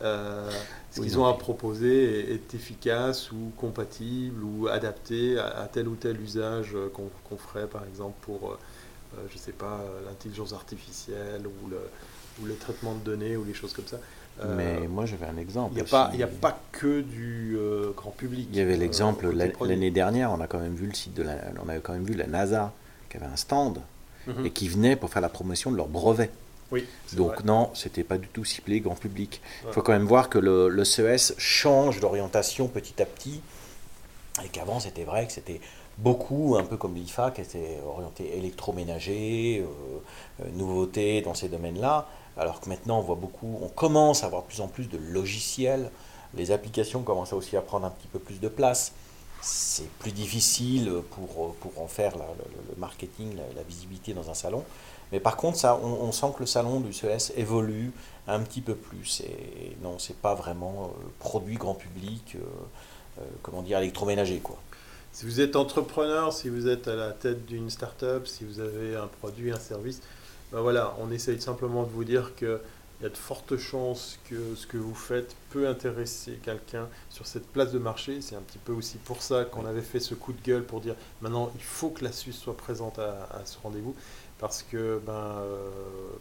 euh, 0.02 0.50
ce 0.90 1.00
Oui, 1.00 1.06
qu'ils 1.06 1.18
ont 1.18 1.26
à 1.26 1.34
proposer 1.34 2.30
est, 2.30 2.34
est 2.34 2.54
efficace 2.54 3.32
ou 3.32 3.52
compatible 3.56 4.42
ou 4.44 4.68
adapté 4.68 5.38
à, 5.38 5.46
à 5.62 5.66
tel 5.68 5.88
ou 5.88 5.94
tel 5.96 6.20
usage 6.20 6.74
qu'on 6.94 7.36
ferait, 7.36 7.66
par 7.66 7.84
exemple, 7.84 8.14
pour, 8.22 8.50
euh, 8.52 8.58
euh, 9.16 9.22
je 9.30 9.38
sais 9.38 9.52
pas, 9.52 9.84
l'intelligence 10.06 10.52
artificielle 10.52 11.46
ou 11.46 11.68
le, 11.68 11.78
ou 12.42 12.46
le 12.46 12.56
traitement 12.56 12.94
de 12.94 13.00
données 13.00 13.36
ou 13.36 13.44
les 13.44 13.54
choses 13.54 13.72
comme 13.72 13.86
ça. 13.86 13.98
Euh, 14.42 14.54
Mais 14.56 14.86
moi 14.86 15.06
j'avais 15.06 15.26
un 15.26 15.32
il 15.34 15.38
exemple. 15.38 15.74
n'y 15.74 15.80
a, 15.80 16.10
il 16.12 16.20
y 16.20 16.22
a 16.22 16.26
pas 16.26 16.58
que 16.72 17.00
du 17.00 17.56
euh, 17.58 17.92
grand 17.96 18.10
public. 18.10 18.46
Il 18.52 18.58
y 18.58 18.60
avait 18.60 18.76
l'exemple 18.76 19.30
l'année 19.62 19.90
dernière, 19.90 20.30
on 20.30 20.40
a 20.40 20.46
quand 20.46 20.58
même 20.58 20.74
vu 20.74 20.86
le 20.86 20.94
site 20.94 21.14
de 21.14 21.22
la, 21.22 21.36
on 21.64 21.68
avait 21.68 21.80
quand 21.80 21.94
même 21.94 22.04
vu 22.04 22.14
la 22.14 22.26
NASA 22.26 22.72
qui 23.08 23.16
avait 23.16 23.26
un 23.26 23.36
stand 23.36 23.80
Mhm. 24.26 24.44
et 24.44 24.50
qui 24.50 24.68
venaient 24.68 24.96
pour 24.96 25.08
faire 25.10 25.22
la 25.22 25.28
promotion 25.28 25.70
de 25.70 25.76
leur 25.76 25.86
brevet. 25.86 26.30
Oui, 26.72 26.86
Donc 27.12 27.34
vrai. 27.34 27.44
non, 27.44 27.70
c'était 27.74 28.04
pas 28.04 28.18
du 28.18 28.28
tout 28.28 28.44
ciblé 28.44 28.80
grand 28.80 28.96
public. 28.96 29.40
Il 29.62 29.66
Ouais. 29.68 29.72
faut 29.72 29.82
quand 29.82 29.92
même 29.92 30.06
voir 30.06 30.28
que 30.28 30.38
le, 30.38 30.68
le 30.68 30.84
CES 30.84 31.34
change 31.38 32.00
d'orientation 32.00 32.68
petit 32.68 33.00
à 33.00 33.06
petit, 33.06 33.40
et 34.44 34.48
qu'avant 34.48 34.80
c'était 34.80 35.04
vrai 35.04 35.26
que 35.26 35.32
c'était 35.32 35.60
beaucoup, 35.98 36.56
un 36.58 36.64
peu 36.64 36.76
comme 36.76 36.94
l'IFA, 36.94 37.30
qui 37.30 37.40
était 37.40 37.78
orienté 37.86 38.36
électroménager, 38.36 39.60
euh, 39.64 40.44
euh, 40.44 40.48
nouveautés 40.52 41.22
dans 41.22 41.34
ces 41.34 41.48
domaines-là, 41.48 42.08
alors 42.36 42.60
que 42.60 42.68
maintenant 42.68 42.98
on 42.98 43.02
voit 43.02 43.14
beaucoup, 43.16 43.58
on 43.62 43.68
commence 43.68 44.22
à 44.22 44.26
avoir 44.26 44.42
de 44.42 44.48
plus 44.48 44.60
en 44.60 44.68
plus 44.68 44.88
de 44.88 44.98
logiciels, 44.98 45.90
les 46.34 46.50
applications 46.50 47.02
commencent 47.02 47.32
aussi 47.32 47.56
à 47.56 47.62
prendre 47.62 47.86
un 47.86 47.90
petit 47.90 48.08
peu 48.08 48.18
plus 48.18 48.40
de 48.40 48.48
place. 48.48 48.92
C'est 49.40 49.88
plus 49.98 50.12
difficile 50.12 50.92
pour, 51.10 51.54
pour 51.56 51.80
en 51.80 51.86
faire 51.86 52.16
le, 52.16 52.76
marketing, 52.76 53.36
la, 53.54 53.62
visibilité 53.62 54.14
dans 54.14 54.30
un 54.30 54.34
salon. 54.34 54.64
Mais 55.12 55.20
par 55.20 55.36
contre, 55.36 55.56
ça, 55.56 55.76
on, 55.76 56.10
sent 56.10 56.26
que 56.34 56.40
le 56.40 56.46
salon 56.46 56.80
du 56.80 56.92
CES 56.92 57.32
évolue 57.36 57.92
un 58.26 58.40
petit 58.40 58.60
peu 58.60 58.74
plus. 58.74 59.20
Et 59.20 59.76
non, 59.82 59.98
c'est 59.98 60.16
pas 60.16 60.34
vraiment 60.34 60.92
euh, 60.96 61.08
produit 61.20 61.54
grand 61.54 61.74
public, 61.74 62.34
euh, 62.34 62.40
euh, 63.20 63.24
comment 63.42 63.62
dire, 63.62 63.78
électroménager, 63.78 64.38
quoi. 64.38 64.58
Si 65.12 65.24
vous 65.24 65.40
êtes 65.40 65.56
entrepreneur, 65.56 66.32
si 66.32 66.48
vous 66.50 66.68
êtes 66.68 66.88
à 66.88 66.94
la 66.94 67.12
tête 67.12 67.46
d'une 67.46 67.70
start-up, 67.70 68.26
si 68.26 68.44
vous 68.44 68.60
avez 68.60 68.96
un 68.96 69.06
produit, 69.06 69.50
un 69.50 69.58
service, 69.58 70.02
ben 70.52 70.60
voilà, 70.60 70.94
on 71.00 71.10
essaye 71.10 71.40
simplement 71.40 71.84
de 71.84 71.88
vous 71.88 72.04
dire 72.04 72.32
qu'il 72.96 73.04
y 73.04 73.06
a 73.06 73.10
de 73.10 73.16
fortes 73.16 73.56
chances 73.56 74.18
que 74.28 74.54
ce 74.54 74.66
que 74.66 74.76
vous 74.76 74.94
faites 74.94 75.36
peut 75.50 75.68
intéresser 75.68 76.38
quelqu'un 76.42 76.88
sur 77.10 77.26
cette 77.26 77.46
place 77.46 77.72
de 77.72 77.78
marché. 77.78 78.20
C'est 78.20 78.36
un 78.36 78.42
petit 78.42 78.58
peu 78.58 78.72
aussi 78.72 78.98
pour 78.98 79.22
ça 79.22 79.44
qu'on 79.44 79.66
avait 79.66 79.82
fait 79.82 80.00
ce 80.00 80.14
coup 80.14 80.32
de 80.32 80.42
gueule 80.42 80.64
pour 80.64 80.80
dire 80.80 80.94
maintenant 81.20 81.50
il 81.54 81.62
faut 81.62 81.90
que 81.90 82.04
la 82.04 82.12
Suisse 82.12 82.36
soit 82.36 82.56
présente 82.56 82.98
à, 82.98 83.28
à 83.32 83.44
ce 83.44 83.58
rendez-vous. 83.62 83.94
Parce 84.38 84.62
que, 84.62 85.00
ben, 85.06 85.12
euh, 85.12 85.70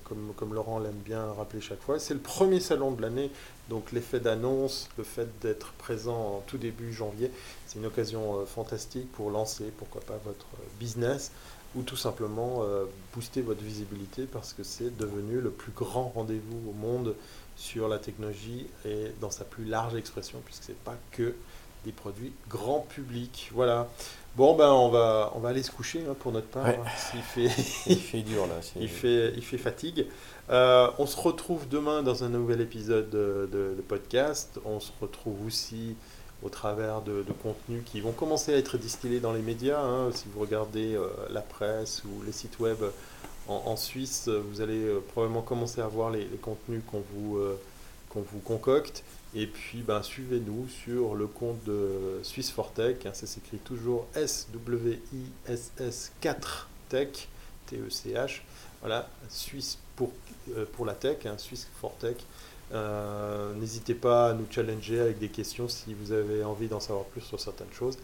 comme, 0.06 0.32
comme 0.38 0.54
Laurent 0.54 0.80
l'aime 0.80 1.02
bien 1.04 1.34
rappeler 1.34 1.60
chaque 1.60 1.82
fois, 1.82 2.00
c'est 2.00 2.14
le 2.14 2.22
premier 2.22 2.62
salon 2.62 2.92
de 2.92 3.02
l'année. 3.02 3.30
Donc 3.70 3.92
l'effet 3.92 4.22
d'annonce, 4.22 4.90
le 4.98 5.04
fait 5.04 5.28
d'être 5.42 5.74
présent 5.74 6.38
en 6.38 6.44
tout 6.48 6.58
début 6.58 6.94
janvier, 6.94 7.30
c'est 7.68 7.78
une 7.80 7.86
occasion 7.86 8.40
euh, 8.40 8.46
fantastique 8.46 9.12
pour 9.12 9.32
lancer, 9.32 9.66
pourquoi 9.78 10.02
pas, 10.02 10.18
votre 10.24 10.46
business 10.80 11.32
ou 11.76 11.82
tout 11.84 11.96
simplement 11.98 12.60
euh, 12.64 12.86
booster 13.14 13.42
votre 13.42 13.62
visibilité 13.62 14.26
parce 14.32 14.54
que 14.54 14.64
c'est 14.64 14.96
devenu 14.98 15.42
le 15.42 15.50
plus 15.52 15.72
grand 15.72 16.12
rendez-vous 16.16 16.70
au 16.70 16.74
monde 16.74 17.16
sur 17.58 17.88
la 17.88 18.00
technologie 18.00 18.68
et 18.86 19.12
dans 19.22 19.32
sa 19.32 19.46
plus 19.46 19.66
large 19.66 19.96
expression 19.96 20.42
puisque 20.46 20.64
c'est 20.64 20.80
pas 20.80 20.96
que 21.12 21.34
des 21.86 21.92
produits 21.92 22.34
grand 22.50 22.80
public. 22.90 23.50
Voilà. 23.54 23.88
Bon 24.36 24.56
ben 24.56 24.70
on 24.72 24.90
va 24.90 25.32
on 25.36 25.40
va 25.40 25.50
aller 25.50 25.64
se 25.64 25.72
coucher 25.72 26.04
hein, 26.10 26.16
pour 26.20 26.32
notre 26.32 26.48
part. 26.48 26.66
Ouais. 26.66 26.80
hein, 26.84 26.90
s'il 26.98 27.22
fait 27.22 27.50
Il 27.88 27.98
fait 28.00 28.22
dur 28.22 28.48
là. 28.48 28.56
il 28.80 28.90
fait, 28.90 29.34
il 29.36 29.44
fait 29.44 29.58
fatigue. 29.58 30.08
Euh, 30.50 30.90
on 31.00 31.06
se 31.06 31.18
retrouve 31.20 31.68
demain 31.70 32.04
dans 32.04 32.24
un 32.24 32.30
nouvel 32.30 32.62
épisode 32.62 33.10
de, 33.10 33.48
de- 33.52 33.74
de 33.78 33.82
podcast. 33.82 34.60
On 34.66 34.80
se 34.80 34.92
retrouve 35.02 35.46
aussi 35.46 35.96
au 36.46 36.50
travers 36.50 37.02
de, 37.02 37.26
contenus 37.42 37.82
qui 37.86 38.00
vont 38.02 38.12
commencer 38.12 38.54
à 38.54 38.58
être 38.58 38.78
distillés 38.78 39.20
dans 39.20 39.34
les 39.34 39.42
médias. 39.42 39.82
hein. 39.82 40.12
Si 40.14 40.26
vous 40.32 40.40
regardez 40.40 40.96
euh, 40.96 41.08
la 41.32 41.42
presse 41.42 42.04
ou 42.06 42.22
les 42.24 42.32
sites 42.32 42.60
web 42.60 42.78
en, 43.48 43.64
en 43.66 43.76
Suisse, 43.76 44.26
euh, 44.28 44.42
vous 44.50 44.62
allez 44.62 44.84
euh, 44.84 45.00
probablement 45.12 45.42
commencer 45.42 45.82
à 45.82 45.88
voir 45.88 46.12
les, 46.12 46.26
contenus 46.42 46.82
qu'on 46.86 47.04
vous, 47.14 47.38
euh, 47.38 47.60
qu'on 48.10 48.22
vous 48.22 48.40
concocte. 48.40 49.04
Et 49.34 49.48
puis, 49.48 49.82
ben, 49.82 50.02
suivez-nous 50.04 50.68
sur 50.70 51.16
le 51.16 51.28
compte 51.28 51.64
de 51.66 52.20
Swiss 52.24 52.52
for 52.52 52.72
Tech. 52.72 52.98
hein. 53.06 53.12
ça 53.14 53.26
s'écrit 53.26 53.58
toujours 53.58 54.06
S-W-I-S-S 54.16 56.12
4 56.22 56.70
Tech, 56.90 57.28
T-E-C-H. 57.68 58.42
Voilà, 58.82 59.10
Suisse 59.30 59.80
pour, 59.96 60.12
euh, 60.56 60.66
pour 60.74 60.86
la 60.86 60.94
tech, 60.94 61.26
hein, 61.26 61.38
Suisse 61.38 61.68
for 61.82 61.96
Tech. 61.98 62.18
Euh, 62.74 63.54
N'hésitez 63.56 63.94
pas 63.94 64.30
à 64.30 64.34
nous 64.34 64.46
challenger 64.50 65.00
avec 65.00 65.20
des 65.20 65.30
questions 65.30 65.68
si 65.68 65.94
vous 65.94 66.12
avez 66.12 66.44
envie 66.44 66.68
d'en 66.68 66.80
savoir 66.80 67.06
plus 67.06 67.22
sur 67.22 67.40
certaines 67.40 67.72
choses. 67.72 67.98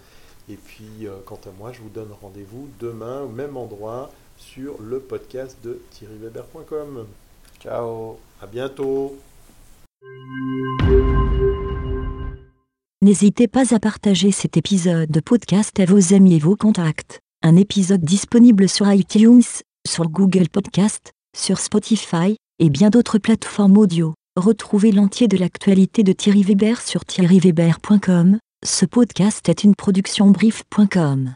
Et 0.50 0.56
puis, 0.56 1.08
euh, 1.08 1.12
quant 1.26 1.40
à 1.46 1.52
moi, 1.58 1.72
je 1.72 1.82
vous 1.82 1.90
donne 1.90 2.10
rendez-vous 2.22 2.68
demain 2.80 3.22
au 3.22 3.30
même 3.30 3.58
endroit 3.58 4.12
sur 4.38 4.82
le 4.82 5.00
podcast 5.00 5.58
de 5.64 5.82
thierryweber.com. 5.92 7.06
Ciao. 7.62 8.18
À 8.42 8.48
bientôt. 8.48 9.18
N'hésitez 13.04 13.48
pas 13.48 13.74
à 13.74 13.80
partager 13.80 14.32
cet 14.32 14.58
épisode 14.58 15.10
de 15.10 15.20
podcast 15.20 15.80
à 15.80 15.86
vos 15.86 16.14
amis 16.14 16.36
et 16.36 16.40
vos 16.40 16.56
contacts. 16.56 17.20
Un 17.44 17.56
épisode 17.56 18.02
disponible 18.02 18.70
sur 18.70 18.92
iTunes, 18.92 19.42
sur 19.88 20.08
Google 20.10 20.50
Podcast, 20.50 21.12
sur 21.36 21.60
Spotify, 21.60 22.36
et 22.60 22.70
bien 22.70 22.90
d'autres 22.90 23.18
plateformes 23.18 23.78
audio. 23.78 24.14
Retrouvez 24.38 24.94
l'entier 24.94 25.28
de 25.28 25.36
l'actualité 25.36 26.04
de 26.04 26.14
Thierry 26.14 26.44
Weber 26.44 26.80
sur 26.80 27.04
thierryweber.com. 27.04 28.38
Ce 28.66 28.86
podcast 28.86 29.50
est 29.50 29.66
une 29.66 29.76
production 29.76 30.32
brief.com. 30.32 31.34